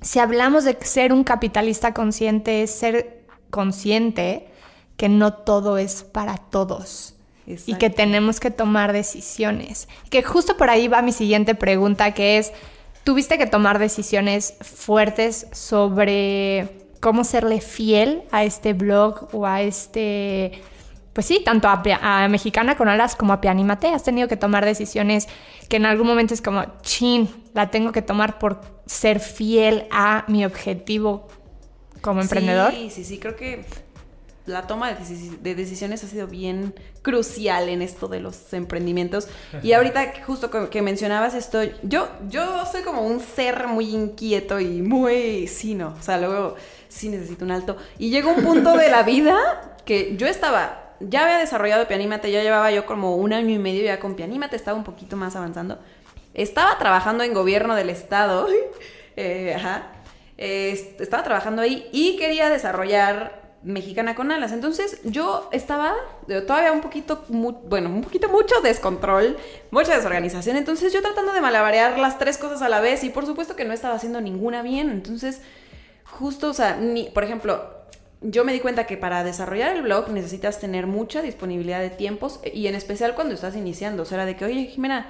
si 0.07 0.21
hablamos 0.21 0.63
de 0.63 0.79
ser 0.83 1.13
un 1.13 1.25
capitalista 1.25 1.93
consciente, 1.93 2.63
es 2.63 2.71
ser 2.71 3.25
consciente 3.51 4.47
que 4.97 5.09
no 5.09 5.35
todo 5.35 5.79
es 5.79 6.05
para 6.05 6.37
todos 6.37 7.15
y 7.45 7.75
que 7.75 7.91
tenemos 7.91 8.39
que 8.39 8.53
tomar 8.53 8.93
decisiones. 8.93 9.89
Que 10.09 10.23
justo 10.23 10.57
por 10.57 10.71
ahí 10.71 10.87
va 10.87 11.03
mi 11.03 11.11
siguiente 11.11 11.57
pregunta, 11.57 12.15
que 12.15 12.39
es, 12.39 12.53
tuviste 13.03 13.37
que 13.37 13.47
tomar 13.47 13.81
decisiones 13.81 14.55
fuertes 14.61 15.49
sobre 15.51 16.87
cómo 17.01 17.25
serle 17.25 17.61
fiel 17.61 18.23
a 18.31 18.45
este 18.45 18.75
blog 18.75 19.29
o 19.33 19.45
a 19.45 19.63
este, 19.63 20.53
pues 21.17 21.25
sí, 21.25 21.41
tanto 21.43 21.67
a, 21.67 22.29
Mexicana 22.29 22.77
con 22.77 22.91
Alas 22.91 23.17
como 23.17 23.33
a 23.33 23.41
Pianimate. 23.41 23.89
Has 23.89 24.03
tenido 24.03 24.29
que 24.29 24.37
tomar 24.37 24.67
decisiones 24.67 25.29
que 25.71 25.79
en 25.79 25.87
algún 25.87 26.07
momento 26.07 26.35
es 26.35 26.43
como, 26.43 26.63
chin, 26.83 27.31
la 27.55 27.71
tengo 27.71 27.91
que 27.91 28.03
tomar 28.03 28.39
por 28.39 28.61
ser 28.85 29.19
fiel 29.19 29.87
a 29.91 30.27
mi 30.29 30.45
objetivo 30.45 31.27
como 32.03 32.21
emprendedor. 32.21 32.71
Sí, 32.71 32.91
sí, 32.91 33.03
sí, 33.03 33.19
creo 33.19 33.35
que 33.35 33.65
la 34.45 34.67
toma 34.67 34.93
de, 34.93 35.55
decisiones 35.55 36.05
ha 36.05 36.07
sido 36.07 36.27
bien 36.27 36.75
crucial 37.01 37.71
en 37.71 37.81
esto 37.81 38.09
de 38.09 38.21
los 38.21 38.53
emprendimientos. 38.53 39.27
Y 39.63 39.73
ahorita 39.73 40.13
justo 40.27 40.51
que 40.69 40.83
mencionabas 40.83 41.33
esto, 41.33 41.63
yo, 41.83 42.11
yo 42.29 42.67
soy 42.71 42.83
como 42.83 43.01
un 43.01 43.21
ser 43.21 43.69
muy 43.69 43.89
inquieto 43.95 44.61
y 44.61 44.83
muy, 44.83 45.49
sí, 45.49 45.75
no, 45.75 45.95
o 45.99 46.03
sea, 46.03 46.19
luego 46.19 46.57
sí 46.89 47.09
necesito 47.09 47.47
un 47.47 47.53
alto. 47.53 47.79
Y 47.97 48.11
llegó 48.11 48.33
un 48.33 48.45
punto 48.45 48.77
de 48.77 48.91
la 48.91 49.03
vida 49.03 49.79
que 49.87 50.15
yo 50.19 50.27
estaba, 50.27 50.86
ya 51.01 51.25
había 51.25 51.39
desarrollado 51.39 51.89
Pianímate, 51.89 52.31
ya 52.31 52.43
llevaba 52.43 52.71
yo 52.71 52.87
como 52.87 53.17
un 53.17 53.33
año 53.33 53.55
y 53.55 53.59
medio 53.59 53.85
ya 53.85 54.01
con 54.01 54.15
Pianímate, 54.15 54.57
estaba 54.57 54.77
un 54.77 54.85
poquito 54.85 55.17
más 55.17 55.37
avanzando. 55.37 55.79
Estaba 56.35 56.79
trabajando 56.79 57.25
en 57.25 57.33
gobierno 57.33 57.75
del 57.75 57.91
estado, 57.91 58.49
eh, 59.17 59.55
ajá, 59.55 59.93
estaba 60.37 61.23
trabajando 61.23 61.63
ahí 61.63 61.89
y 61.93 62.17
quería 62.17 62.51
desarrollar 62.51 63.47
mexicana 63.63 64.15
con 64.15 64.31
alas. 64.31 64.53
Entonces 64.53 65.01
yo 65.05 65.49
estaba 65.53 65.95
todavía 66.47 66.73
un 66.73 66.81
poquito, 66.81 67.25
bueno, 67.29 67.89
un 67.89 68.03
poquito 68.03 68.29
mucho 68.29 68.61
descontrol, 68.63 69.37
mucha 69.71 69.97
desorganización. 69.97 70.57
Entonces 70.57 70.93
yo 70.93 71.03
tratando 71.03 71.33
de 71.33 71.41
malabarear 71.41 71.99
las 71.99 72.19
tres 72.19 72.39
cosas 72.39 72.63
a 72.63 72.69
la 72.69 72.81
vez 72.81 73.03
y 73.05 73.11
por 73.11 73.27
supuesto 73.27 73.57
que 73.57 73.65
no 73.65 73.73
estaba 73.73 73.95
haciendo 73.95 74.21
ninguna 74.21 74.63
bien. 74.63 74.91
Entonces, 74.91 75.41
justo, 76.05 76.49
o 76.51 76.55
sea, 76.55 76.79
por 77.13 77.25
ejemplo, 77.25 77.76
yo 78.21 78.45
me 78.45 78.53
di 78.53 78.61
cuenta 78.61 78.87
que 78.87 78.97
para 78.97 79.25
desarrollar 79.25 79.77
el 79.77 79.83
blog 79.83 80.11
necesitas 80.11 80.59
tener 80.59 80.87
mucha 80.87 81.23
disponibilidad 81.23 81.81
de 81.81 81.91
tiempos 81.91 82.41
y 82.53 82.67
en 82.67 82.75
especial 82.75 83.15
cuando 83.15 83.35
estás 83.35 83.57
iniciando. 83.57 84.03
O 84.03 84.07
sea, 84.07 84.25
de 84.25 84.37
que, 84.37 84.45
oye, 84.45 84.67
Jimena, 84.67 85.07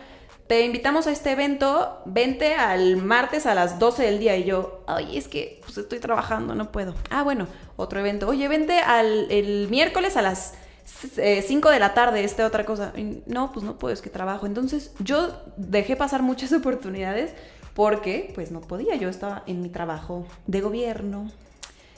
te 0.47 0.65
invitamos 0.65 1.07
a 1.07 1.13
este 1.13 1.33
evento, 1.33 2.03
vente 2.05 2.55
al 2.55 2.97
martes 2.97 3.47
a 3.47 3.55
las 3.55 3.79
12 3.79 4.05
del 4.05 4.19
día. 4.19 4.37
Y 4.37 4.45
yo, 4.45 4.85
ay, 4.87 5.17
es 5.17 5.29
que 5.29 5.61
pues, 5.65 5.79
estoy 5.79 5.99
trabajando, 5.99 6.55
no 6.55 6.71
puedo. 6.73 6.95
Ah, 7.11 7.23
bueno, 7.23 7.47
otro 7.77 8.01
evento. 8.01 8.29
Oye, 8.29 8.49
vente 8.49 8.79
al 8.79 9.31
el 9.31 9.69
miércoles 9.69 10.17
a 10.17 10.23
las 10.23 10.55
5 10.85 11.19
eh, 11.19 11.73
de 11.73 11.79
la 11.81 11.95
tarde, 11.95 12.23
esta 12.23 12.47
otra 12.47 12.65
cosa. 12.65 12.93
no, 13.27 13.53
pues 13.53 13.65
no 13.65 13.79
puedo, 13.79 13.93
es 13.93 14.03
que 14.03 14.11
trabajo. 14.11 14.47
Entonces 14.47 14.93
yo 15.01 15.43
dejé 15.57 15.97
pasar 15.97 16.23
muchas 16.23 16.53
oportunidades 16.53 17.33
porque 17.75 18.31
pues 18.35 18.51
no 18.51 18.61
podía. 18.61 18.95
Yo 18.97 19.09
estaba 19.09 19.43
en 19.47 19.63
mi 19.63 19.69
trabajo 19.69 20.27
de 20.47 20.61
gobierno 20.61 21.31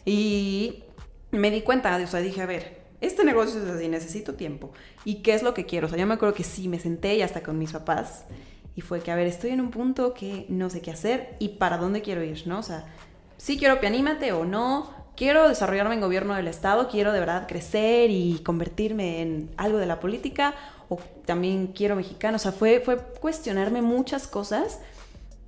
y 0.05 0.85
me 1.31 1.51
di 1.51 1.63
cuenta, 1.63 1.97
o 1.97 2.07
sea, 2.07 2.21
dije, 2.21 2.41
a 2.43 2.47
ver, 2.47 2.79
este 3.01 3.25
negocio 3.25 3.63
es 3.63 3.69
así, 3.69 3.89
necesito 3.89 4.35
tiempo. 4.35 4.73
¿Y 5.05 5.17
qué 5.17 5.35
es 5.35 5.43
lo 5.43 5.55
que 5.55 5.67
quiero? 5.67 5.87
O 5.87 5.91
sea, 5.91 5.99
yo 5.99 6.07
me 6.07 6.15
acuerdo 6.15 6.35
que 6.35 6.45
sí, 6.45 6.69
me 6.69 6.81
senté 6.81 7.17
y 7.17 7.23
hasta 7.23 7.43
con 7.43 7.59
mis 7.59 7.73
papás. 7.73 8.25
Y 8.75 8.81
fue 8.81 9.01
que, 9.01 9.11
a 9.11 9.17
ver, 9.17 9.27
estoy 9.27 9.51
en 9.51 9.61
un 9.61 9.71
punto 9.71 10.15
que 10.15 10.47
no 10.49 10.71
sé 10.71 10.81
qué 10.81 10.91
hacer 10.91 11.37
y 11.39 11.51
para 11.51 11.79
dónde 11.79 12.03
quiero 12.03 12.23
ir, 12.23 12.47
¿no? 12.47 12.59
O 12.61 12.63
sea, 12.63 12.87
sí 13.37 13.59
quiero 13.59 13.81
pianímate 13.81 14.33
o 14.33 14.45
no. 14.45 14.97
Quiero 15.17 15.49
desarrollarme 15.49 15.95
en 15.95 16.01
gobierno 16.01 16.35
del 16.35 16.47
Estado, 16.47 16.89
quiero 16.89 17.13
de 17.13 17.19
verdad 17.19 17.49
crecer 17.49 18.11
y 18.11 18.39
convertirme 18.45 19.21
en 19.21 19.51
algo 19.57 19.79
de 19.79 19.87
la 19.87 19.99
política, 19.99 20.55
o 20.89 20.97
también 21.25 21.69
quiero 21.69 21.97
mexicano. 21.97 22.37
O 22.37 22.39
sea, 22.39 22.53
fue, 22.53 22.81
fue 22.81 22.99
cuestionarme 23.21 23.83
muchas 23.83 24.29
cosas 24.29 24.79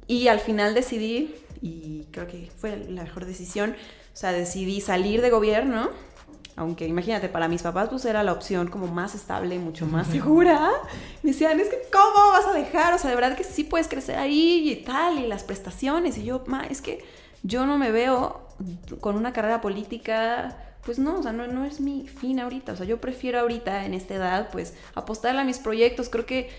y 0.08 0.26
al 0.26 0.40
final 0.40 0.74
decidí, 0.74 1.36
y 1.62 2.06
creo 2.10 2.26
que 2.26 2.50
fue 2.56 2.78
la 2.88 3.04
mejor 3.04 3.26
decisión, 3.26 3.76
o 4.12 4.16
sea, 4.16 4.32
decidí 4.32 4.80
salir 4.80 5.22
de 5.22 5.30
gobierno 5.30 5.90
aunque 6.60 6.86
imagínate, 6.86 7.30
para 7.30 7.48
mis 7.48 7.62
papás 7.62 7.88
pues 7.88 8.04
era 8.04 8.22
la 8.22 8.32
opción 8.32 8.68
como 8.68 8.86
más 8.86 9.14
estable, 9.14 9.58
mucho 9.58 9.86
más 9.86 10.06
segura. 10.08 10.70
Me 11.22 11.30
decían, 11.30 11.58
es 11.58 11.70
que 11.70 11.78
¿cómo 11.90 12.32
vas 12.32 12.46
a 12.46 12.52
dejar? 12.52 12.92
O 12.92 12.98
sea, 12.98 13.08
de 13.08 13.16
verdad 13.16 13.34
que 13.34 13.44
sí 13.44 13.64
puedes 13.64 13.88
crecer 13.88 14.18
ahí 14.18 14.70
y 14.70 14.76
tal, 14.84 15.18
y 15.18 15.26
las 15.26 15.42
prestaciones. 15.42 16.18
Y 16.18 16.24
yo, 16.24 16.44
ma, 16.46 16.66
es 16.66 16.82
que 16.82 17.02
yo 17.42 17.64
no 17.64 17.78
me 17.78 17.90
veo 17.90 18.42
con 19.00 19.16
una 19.16 19.32
carrera 19.32 19.62
política, 19.62 20.54
pues 20.84 20.98
no, 20.98 21.20
o 21.20 21.22
sea, 21.22 21.32
no, 21.32 21.46
no 21.46 21.64
es 21.64 21.80
mi 21.80 22.06
fin 22.06 22.40
ahorita. 22.40 22.72
O 22.72 22.76
sea, 22.76 22.84
yo 22.84 23.00
prefiero 23.00 23.40
ahorita, 23.40 23.86
en 23.86 23.94
esta 23.94 24.14
edad, 24.14 24.50
pues 24.52 24.74
apostarle 24.94 25.40
a 25.40 25.44
mis 25.44 25.58
proyectos. 25.58 26.10
Creo 26.10 26.26
que 26.26 26.50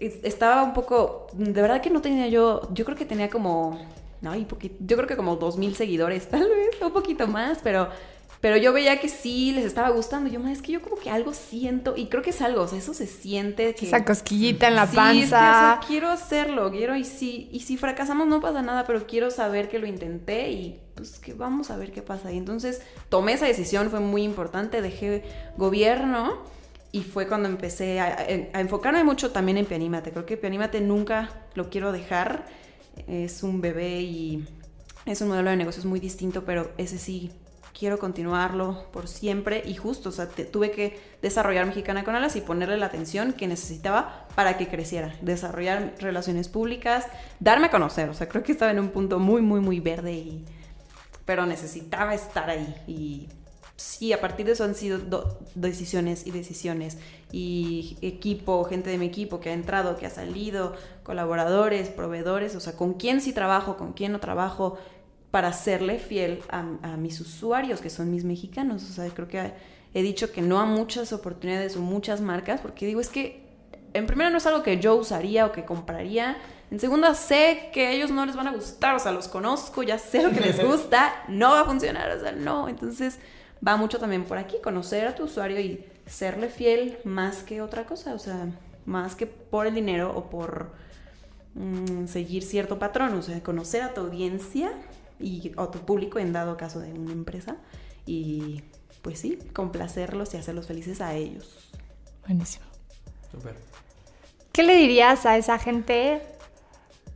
estaba 0.00 0.62
un 0.62 0.74
poco, 0.74 1.28
de 1.32 1.62
verdad 1.62 1.80
que 1.80 1.88
no 1.88 2.02
tenía 2.02 2.28
yo, 2.28 2.68
yo 2.74 2.84
creo 2.84 2.96
que 2.96 3.06
tenía 3.06 3.30
como, 3.30 3.80
no, 4.20 4.34
yo 4.34 4.46
creo 4.96 5.06
que 5.06 5.16
como 5.16 5.36
dos 5.36 5.56
mil 5.56 5.74
seguidores, 5.74 6.28
tal 6.28 6.48
vez, 6.48 6.80
un 6.82 6.92
poquito 6.92 7.26
más, 7.26 7.58
pero 7.62 7.88
pero 8.40 8.56
yo 8.56 8.72
veía 8.72 8.98
que 8.98 9.08
sí 9.08 9.52
les 9.52 9.66
estaba 9.66 9.90
gustando. 9.90 10.30
Yo, 10.30 10.46
es 10.48 10.62
que 10.62 10.72
yo 10.72 10.80
como 10.80 10.96
que 10.96 11.10
algo 11.10 11.34
siento, 11.34 11.94
y 11.96 12.06
creo 12.06 12.22
que 12.22 12.30
es 12.30 12.40
algo, 12.40 12.62
o 12.62 12.68
sea, 12.68 12.78
eso 12.78 12.94
se 12.94 13.06
siente. 13.06 13.74
Que, 13.74 13.86
Esa 13.86 14.04
cosquillita 14.04 14.68
en 14.68 14.76
la 14.76 14.86
panza. 14.86 15.78
Es 15.80 15.86
quiero 15.86 16.08
hacerlo, 16.08 16.70
quiero, 16.70 16.96
y 16.96 17.04
si, 17.04 17.50
y 17.52 17.60
si 17.60 17.76
fracasamos 17.76 18.26
no 18.26 18.40
pasa 18.40 18.62
nada, 18.62 18.86
pero 18.86 19.06
quiero 19.06 19.30
saber 19.30 19.68
que 19.68 19.78
lo 19.78 19.86
intenté 19.86 20.50
y 20.50 20.80
pues 20.94 21.18
que 21.18 21.34
vamos 21.34 21.70
a 21.70 21.76
ver 21.76 21.92
qué 21.92 22.00
pasa. 22.00 22.32
Y 22.32 22.38
entonces 22.38 22.80
tomé 23.10 23.34
esa 23.34 23.44
decisión, 23.44 23.90
fue 23.90 24.00
muy 24.00 24.22
importante, 24.22 24.80
dejé 24.80 25.22
gobierno 25.58 26.38
y 26.92 27.02
fue 27.02 27.28
cuando 27.28 27.46
empecé 27.46 28.00
a, 28.00 28.20
a 28.54 28.60
enfocarme 28.60 29.04
mucho 29.04 29.32
también 29.32 29.58
en 29.58 29.66
Pianímate. 29.66 30.12
Creo 30.12 30.24
que 30.24 30.38
Pianímate 30.38 30.80
nunca 30.80 31.44
lo 31.54 31.68
quiero 31.68 31.92
dejar. 31.92 32.46
Es 33.06 33.42
un 33.42 33.60
bebé 33.60 34.00
y 34.00 34.46
es 35.06 35.20
un 35.20 35.28
modelo 35.28 35.50
de 35.50 35.56
negocios 35.56 35.84
muy 35.84 36.00
distinto, 36.00 36.44
pero 36.44 36.72
ese 36.76 36.98
sí 36.98 37.32
quiero 37.78 37.98
continuarlo 37.98 38.84
por 38.92 39.08
siempre 39.08 39.62
y 39.64 39.74
justo, 39.74 40.10
o 40.10 40.12
sea, 40.12 40.28
tuve 40.28 40.70
que 40.70 41.00
desarrollar 41.22 41.64
Mexicana 41.66 42.04
con 42.04 42.14
Alas 42.14 42.36
y 42.36 42.42
ponerle 42.42 42.76
la 42.76 42.86
atención 42.86 43.32
que 43.32 43.46
necesitaba 43.46 44.26
para 44.34 44.58
que 44.58 44.68
creciera, 44.68 45.14
desarrollar 45.22 45.94
relaciones 45.98 46.48
públicas, 46.48 47.06
darme 47.38 47.68
a 47.68 47.70
conocer, 47.70 48.10
o 48.10 48.14
sea, 48.14 48.28
creo 48.28 48.42
que 48.42 48.52
estaba 48.52 48.70
en 48.70 48.80
un 48.80 48.90
punto 48.90 49.18
muy, 49.18 49.40
muy, 49.40 49.60
muy 49.60 49.80
verde 49.80 50.12
y, 50.12 50.44
pero 51.24 51.46
necesitaba 51.46 52.14
estar 52.14 52.50
ahí 52.50 52.74
y 52.86 53.28
sí, 53.80 54.12
a 54.12 54.20
partir 54.20 54.44
de 54.44 54.52
eso 54.52 54.64
han 54.64 54.74
sido 54.74 55.00
decisiones 55.54 56.26
y 56.26 56.32
decisiones 56.32 56.98
y 57.32 57.96
equipo, 58.02 58.62
gente 58.64 58.90
de 58.90 58.98
mi 58.98 59.06
equipo 59.06 59.40
que 59.40 59.48
ha 59.48 59.54
entrado, 59.54 59.96
que 59.96 60.04
ha 60.04 60.10
salido, 60.10 60.74
colaboradores, 61.02 61.88
proveedores, 61.88 62.54
o 62.56 62.60
sea, 62.60 62.76
con 62.76 62.92
quién 62.92 63.22
sí 63.22 63.32
trabajo, 63.32 63.78
con 63.78 63.94
quién 63.94 64.12
no 64.12 64.20
trabajo, 64.20 64.76
para 65.30 65.54
serle 65.54 65.98
fiel 65.98 66.42
a, 66.50 66.62
mis 66.98 67.20
usuarios, 67.22 67.80
que 67.80 67.88
son 67.88 68.10
mis 68.10 68.24
mexicanos. 68.24 68.82
O 68.82 68.92
sea, 68.92 69.08
creo 69.08 69.28
que 69.28 69.52
he 69.94 70.02
dicho 70.02 70.30
que 70.30 70.42
no 70.42 70.60
a 70.60 70.66
muchas 70.66 71.14
oportunidades 71.14 71.74
o 71.76 71.80
muchas 71.80 72.20
marcas, 72.20 72.60
porque 72.60 72.84
digo, 72.84 73.00
es 73.00 73.08
que 73.08 73.46
en 73.94 74.06
primera 74.06 74.28
no 74.28 74.36
es 74.36 74.46
algo 74.46 74.62
que 74.62 74.78
yo 74.78 74.94
usaría 74.96 75.46
o 75.46 75.52
que 75.52 75.64
compraría. 75.64 76.36
En 76.70 76.80
segunda, 76.80 77.14
sé 77.14 77.70
que 77.72 77.86
a 77.86 77.92
ellos 77.92 78.10
no 78.10 78.26
les 78.26 78.36
van 78.36 78.48
a 78.48 78.52
gustar, 78.52 78.94
o 78.94 78.98
sea, 78.98 79.12
los 79.12 79.26
conozco, 79.28 79.82
ya 79.82 79.98
sé 79.98 80.22
lo 80.22 80.32
que 80.32 80.40
les 80.40 80.62
gusta, 80.66 81.24
no 81.28 81.52
va 81.52 81.60
a 81.60 81.64
funcionar, 81.64 82.10
o 82.10 82.20
sea, 82.20 82.32
no. 82.32 82.68
Entonces, 82.68 83.18
va 83.66 83.76
mucho 83.76 83.98
también 83.98 84.24
por 84.24 84.38
aquí, 84.38 84.56
conocer 84.62 85.06
a 85.06 85.14
tu 85.14 85.24
usuario 85.24 85.60
y 85.60 85.84
serle 86.06 86.48
fiel 86.48 86.98
más 87.04 87.42
que 87.42 87.62
otra 87.62 87.86
cosa, 87.86 88.14
o 88.14 88.18
sea, 88.18 88.48
más 88.86 89.14
que 89.14 89.26
por 89.26 89.66
el 89.66 89.74
dinero 89.74 90.12
o 90.14 90.30
por 90.30 90.72
mm, 91.54 92.06
seguir 92.06 92.42
cierto 92.42 92.78
patrón, 92.78 93.14
o 93.14 93.22
sea, 93.22 93.42
conocer 93.42 93.82
a 93.82 93.94
tu 93.94 94.00
audiencia 94.00 94.72
y, 95.18 95.52
o 95.56 95.68
tu 95.68 95.80
público 95.80 96.18
en 96.18 96.32
dado 96.32 96.56
caso 96.56 96.80
de 96.80 96.92
una 96.92 97.12
empresa. 97.12 97.56
Y 98.06 98.62
pues 99.02 99.20
sí, 99.20 99.38
complacerlos 99.52 100.34
y 100.34 100.38
hacerlos 100.38 100.66
felices 100.66 101.00
a 101.00 101.14
ellos. 101.14 101.70
Buenísimo. 102.26 102.64
Super. 103.30 103.54
¿Qué 104.52 104.62
le 104.62 104.74
dirías 104.74 105.26
a 105.26 105.36
esa 105.36 105.58
gente 105.58 106.22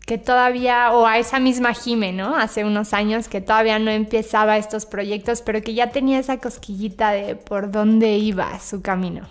que 0.06 0.18
todavía, 0.18 0.92
o 0.92 1.06
a 1.06 1.18
esa 1.18 1.38
misma 1.38 1.72
Jime, 1.72 2.12
¿no? 2.12 2.36
Hace 2.36 2.64
unos 2.64 2.92
años 2.92 3.28
que 3.28 3.40
todavía 3.40 3.78
no 3.78 3.90
empezaba 3.90 4.58
estos 4.58 4.84
proyectos, 4.84 5.40
pero 5.40 5.62
que 5.62 5.74
ya 5.74 5.90
tenía 5.90 6.18
esa 6.18 6.38
cosquillita 6.38 7.10
de 7.10 7.36
por 7.36 7.70
dónde 7.70 8.16
iba 8.16 8.58
su 8.60 8.82
camino. 8.82 9.26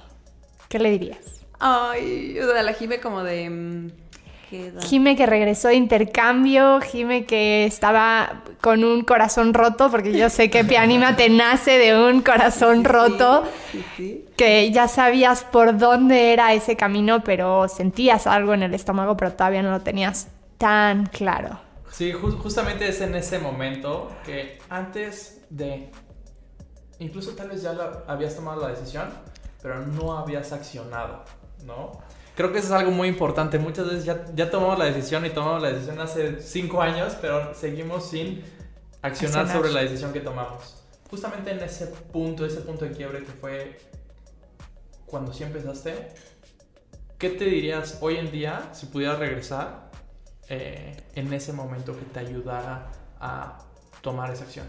¿Qué 0.70 0.80
le 0.80 0.90
dirías? 0.90 1.20
Ay, 1.60 2.38
o 2.40 2.52
sea, 2.52 2.64
la 2.64 2.74
Jime 2.74 3.00
como 3.00 3.24
de 3.24 3.50
mm, 3.50 3.92
Jime 4.82 5.16
que 5.16 5.26
regresó 5.26 5.70
de 5.70 5.76
intercambio, 5.76 6.80
Jime 6.82 7.26
que 7.26 7.66
estaba 7.66 8.44
con 8.62 8.84
un 8.84 9.04
corazón 9.04 9.54
roto, 9.54 9.90
porque 9.90 10.14
yo 10.14 10.30
sé 10.30 10.50
que 10.50 10.64
Pianima 10.64 11.16
te 11.16 11.30
nace 11.30 11.78
de 11.78 11.98
un 11.98 12.22
corazón 12.22 12.84
roto, 12.84 13.44
que 14.38 14.72
ya 14.72 14.88
sabías 14.88 15.44
por 15.44 15.78
dónde 15.78 16.34
era 16.34 16.54
ese 16.54 16.76
camino, 16.76 17.24
pero 17.24 17.68
sentías 17.68 18.28
algo 18.28 18.54
en 18.54 18.64
el 18.64 18.74
estómago, 18.74 19.18
pero 19.18 19.34
todavía 19.34 19.64
no 19.64 19.72
lo 19.72 19.82
tenías 19.82 20.28
tan 20.64 21.08
claro. 21.08 21.60
Sí, 21.92 22.14
justamente 22.14 22.88
es 22.88 23.02
en 23.02 23.16
ese 23.16 23.38
momento 23.38 24.10
que 24.26 24.60
antes 24.70 25.42
de, 25.50 25.92
incluso 27.00 27.32
tal 27.32 27.50
vez 27.50 27.64
ya 27.64 27.76
habías 28.08 28.34
tomado 28.38 28.62
la 28.62 28.70
decisión, 28.70 29.10
pero 29.62 29.86
no 29.86 30.18
habías 30.18 30.54
accionado, 30.54 31.26
¿no? 31.66 31.92
Creo 32.38 32.54
que 32.54 32.60
eso 32.60 32.68
es 32.68 32.74
algo 32.80 32.92
muy 32.92 33.10
importante. 33.10 33.60
Muchas 33.60 33.88
veces 33.88 34.06
ya, 34.06 34.24
ya 34.34 34.50
tomamos 34.50 34.80
la 34.80 34.86
decisión 34.86 35.26
y 35.26 35.32
tomamos 35.32 35.62
la 35.62 35.74
decisión 35.74 36.00
hace 36.00 36.42
cinco 36.42 36.82
años, 36.82 37.18
pero 37.20 37.54
seguimos 37.54 38.10
sin 38.10 38.42
accionar, 39.02 39.42
Accionar. 39.42 39.48
sobre 39.52 39.70
la 39.74 39.82
decisión 39.82 40.14
que 40.14 40.22
tomamos. 40.22 40.82
Justamente 41.10 41.52
en 41.52 41.60
ese 41.60 41.88
punto, 41.88 42.46
ese 42.46 42.62
punto 42.62 42.86
de 42.86 42.92
quiebre 42.92 43.20
que 43.20 43.34
fue 43.34 43.78
cuando 45.06 45.34
sí 45.34 45.44
empezaste, 45.44 46.08
¿qué 47.18 47.32
te 47.32 47.44
dirías 47.44 47.98
hoy 48.00 48.16
en 48.16 48.32
día 48.32 48.70
si 48.72 48.86
pudieras 48.86 49.20
regresar 49.20 49.83
eh, 50.50 50.96
en 51.16 51.34
ese 51.34 51.54
momento 51.54 51.98
que 51.98 52.06
te 52.06 52.20
ayudara 52.20 52.92
a 53.20 53.60
tomar 54.02 54.32
esa 54.32 54.44
acción? 54.44 54.68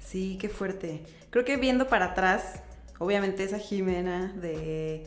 Sí, 0.00 0.38
qué 0.40 0.48
fuerte. 0.48 1.02
Creo 1.30 1.44
que 1.44 1.56
viendo 1.56 1.88
para 1.88 2.06
atrás, 2.06 2.62
obviamente 2.98 3.44
esa 3.44 3.58
Jimena 3.58 4.32
de, 4.34 5.06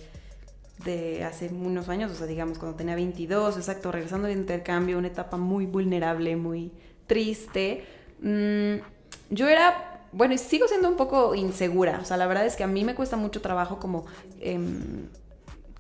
de 0.84 1.24
hace 1.24 1.48
unos 1.48 1.90
años, 1.90 2.12
o 2.12 2.16
sea, 2.16 2.28
digamos 2.28 2.60
cuando 2.60 2.78
tenía 2.78 2.96
22, 2.96 3.58
exacto, 3.58 3.92
regresando 3.92 4.28
de 4.28 4.34
intercambio, 4.34 4.98
una 4.98 5.08
etapa 5.08 5.38
muy 5.38 5.66
vulnerable, 5.66 6.36
muy 6.36 6.72
triste. 7.08 7.86
mm, 8.22 8.76
yo 9.30 9.48
era, 9.48 10.06
bueno, 10.12 10.34
y 10.34 10.38
sigo 10.38 10.68
siendo 10.68 10.90
un 10.90 10.98
poco 10.98 11.36
insegura, 11.36 12.00
o 12.02 12.06
sea, 12.06 12.18
la 12.18 12.28
verdad 12.28 12.46
es 12.46 12.56
que 12.56 12.64
a 12.64 12.68
mí 12.68 12.84
me 12.84 12.96
cuesta 12.96 13.18
mucho 13.18 13.42
trabajo 13.42 13.80
como 13.80 14.06
em, 14.40 15.08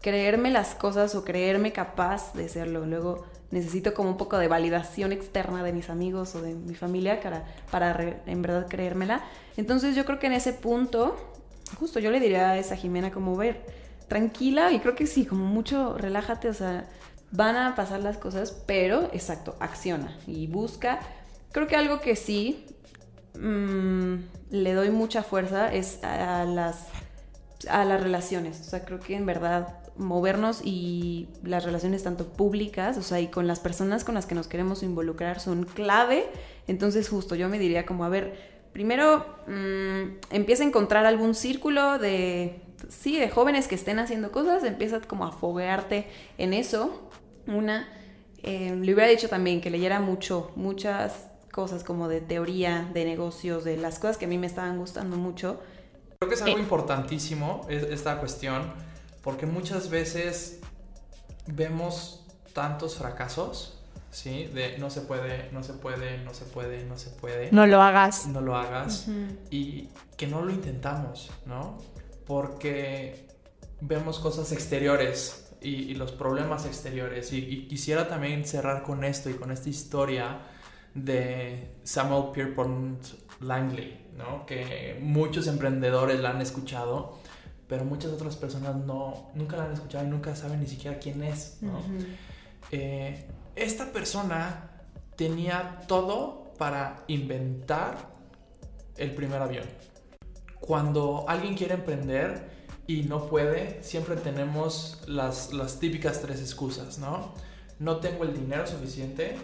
creerme 0.01 0.49
las 0.51 0.75
cosas 0.75 1.15
o 1.15 1.23
creerme 1.23 1.73
capaz 1.73 2.33
de 2.33 2.49
serlo. 2.49 2.85
Luego 2.85 3.25
necesito 3.51 3.93
como 3.93 4.09
un 4.09 4.17
poco 4.17 4.37
de 4.37 4.47
validación 4.47 5.11
externa 5.11 5.63
de 5.63 5.73
mis 5.73 5.89
amigos 5.89 6.35
o 6.35 6.41
de 6.41 6.53
mi 6.53 6.75
familia 6.75 7.19
para, 7.21 7.45
para 7.69 8.21
en 8.25 8.41
verdad 8.41 8.67
creérmela. 8.69 9.21
Entonces 9.57 9.95
yo 9.95 10.05
creo 10.05 10.19
que 10.19 10.27
en 10.27 10.33
ese 10.33 10.53
punto, 10.53 11.15
justo 11.79 11.99
yo 11.99 12.11
le 12.11 12.19
diría 12.19 12.51
a 12.51 12.57
esa 12.57 12.75
Jimena 12.75 13.11
como 13.11 13.35
ver, 13.35 13.65
tranquila 14.07 14.71
y 14.71 14.79
creo 14.79 14.95
que 14.95 15.07
sí, 15.07 15.25
como 15.25 15.45
mucho 15.45 15.97
relájate, 15.97 16.49
o 16.49 16.53
sea, 16.53 16.85
van 17.31 17.55
a 17.55 17.75
pasar 17.75 18.01
las 18.01 18.17
cosas, 18.17 18.51
pero 18.65 19.09
exacto, 19.13 19.55
acciona 19.59 20.17
y 20.27 20.47
busca. 20.47 20.99
Creo 21.51 21.67
que 21.67 21.75
algo 21.75 22.01
que 22.01 22.15
sí 22.15 22.65
mm, 23.39 24.15
le 24.51 24.73
doy 24.73 24.89
mucha 24.89 25.23
fuerza 25.23 25.73
es 25.73 26.03
a 26.03 26.45
las 26.45 26.87
a 27.69 27.85
las 27.85 28.01
relaciones. 28.01 28.59
O 28.61 28.63
sea, 28.63 28.85
creo 28.85 28.99
que 28.99 29.15
en 29.15 29.25
verdad 29.25 29.80
movernos 29.97 30.61
y 30.63 31.27
las 31.43 31.63
relaciones 31.63 32.03
tanto 32.03 32.27
públicas, 32.27 32.97
o 32.97 33.03
sea, 33.03 33.19
y 33.19 33.27
con 33.27 33.47
las 33.47 33.59
personas 33.59 34.03
con 34.03 34.15
las 34.15 34.25
que 34.25 34.35
nos 34.35 34.47
queremos 34.47 34.83
involucrar 34.83 35.39
son 35.39 35.63
clave. 35.65 36.25
Entonces, 36.67 37.09
justo 37.09 37.35
yo 37.35 37.49
me 37.49 37.59
diría 37.59 37.85
como, 37.85 38.05
a 38.05 38.09
ver, 38.09 38.35
primero 38.73 39.25
mm, 39.47 40.17
empieza 40.31 40.63
a 40.63 40.67
encontrar 40.67 41.05
algún 41.05 41.35
círculo 41.35 41.99
de, 41.99 42.61
sí, 42.89 43.19
de 43.19 43.29
jóvenes 43.29 43.67
que 43.67 43.75
estén 43.75 43.99
haciendo 43.99 44.31
cosas, 44.31 44.63
empieza 44.63 45.01
como 45.01 45.25
a 45.25 45.31
foguearte 45.31 46.07
en 46.37 46.53
eso. 46.53 47.09
Una, 47.47 47.87
eh, 48.43 48.75
le 48.75 48.93
hubiera 48.93 49.09
dicho 49.09 49.27
también 49.29 49.61
que 49.61 49.69
leyera 49.69 49.99
mucho, 49.99 50.51
muchas 50.55 51.27
cosas 51.51 51.83
como 51.83 52.07
de 52.07 52.21
teoría, 52.21 52.89
de 52.93 53.03
negocios, 53.03 53.65
de 53.65 53.75
las 53.77 53.99
cosas 53.99 54.17
que 54.17 54.25
a 54.25 54.27
mí 54.29 54.37
me 54.37 54.47
estaban 54.47 54.77
gustando 54.77 55.17
mucho. 55.17 55.59
Creo 56.19 56.29
que 56.29 56.35
es 56.35 56.41
algo 56.43 56.57
Eh. 56.57 56.61
importantísimo 56.61 57.65
es- 57.69 57.83
esta 57.83 58.19
cuestión, 58.19 58.61
porque 59.21 59.45
muchas 59.45 59.89
veces 59.89 60.59
vemos 61.47 62.25
tantos 62.53 62.95
fracasos, 62.95 63.79
¿sí? 64.11 64.45
De 64.53 64.77
no 64.77 64.89
se 64.89 65.01
puede, 65.01 65.51
no 65.51 65.63
se 65.63 65.73
puede, 65.73 66.17
no 66.23 66.33
se 66.33 66.45
puede, 66.45 66.83
no 66.85 66.97
se 66.97 67.09
puede, 67.11 67.51
No 67.51 67.65
lo 67.67 67.81
hagas. 67.81 68.27
no 68.27 68.41
lo 68.41 68.55
hagas, 68.55 69.07
y 69.49 69.89
que 70.17 70.27
no 70.27 70.41
lo 70.43 70.51
intentamos, 70.51 71.31
¿no? 71.45 71.77
Porque 72.25 73.27
vemos 73.79 74.19
cosas 74.19 74.51
exteriores 74.51 75.51
y, 75.61 75.91
y 75.91 75.95
los 75.95 76.11
problemas 76.11 76.65
exteriores, 76.65 77.31
y, 77.33 77.37
y 77.37 77.67
quisiera 77.67 78.07
también 78.07 78.45
cerrar 78.45 78.83
con 78.83 79.03
esto 79.03 79.29
y 79.29 79.33
con 79.33 79.51
esta 79.51 79.69
historia 79.69 80.39
de 80.93 81.75
Samuel 81.83 82.31
Pierpont 82.33 83.01
Langley, 83.39 84.07
¿no? 84.17 84.45
Que 84.45 84.99
muchos 85.01 85.47
emprendedores 85.47 86.19
la 86.19 86.31
han 86.31 86.41
escuchado, 86.41 87.19
pero 87.71 87.85
muchas 87.85 88.11
otras 88.11 88.35
personas 88.35 88.75
no, 88.75 89.31
nunca 89.33 89.55
la 89.55 89.63
han 89.63 89.71
escuchado 89.71 90.03
y 90.03 90.09
nunca 90.09 90.35
saben 90.35 90.59
ni 90.59 90.67
siquiera 90.67 90.99
quién 90.99 91.23
es. 91.23 91.57
Eh, 92.69 93.29
esta 93.55 93.93
persona 93.93 94.71
tenía 95.15 95.79
todo 95.87 96.51
para 96.57 97.05
inventar 97.07 97.95
el 98.97 99.15
primer 99.15 99.41
avión. 99.41 99.63
Cuando 100.59 101.23
alguien 101.29 101.55
quiere 101.55 101.75
emprender 101.75 102.49
y 102.87 103.03
no 103.03 103.27
puede, 103.27 103.81
siempre 103.83 104.17
tenemos 104.17 105.01
las, 105.07 105.53
las 105.53 105.79
típicas 105.79 106.19
tres 106.21 106.41
excusas, 106.41 106.99
¿no? 106.99 107.33
No 107.79 108.01
tengo 108.01 108.25
el 108.25 108.33
dinero 108.33 108.67
suficiente, 108.67 109.37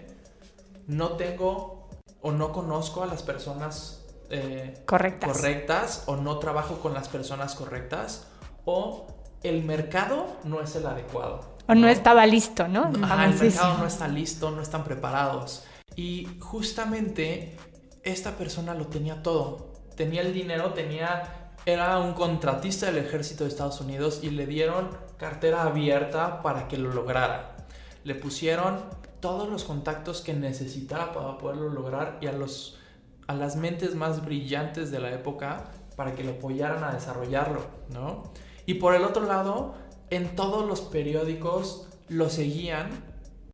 no 0.86 1.12
tengo 1.12 1.88
o 2.22 2.34
no 2.34 2.52
conozco 2.52 3.04
a 3.04 3.06
las 3.06 3.24
personas 3.24 4.06
eh, 4.30 4.84
Correctas. 4.86 5.32
correctas 5.32 6.04
o 6.08 6.16
no 6.16 6.40
trabajo 6.40 6.80
con 6.80 6.94
las 6.94 7.08
personas 7.10 7.56
correctas 7.56 8.28
o 8.66 9.08
el 9.44 9.64
mercado 9.64 10.38
no 10.44 10.62
es 10.62 10.76
el 10.76 10.86
adecuado. 10.86 11.58
O 11.68 11.76
no 11.76 11.88
estaba 11.88 12.26
listo, 12.26 12.68
¿no? 12.68 12.92
Ajá, 13.04 13.26
el 13.26 13.36
mercado 13.36 13.78
no 13.78 13.86
está 13.86 14.08
listo, 14.08 14.52
no 14.52 14.62
están 14.62 14.84
preparados. 14.84 15.66
Y 15.96 16.28
justamente 16.40 17.58
esta 18.04 18.32
persona 18.32 18.74
lo 18.74 18.88
tenía 18.88 19.22
todo. 19.22 19.74
Tenía 19.96 20.22
el 20.22 20.34
dinero, 20.34 20.74
tenía 20.74 21.48
era 21.68 22.00
un 22.00 22.14
contratista 22.14 22.86
del 22.86 23.00
ejército 23.00 23.44
de 23.44 23.50
Estados 23.50 23.82
Unidos 23.82 24.22
y 24.24 24.30
le 24.30 24.46
dieron 24.46 24.90
cartera 25.18 25.64
abierta 25.64 26.42
para 26.42 26.70
que 26.70 26.78
lo 26.78 26.94
lograra. 26.94 27.58
Le 28.06 28.16
pusieron 28.16 28.86
todos 29.20 29.50
los 29.50 29.66
contactos 29.66 30.22
que 30.22 30.34
necesitara 30.34 31.12
para 31.12 31.38
poderlo 31.38 31.68
lograr 31.68 32.20
y 32.22 32.28
a 32.28 32.32
los 32.32 32.80
a 33.28 33.34
las 33.34 33.56
mentes 33.56 33.96
más 33.96 34.26
brillantes 34.26 34.92
de 34.92 35.00
la 35.00 35.12
época 35.12 35.66
para 35.96 36.16
que 36.16 36.24
lo 36.24 36.32
apoyaran 36.32 36.84
a 36.84 36.94
desarrollarlo, 36.94 37.62
¿no? 37.90 38.24
Y 38.66 38.76
por 38.76 38.96
el 38.96 39.04
otro 39.04 39.26
lado, 39.26 39.76
en 40.10 40.36
todos 40.36 40.66
los 40.66 40.82
periódicos 40.82 41.88
lo 42.10 42.30
seguían 42.30 42.90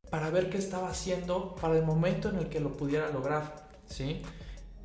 para 0.10 0.30
ver 0.30 0.50
qué 0.50 0.58
estaba 0.58 0.90
haciendo 0.90 1.56
para 1.56 1.76
el 1.76 1.84
momento 1.84 2.30
en 2.30 2.38
el 2.38 2.50
que 2.50 2.60
lo 2.60 2.74
pudiera 2.74 3.10
lograr, 3.10 3.68
¿sí? 3.88 4.22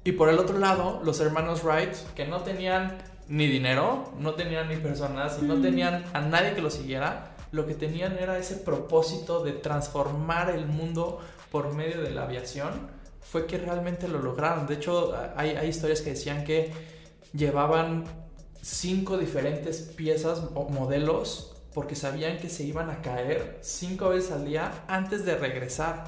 Y 0.04 0.12
por 0.12 0.30
el 0.30 0.38
otro 0.38 0.58
lado, 0.58 1.00
los 1.04 1.20
hermanos 1.20 1.64
Wright, 1.64 1.92
que 2.14 2.26
no 2.26 2.40
tenían 2.40 2.96
ni 3.28 3.46
dinero, 3.46 4.10
no 4.18 4.34
tenían 4.34 4.68
ni 4.68 4.76
personas 4.76 5.42
no 5.42 5.60
tenían 5.60 6.04
a 6.14 6.20
nadie 6.22 6.54
que 6.54 6.62
lo 6.62 6.70
siguiera, 6.70 7.34
lo 7.52 7.66
que 7.66 7.74
tenían 7.74 8.18
era 8.18 8.38
ese 8.38 8.56
propósito 8.56 9.44
de 9.44 9.52
transformar 9.52 10.50
el 10.50 10.66
mundo 10.66 11.20
por 11.50 11.74
medio 11.74 12.00
de 12.00 12.10
la 12.10 12.22
aviación, 12.22 12.88
fue 13.30 13.46
que 13.46 13.58
realmente 13.58 14.08
lo 14.08 14.20
lograron. 14.20 14.66
De 14.66 14.74
hecho, 14.74 15.14
hay, 15.36 15.50
hay 15.50 15.68
historias 15.68 16.00
que 16.00 16.10
decían 16.10 16.44
que 16.44 16.72
llevaban 17.32 18.04
cinco 18.62 19.18
diferentes 19.18 19.82
piezas 19.82 20.42
o 20.54 20.68
modelos 20.68 21.54
porque 21.74 21.94
sabían 21.94 22.38
que 22.38 22.48
se 22.48 22.64
iban 22.64 22.90
a 22.90 23.02
caer 23.02 23.58
cinco 23.60 24.08
veces 24.08 24.32
al 24.32 24.46
día 24.46 24.84
antes 24.88 25.24
de 25.24 25.36
regresar. 25.36 26.04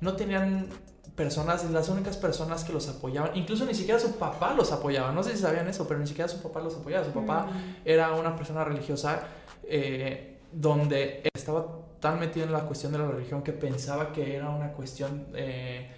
No 0.00 0.14
tenían 0.14 0.68
personas, 1.16 1.68
las 1.70 1.88
únicas 1.88 2.16
personas 2.16 2.64
que 2.64 2.72
los 2.72 2.88
apoyaban, 2.88 3.36
incluso 3.36 3.64
ni 3.64 3.74
siquiera 3.74 3.98
su 3.98 4.16
papá 4.16 4.54
los 4.54 4.72
apoyaba, 4.72 5.12
no 5.12 5.22
sé 5.22 5.32
si 5.32 5.38
sabían 5.38 5.68
eso, 5.68 5.86
pero 5.88 6.00
ni 6.00 6.06
siquiera 6.06 6.28
su 6.28 6.40
papá 6.40 6.60
los 6.60 6.76
apoyaba, 6.76 7.04
su 7.04 7.12
papá 7.12 7.48
era 7.84 8.12
una 8.12 8.36
persona 8.36 8.64
religiosa 8.64 9.24
eh, 9.64 10.38
donde 10.52 11.22
estaba 11.34 11.66
tan 12.00 12.18
metido 12.18 12.46
en 12.46 12.52
la 12.52 12.60
cuestión 12.60 12.92
de 12.92 12.98
la 12.98 13.08
religión 13.08 13.42
que 13.42 13.52
pensaba 13.52 14.12
que 14.12 14.36
era 14.36 14.48
una 14.48 14.72
cuestión 14.72 15.26
eh, 15.34 15.90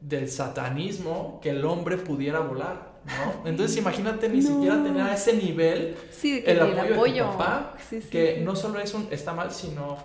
del 0.00 0.30
satanismo 0.30 1.40
que 1.42 1.50
el 1.50 1.64
hombre 1.64 1.96
pudiera 1.98 2.40
volar, 2.40 2.92
¿no? 3.06 3.48
Entonces 3.48 3.76
imagínate 3.76 4.28
ni 4.28 4.40
No. 4.40 4.48
siquiera 4.54 4.82
tener 4.82 5.02
a 5.02 5.14
ese 5.14 5.34
nivel 5.34 5.96
Sí, 6.10 6.42
el 6.46 6.58
el 6.58 6.78
apoyo, 6.78 7.24
de 7.26 7.30
tu 7.32 7.38
papá, 7.38 7.74
Sí, 7.88 8.00
sí, 8.02 8.08
que 8.08 8.40
no 8.44 8.56
solo 8.56 8.80
es 8.80 8.94
un 8.94 9.08
está 9.10 9.32
mal, 9.32 9.50
sino 9.52 9.98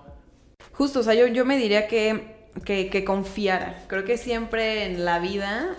Justo, 0.74 1.00
o 1.00 1.04
sea, 1.04 1.14
yo, 1.14 1.28
yo 1.28 1.46
me 1.46 1.58
diría 1.58 1.88
que, 1.88 2.50
que, 2.66 2.90
que 2.90 3.06
confiara. 3.06 3.84
Creo 3.88 4.04
que 4.04 4.18
siempre 4.18 4.86
en 4.86 5.06
la 5.06 5.20
vida 5.20 5.76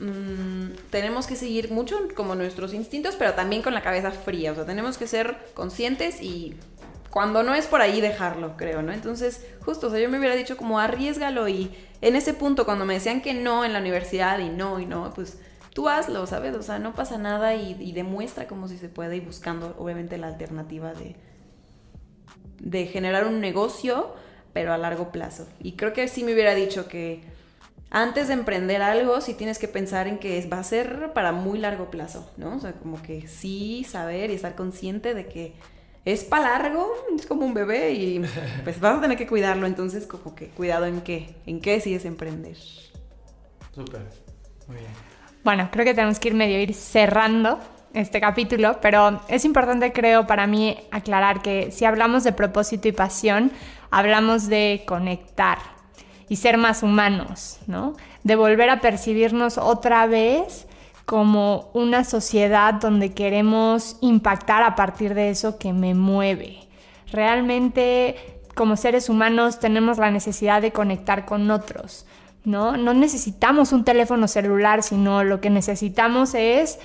mm, 0.00 0.70
tenemos 0.90 1.26
que 1.28 1.36
seguir 1.36 1.70
mucho 1.70 1.96
como 2.16 2.34
nuestros 2.34 2.74
instintos, 2.74 3.14
pero 3.16 3.34
también 3.34 3.62
con 3.62 3.72
la 3.74 3.82
cabeza 3.82 4.10
fría. 4.10 4.50
O 4.52 4.54
sea, 4.56 4.64
tenemos 4.66 4.98
que 4.98 5.06
ser 5.06 5.36
conscientes 5.54 6.20
y 6.20 6.54
cuando 7.12 7.42
no 7.42 7.54
es 7.54 7.66
por 7.66 7.82
ahí 7.82 8.00
dejarlo, 8.00 8.56
creo, 8.56 8.80
¿no? 8.80 8.90
Entonces, 8.90 9.46
justo, 9.66 9.88
o 9.88 9.90
sea, 9.90 10.00
yo 10.00 10.08
me 10.08 10.18
hubiera 10.18 10.34
dicho 10.34 10.56
como 10.56 10.78
arriesgalo 10.78 11.46
y 11.46 11.70
en 12.00 12.16
ese 12.16 12.32
punto 12.32 12.64
cuando 12.64 12.86
me 12.86 12.94
decían 12.94 13.20
que 13.20 13.34
no 13.34 13.66
en 13.66 13.74
la 13.74 13.80
universidad 13.80 14.38
y 14.38 14.48
no 14.48 14.80
y 14.80 14.86
no, 14.86 15.12
pues 15.14 15.38
tú 15.74 15.90
hazlo, 15.90 16.26
¿sabes? 16.26 16.56
O 16.56 16.62
sea, 16.62 16.78
no 16.78 16.94
pasa 16.94 17.18
nada 17.18 17.54
y, 17.54 17.76
y 17.78 17.92
demuestra 17.92 18.46
como 18.46 18.66
si 18.66 18.78
se 18.78 18.88
puede 18.88 19.16
y 19.16 19.20
buscando 19.20 19.76
obviamente 19.78 20.16
la 20.16 20.28
alternativa 20.28 20.94
de, 20.94 21.14
de 22.60 22.86
generar 22.86 23.26
un 23.26 23.42
negocio, 23.42 24.14
pero 24.54 24.72
a 24.72 24.78
largo 24.78 25.12
plazo. 25.12 25.46
Y 25.60 25.72
creo 25.72 25.92
que 25.92 26.08
sí 26.08 26.24
me 26.24 26.32
hubiera 26.32 26.54
dicho 26.54 26.88
que 26.88 27.24
antes 27.90 28.28
de 28.28 28.32
emprender 28.32 28.80
algo, 28.80 29.20
sí 29.20 29.34
tienes 29.34 29.58
que 29.58 29.68
pensar 29.68 30.08
en 30.08 30.18
que 30.18 30.48
va 30.50 30.60
a 30.60 30.64
ser 30.64 31.12
para 31.12 31.32
muy 31.32 31.58
largo 31.58 31.90
plazo, 31.90 32.32
¿no? 32.38 32.56
O 32.56 32.58
sea, 32.58 32.72
como 32.72 33.02
que 33.02 33.28
sí 33.28 33.84
saber 33.86 34.30
y 34.30 34.34
estar 34.34 34.54
consciente 34.54 35.12
de 35.12 35.26
que 35.26 35.52
es 36.04 36.24
para 36.24 36.58
largo, 36.58 36.92
es 37.14 37.26
como 37.26 37.46
un 37.46 37.54
bebé 37.54 37.92
y 37.92 38.22
pues 38.64 38.80
vas 38.80 38.98
a 38.98 39.00
tener 39.00 39.16
que 39.16 39.26
cuidarlo, 39.26 39.66
entonces 39.66 40.06
como 40.06 40.34
que 40.34 40.48
cuidado 40.48 40.86
en 40.86 41.00
qué, 41.00 41.34
en 41.46 41.60
qué 41.60 41.72
decides 41.72 42.04
emprender. 42.04 42.56
Súper, 43.74 44.02
muy 44.66 44.78
bien. 44.78 44.90
Bueno, 45.44 45.68
creo 45.72 45.84
que 45.84 45.94
tenemos 45.94 46.18
que 46.18 46.28
ir 46.28 46.34
medio 46.34 46.60
ir 46.60 46.74
cerrando 46.74 47.58
este 47.94 48.20
capítulo, 48.20 48.78
pero 48.80 49.20
es 49.28 49.44
importante 49.44 49.92
creo 49.92 50.26
para 50.26 50.46
mí 50.46 50.76
aclarar 50.90 51.42
que 51.42 51.70
si 51.70 51.84
hablamos 51.84 52.24
de 52.24 52.32
propósito 52.32 52.88
y 52.88 52.92
pasión, 52.92 53.52
hablamos 53.90 54.48
de 54.48 54.84
conectar 54.86 55.58
y 56.28 56.36
ser 56.36 56.58
más 56.58 56.82
humanos, 56.82 57.58
¿no? 57.66 57.94
De 58.24 58.36
volver 58.36 58.70
a 58.70 58.80
percibirnos 58.80 59.58
otra 59.58 60.06
vez 60.06 60.66
como 61.12 61.68
una 61.74 62.04
sociedad 62.04 62.72
donde 62.72 63.12
queremos 63.12 63.98
impactar 64.00 64.62
a 64.62 64.74
partir 64.74 65.12
de 65.12 65.28
eso 65.28 65.58
que 65.58 65.74
me 65.74 65.92
mueve. 65.92 66.60
Realmente 67.12 68.40
como 68.54 68.78
seres 68.78 69.10
humanos 69.10 69.60
tenemos 69.60 69.98
la 69.98 70.10
necesidad 70.10 70.62
de 70.62 70.72
conectar 70.72 71.26
con 71.26 71.50
otros, 71.50 72.06
¿no? 72.44 72.78
No 72.78 72.94
necesitamos 72.94 73.72
un 73.72 73.84
teléfono 73.84 74.26
celular, 74.26 74.82
sino 74.82 75.22
lo 75.22 75.42
que 75.42 75.50
necesitamos 75.50 76.34
es 76.34 76.78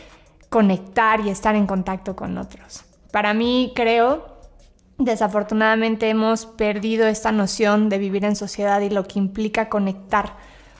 conectar 0.49 1.21
y 1.21 1.30
estar 1.30 1.55
en 1.55 1.65
contacto 1.65 2.17
con 2.17 2.38
otros. 2.38 2.84
Para 3.11 3.34
mí 3.34 3.71
creo, 3.78 4.28
desafortunadamente 4.97 6.09
hemos 6.09 6.45
perdido 6.45 7.07
esta 7.07 7.32
noción 7.32 7.88
de 7.88 7.97
vivir 7.97 8.25
en 8.25 8.36
sociedad 8.36 8.82
y 8.82 8.89
lo 8.89 9.07
que 9.07 9.19
implica 9.19 9.69
conectar 9.69 10.34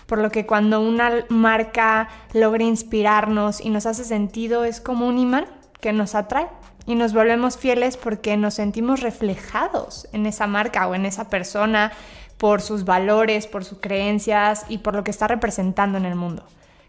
por 0.08 0.20
lo 0.20 0.32
que 0.32 0.46
cuando 0.46 0.82
una 0.82 1.26
marca 1.30 2.10
logra 2.34 2.64
inspirarnos 2.64 3.62
y 3.62 3.70
nos 3.70 3.86
hace 3.86 4.04
sentido 4.04 4.64
es 4.64 4.82
como 4.82 5.08
un 5.08 5.20
imán 5.20 5.46
que 5.80 5.94
nos 5.94 6.16
atrae 6.16 6.48
y 6.88 6.96
nos 6.96 7.14
volvemos 7.14 7.58
fieles 7.58 7.98
porque 7.98 8.38
nos 8.38 8.56
sentimos 8.56 9.02
reflejados 9.02 10.08
en 10.14 10.26
esa 10.26 10.48
marca 10.48 10.88
o 10.88 10.96
en 10.96 11.06
esa 11.06 11.30
persona 11.30 11.92
por 12.38 12.62
sus 12.62 12.86
valores, 12.86 13.46
por 13.46 13.66
sus 13.66 13.80
creencias 13.80 14.66
y 14.70 14.80
por 14.80 14.96
lo 14.96 15.04
que 15.04 15.12
está 15.12 15.28
representando 15.28 15.98
en 15.98 16.06
el 16.06 16.16
mundo. 16.16 16.44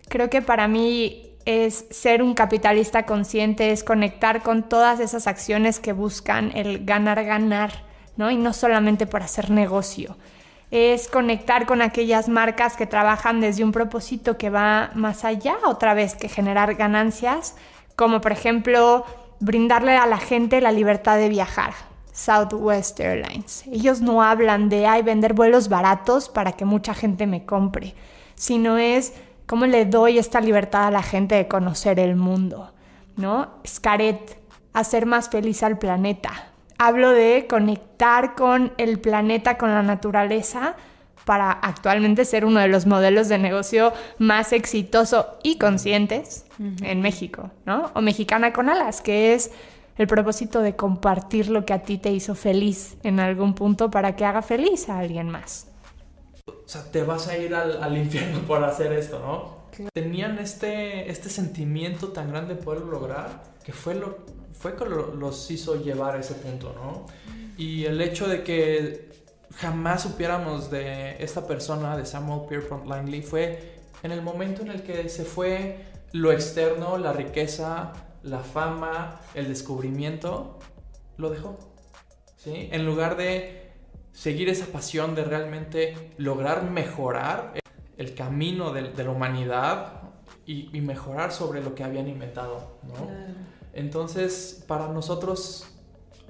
Creo 0.08 0.30
que 0.30 0.40
para 0.40 0.68
mí 0.68 1.32
es 1.44 1.86
ser 1.90 2.22
un 2.22 2.34
capitalista 2.34 3.06
consciente, 3.06 3.72
es 3.72 3.82
conectar 3.82 4.42
con 4.42 4.68
todas 4.68 5.00
esas 5.00 5.26
acciones 5.26 5.80
que 5.80 5.92
buscan 5.92 6.52
el 6.54 6.84
ganar, 6.84 7.24
ganar, 7.24 7.72
¿no? 8.16 8.30
Y 8.30 8.36
no 8.36 8.52
solamente 8.52 9.06
por 9.06 9.22
hacer 9.22 9.50
negocio 9.50 10.16
es 10.70 11.08
conectar 11.08 11.66
con 11.66 11.80
aquellas 11.80 12.28
marcas 12.28 12.76
que 12.76 12.86
trabajan 12.86 13.40
desde 13.40 13.64
un 13.64 13.72
propósito 13.72 14.36
que 14.36 14.50
va 14.50 14.90
más 14.94 15.24
allá, 15.24 15.56
otra 15.64 15.94
vez 15.94 16.14
que 16.14 16.28
generar 16.28 16.74
ganancias, 16.74 17.56
como 17.96 18.20
por 18.20 18.32
ejemplo 18.32 19.04
brindarle 19.40 19.96
a 19.96 20.06
la 20.06 20.18
gente 20.18 20.60
la 20.60 20.72
libertad 20.72 21.16
de 21.16 21.28
viajar. 21.28 21.72
Southwest 22.12 22.98
Airlines. 22.98 23.64
Ellos 23.70 24.00
no 24.00 24.22
hablan 24.22 24.68
de 24.68 24.86
ay, 24.86 25.02
vender 25.02 25.34
vuelos 25.34 25.68
baratos 25.68 26.28
para 26.28 26.52
que 26.52 26.64
mucha 26.64 26.92
gente 26.92 27.28
me 27.28 27.46
compre, 27.46 27.94
sino 28.34 28.76
es 28.76 29.14
cómo 29.46 29.66
le 29.66 29.86
doy 29.86 30.18
esta 30.18 30.40
libertad 30.40 30.88
a 30.88 30.90
la 30.90 31.02
gente 31.02 31.36
de 31.36 31.46
conocer 31.46 32.00
el 32.00 32.16
mundo, 32.16 32.72
¿no? 33.16 33.50
Scaret, 33.64 34.36
hacer 34.72 35.06
más 35.06 35.28
feliz 35.28 35.62
al 35.62 35.78
planeta 35.78 36.48
hablo 36.78 37.10
de 37.10 37.46
conectar 37.48 38.34
con 38.34 38.72
el 38.78 39.00
planeta, 39.00 39.58
con 39.58 39.70
la 39.70 39.82
naturaleza, 39.82 40.76
para 41.24 41.50
actualmente 41.50 42.24
ser 42.24 42.46
uno 42.46 42.60
de 42.60 42.68
los 42.68 42.86
modelos 42.86 43.28
de 43.28 43.36
negocio 43.36 43.92
más 44.16 44.54
exitoso 44.54 45.38
y 45.42 45.58
conscientes 45.58 46.46
en 46.58 47.02
México, 47.02 47.50
¿no? 47.66 47.90
O 47.94 48.00
Mexicana 48.00 48.54
con 48.54 48.70
Alas, 48.70 49.02
que 49.02 49.34
es 49.34 49.50
el 49.98 50.06
propósito 50.06 50.62
de 50.62 50.74
compartir 50.74 51.50
lo 51.50 51.66
que 51.66 51.74
a 51.74 51.82
ti 51.82 51.98
te 51.98 52.10
hizo 52.10 52.34
feliz 52.34 52.96
en 53.02 53.20
algún 53.20 53.54
punto 53.54 53.90
para 53.90 54.16
que 54.16 54.24
haga 54.24 54.40
feliz 54.40 54.88
a 54.88 55.00
alguien 55.00 55.28
más. 55.28 55.66
O 56.46 56.52
sea, 56.64 56.90
te 56.90 57.02
vas 57.02 57.28
a 57.28 57.36
ir 57.36 57.54
al, 57.54 57.96
infierno 57.98 58.40
por 58.46 58.64
hacer 58.64 58.92
esto, 58.94 59.18
¿no? 59.18 59.90
Tenían 59.92 60.38
este, 60.38 61.10
este 61.10 61.28
sentimiento 61.28 62.08
tan 62.08 62.30
grande 62.30 62.54
de 62.54 62.62
poder 62.62 62.82
lograr 62.82 63.42
que 63.64 63.72
fue 63.72 63.94
lo, 63.94 64.16
fue 64.58 64.74
que 64.74 64.84
los 64.84 65.50
hizo 65.50 65.76
llevar 65.76 66.16
a 66.16 66.20
ese 66.20 66.34
punto, 66.34 66.72
¿no? 66.74 67.06
Y 67.56 67.84
el 67.84 68.00
hecho 68.00 68.28
de 68.28 68.42
que 68.42 69.08
jamás 69.56 70.02
supiéramos 70.02 70.70
de 70.70 71.22
esta 71.22 71.46
persona, 71.46 71.96
de 71.96 72.04
Samuel 72.06 72.48
Pierpont 72.48 72.86
Langley, 72.86 73.22
fue 73.22 73.78
en 74.02 74.12
el 74.12 74.22
momento 74.22 74.62
en 74.62 74.70
el 74.70 74.82
que 74.82 75.08
se 75.08 75.24
fue 75.24 75.84
lo 76.12 76.32
externo, 76.32 76.98
la 76.98 77.12
riqueza, 77.12 77.92
la 78.22 78.40
fama, 78.40 79.20
el 79.34 79.48
descubrimiento, 79.48 80.58
lo 81.16 81.30
dejó. 81.30 81.58
¿sí? 82.36 82.68
En 82.72 82.84
lugar 82.86 83.16
de 83.16 83.72
seguir 84.12 84.48
esa 84.48 84.66
pasión 84.66 85.14
de 85.14 85.24
realmente 85.24 86.12
lograr 86.16 86.68
mejorar 86.70 87.54
el 87.96 88.14
camino 88.14 88.72
de, 88.72 88.92
la 89.04 89.10
humanidad 89.10 90.02
y, 90.46 90.80
mejorar 90.80 91.32
sobre 91.32 91.62
lo 91.62 91.74
que 91.74 91.84
habían 91.84 92.08
inventado. 92.08 92.78
¿no? 92.84 93.47
Entonces, 93.72 94.64
para 94.66 94.88
nosotros, 94.88 95.66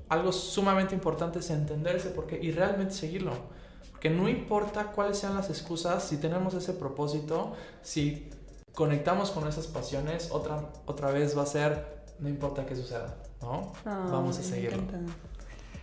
algo 0.09 0.33
sumamente 0.33 0.95
importante 0.95 1.39
es 1.39 1.51
entender 1.51 1.97
ese 1.97 2.11
porqué 2.11 2.39
y 2.43 2.51
realmente 2.51 2.95
seguirlo. 2.95 3.33
Porque 3.91 4.11
no 4.11 4.29
importa 4.29 4.93
cuáles 4.93 5.19
sean 5.19 5.35
las 5.35 5.51
excusas, 5.51 6.05
si 6.05 6.19
tenemos 6.19 6.55
ese 6.55 6.73
propósito, 6.73 7.55
si 7.83 8.31
conectamos 8.73 9.33
con 9.33 9.49
esas 9.49 9.67
pasiones, 9.67 10.31
otra, 10.31 10.71
otra 10.87 11.11
vez 11.11 11.37
va 11.37 11.43
a 11.43 11.47
ser, 11.47 12.05
no 12.21 12.29
importa 12.29 12.65
qué 12.65 12.77
suceda, 12.77 13.17
¿no? 13.43 13.73
Vamos 13.85 14.39
a 14.39 14.43
seguirlo. 14.43 14.83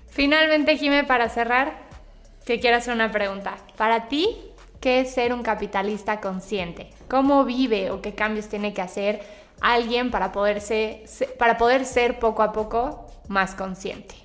Finalmente, 0.07 0.77
Jime, 0.77 1.03
para 1.03 1.27
cerrar, 1.27 1.77
te 2.45 2.59
quiero 2.61 2.77
hacer 2.77 2.93
una 2.93 3.11
pregunta. 3.11 3.57
Para 3.75 4.07
ti, 4.07 4.37
¿qué 4.79 5.01
es 5.01 5.13
ser 5.13 5.33
un 5.33 5.43
capitalista 5.43 6.21
consciente? 6.21 6.91
¿Cómo 7.09 7.43
vive 7.43 7.91
o 7.91 8.01
qué 8.01 8.15
cambios 8.15 8.47
tiene 8.47 8.73
que 8.73 8.81
hacer 8.81 9.44
alguien 9.61 10.11
para, 10.11 10.31
poderse, 10.31 11.05
para 11.37 11.57
poder 11.57 11.85
ser 11.85 12.19
poco 12.19 12.43
a 12.43 12.51
poco 12.51 13.07
más 13.27 13.55
consciente. 13.55 14.15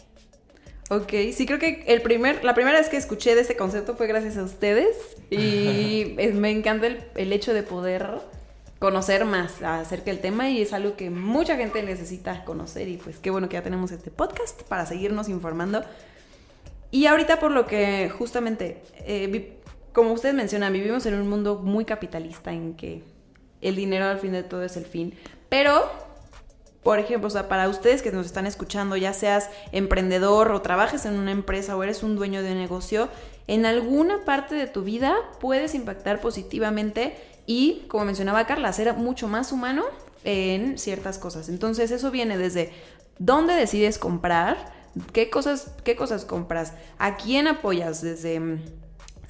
Ok, 0.92 1.12
sí 1.32 1.46
creo 1.46 1.60
que 1.60 1.84
el 1.86 2.02
primer, 2.02 2.44
la 2.44 2.52
primera 2.52 2.76
vez 2.76 2.88
que 2.88 2.96
escuché 2.96 3.36
de 3.36 3.42
este 3.42 3.56
concepto 3.56 3.94
fue 3.94 4.08
gracias 4.08 4.36
a 4.36 4.42
ustedes 4.42 4.96
y 5.30 6.16
me 6.34 6.50
encanta 6.50 6.88
el, 6.88 7.32
hecho 7.32 7.54
de 7.54 7.62
poder 7.62 8.20
conocer 8.80 9.24
más 9.24 9.62
acerca 9.62 10.06
del 10.06 10.18
tema 10.18 10.50
y 10.50 10.62
es 10.62 10.72
algo 10.72 10.96
que 10.96 11.08
mucha 11.08 11.56
gente 11.56 11.80
necesita 11.84 12.44
conocer 12.44 12.88
y 12.88 12.96
pues 12.96 13.18
qué 13.18 13.30
bueno 13.30 13.48
que 13.48 13.54
ya 13.54 13.62
tenemos 13.62 13.92
este 13.92 14.10
podcast 14.10 14.62
para 14.64 14.84
seguirnos 14.84 15.28
informando. 15.28 15.84
Y 16.90 17.06
ahorita 17.06 17.38
por 17.38 17.52
lo 17.52 17.66
que 17.66 18.10
justamente, 18.10 18.82
eh, 19.06 19.58
como 19.92 20.12
ustedes 20.12 20.34
mencionan, 20.34 20.72
vivimos 20.72 21.06
en 21.06 21.14
un 21.14 21.28
mundo 21.28 21.60
muy 21.62 21.84
capitalista 21.84 22.52
en 22.52 22.74
que 22.74 23.04
el 23.60 23.76
dinero 23.76 24.06
al 24.06 24.18
fin 24.18 24.32
de 24.32 24.42
todo 24.42 24.62
es 24.62 24.76
el 24.76 24.84
fin. 24.84 25.14
Pero, 25.48 25.90
por 26.82 26.98
ejemplo, 26.98 27.28
o 27.28 27.30
sea, 27.30 27.48
para 27.48 27.68
ustedes 27.68 28.02
que 28.02 28.12
nos 28.12 28.26
están 28.26 28.46
escuchando, 28.46 28.96
ya 28.96 29.12
seas 29.12 29.50
emprendedor 29.72 30.50
o 30.52 30.62
trabajes 30.62 31.04
en 31.04 31.14
una 31.14 31.32
empresa 31.32 31.76
o 31.76 31.82
eres 31.82 32.02
un 32.02 32.16
dueño 32.16 32.42
de 32.42 32.52
un 32.52 32.58
negocio, 32.58 33.08
en 33.46 33.66
alguna 33.66 34.24
parte 34.24 34.54
de 34.54 34.66
tu 34.66 34.82
vida 34.82 35.14
puedes 35.40 35.74
impactar 35.74 36.20
positivamente 36.20 37.16
y, 37.46 37.84
como 37.88 38.04
mencionaba 38.04 38.46
Carla, 38.46 38.72
ser 38.72 38.94
mucho 38.94 39.28
más 39.28 39.52
humano 39.52 39.84
en 40.24 40.78
ciertas 40.78 41.18
cosas. 41.18 41.48
Entonces, 41.48 41.90
eso 41.90 42.10
viene 42.10 42.38
desde 42.38 42.72
dónde 43.18 43.54
decides 43.54 43.98
comprar, 43.98 44.72
qué 45.12 45.30
cosas, 45.30 45.72
qué 45.84 45.96
cosas 45.96 46.24
compras, 46.24 46.74
a 46.98 47.16
quién 47.16 47.48
apoyas, 47.48 48.02
desde 48.02 48.40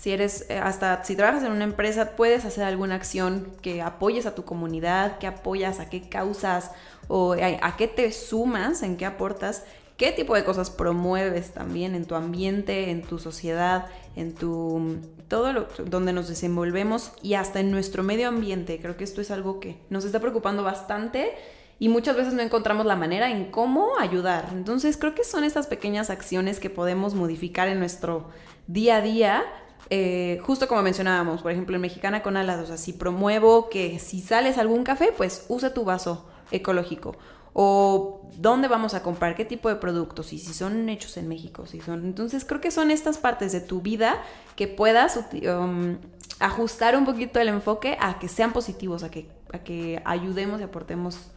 si 0.01 0.13
eres, 0.13 0.47
eh, 0.49 0.57
hasta 0.57 1.05
si 1.05 1.15
trabajas 1.15 1.45
en 1.45 1.53
una 1.53 1.65
empresa, 1.65 2.13
puedes 2.17 2.47
hacer 2.47 2.65
alguna 2.65 2.95
acción 2.95 3.53
que 3.61 3.83
apoyes 3.83 4.25
a 4.25 4.35
tu 4.35 4.47
comunidad, 4.47 5.19
que 5.19 5.27
apoyas 5.27 5.79
a 5.79 5.91
qué 5.91 6.09
causas 6.09 6.71
o 7.07 7.35
a, 7.35 7.77
qué 7.77 7.87
te 7.87 8.11
sumas, 8.11 8.83
en 8.83 8.97
qué 8.97 9.05
aportas, 9.05 9.63
qué 9.99 10.11
tipo 10.11 10.35
de 10.35 10.43
cosas 10.43 10.71
promueves 10.71 11.53
también 11.53 11.95
en 11.95 12.07
tu 12.07 12.15
ambiente, 12.15 12.91
en 12.91 13.03
tu 13.03 13.19
sociedad, 13.19 13.89
en 14.17 14.35
tu 14.35 15.01
todo 15.29 15.53
lo 15.53 15.69
donde 15.85 16.15
nos 16.15 16.29
desenvolvemos 16.29 17.13
y 17.21 17.35
hasta 17.35 17.61
en 17.61 17.71
nuestro 17.71 18.03
medio 18.03 18.29
ambiente. 18.29 18.81
Creo 18.81 18.97
que 18.97 19.05
esto 19.05 19.21
es 19.21 19.31
algo 19.31 19.61
que 19.61 19.77
nos 19.91 20.07
está 20.07 20.19
preocupando 20.19 20.63
bastante 20.63 21.33
y 21.79 21.91
muchas 21.91 22.17
veces 22.17 22.33
no 22.33 22.41
encontramos 22.41 22.87
la 22.87 22.97
manera 22.97 23.31
en 23.31 23.51
cómo 23.51 23.99
ayudar. 24.01 24.49
Entonces 24.53 24.97
creo 24.97 25.15
que 25.15 25.25
son 25.25 25.45
estas 25.45 25.67
pequeñas 25.67 26.09
acciones 26.09 26.59
que 26.59 26.71
podemos 26.71 27.15
modificar 27.15 27.69
en 27.69 27.79
nuestro 27.79 28.31
día 28.67 28.97
a 28.97 29.01
día 29.03 29.45
eh, 29.89 30.39
justo 30.43 30.69
como 30.69 30.83
mencionábamos, 30.83 31.43
por 31.43 31.53
ejemplo, 31.53 31.75
en 31.77 31.83
Mexicana 31.83 32.23
con 32.23 32.37
Alas, 32.37 32.61
o 32.61 32.67
sea, 32.67 32.77
si 32.77 32.93
promuevo 32.93 33.69
que 33.71 33.99
si 33.99 34.21
sales 34.21 34.59
algún 34.59 34.85
café, 34.85 35.13
pues 35.17 35.47
usa 35.49 35.73
tu 35.73 35.85
vaso 35.85 36.27
ecológico. 36.51 37.17
O 37.53 38.31
dónde 38.37 38.69
vamos 38.69 38.95
a 38.95 39.03
comprar, 39.03 39.35
qué 39.35 39.45
tipo 39.45 39.69
de 39.69 39.77
productos 39.77 40.33
y 40.33 40.39
si 40.39 40.55
son 40.55 40.89
hechos 40.89 41.17
en 41.17 41.29
México, 41.29 41.67
si 41.67 41.81
son. 41.81 42.05
Entonces 42.05 42.45
creo 42.45 42.61
que 42.61 42.71
son 42.71 42.93
estas 42.93 43.19
partes 43.19 43.51
de 43.51 43.61
tu 43.61 43.81
vida 43.81 44.23
que 44.55 44.69
puedas 44.69 45.19
um, 45.33 45.97
ajustar 46.39 46.97
un 46.97 47.05
poquito 47.05 47.41
el 47.41 47.49
enfoque 47.49 47.97
a 48.01 48.21
que 48.21 48.29
sean 48.29 48.53
positivos, 48.53 49.03
a 49.03 49.11
que, 49.11 49.29
a 49.53 49.59
que 49.59 50.01
ayudemos 50.05 50.61
y 50.61 50.65
aportemos 50.65 51.33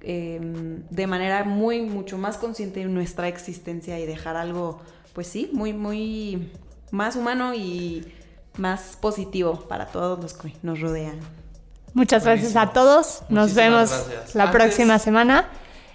eh, 0.00 0.38
de 0.90 1.06
manera 1.08 1.42
muy, 1.42 1.80
mucho 1.80 2.18
más 2.18 2.38
consciente 2.38 2.82
en 2.82 2.94
nuestra 2.94 3.26
existencia 3.26 3.98
y 3.98 4.06
dejar 4.06 4.36
algo, 4.36 4.80
pues 5.12 5.26
sí, 5.26 5.50
muy, 5.52 5.72
muy 5.72 6.52
más 6.90 7.16
humano 7.16 7.54
y 7.54 8.12
más 8.56 8.98
positivo 9.00 9.66
para 9.68 9.86
todos 9.86 10.20
los 10.20 10.34
que 10.34 10.52
nos 10.62 10.80
rodean. 10.80 11.18
Muchas 11.94 12.24
gracias 12.24 12.56
a 12.56 12.72
todos. 12.72 13.22
Nos 13.28 13.54
vemos 13.54 14.06
la 14.34 14.50
próxima 14.50 14.98
semana. 14.98 15.48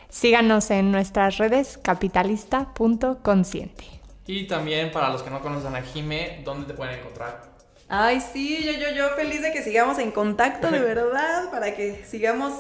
Síganos 0.10 0.72
en 0.72 0.91
nuestras 0.91 1.38
redes 1.38 1.78
capitalista.consciente. 1.82 3.86
Y 4.26 4.48
también 4.48 4.91
para 4.91 5.10
los 5.10 5.22
que 5.22 5.30
no 5.30 5.41
conocen 5.41 5.76
a 5.76 5.82
Jime, 5.82 6.41
¿dónde 6.46 6.68
te 6.68 6.74
pueden 6.74 7.00
encontrar? 7.00 7.52
Ay, 7.89 8.22
sí, 8.22 8.64
yo, 8.64 8.72
yo, 8.72 8.96
yo 8.96 9.10
feliz 9.16 9.41
de 9.41 9.52
que 9.52 9.62
sigamos 9.62 10.00
en 10.00 10.12
contacto, 10.12 10.72
de 10.72 10.80
verdad, 10.94 11.52
para 11.52 11.76
que 11.76 12.06
sigamos 12.06 12.54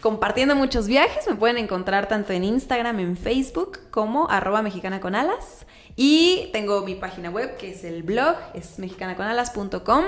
compartiendo 0.00 0.56
muchos 0.56 0.86
viajes. 0.86 1.26
Me 1.28 1.34
pueden 1.34 1.58
encontrar 1.58 2.08
tanto 2.08 2.32
en 2.32 2.44
Instagram, 2.44 3.00
en 3.00 3.16
Facebook, 3.16 3.78
como 3.90 4.28
arroba 4.30 4.62
mexicana 4.62 5.00
con 5.00 5.14
alas. 5.14 5.66
Y 5.96 6.48
tengo 6.52 6.82
mi 6.82 6.94
página 6.94 7.30
web, 7.30 7.56
que 7.56 7.70
es 7.70 7.84
el 7.84 8.02
blog, 8.02 8.36
es 8.54 8.78
mexicanaconalas.com. 8.78 10.04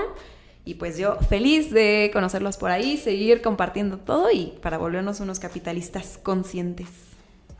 Y 0.65 0.75
pues 0.75 0.97
yo 0.97 1.17
feliz 1.29 1.71
de 1.71 2.09
conocerlos 2.13 2.57
por 2.57 2.71
ahí, 2.71 2.97
seguir 2.97 3.41
compartiendo 3.41 3.97
todo 3.97 4.31
y 4.31 4.53
para 4.61 4.77
volvernos 4.77 5.19
unos 5.19 5.39
capitalistas 5.39 6.17
conscientes. 6.21 6.87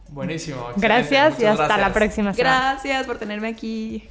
Buenísimo. 0.10 0.70
Gracias 0.78 1.40
y 1.40 1.46
hasta 1.46 1.78
la 1.78 1.92
próxima 1.92 2.34
semana. 2.34 2.72
Gracias 2.74 3.06
por 3.06 3.18
tenerme 3.18 3.50
aquí. 3.50 4.08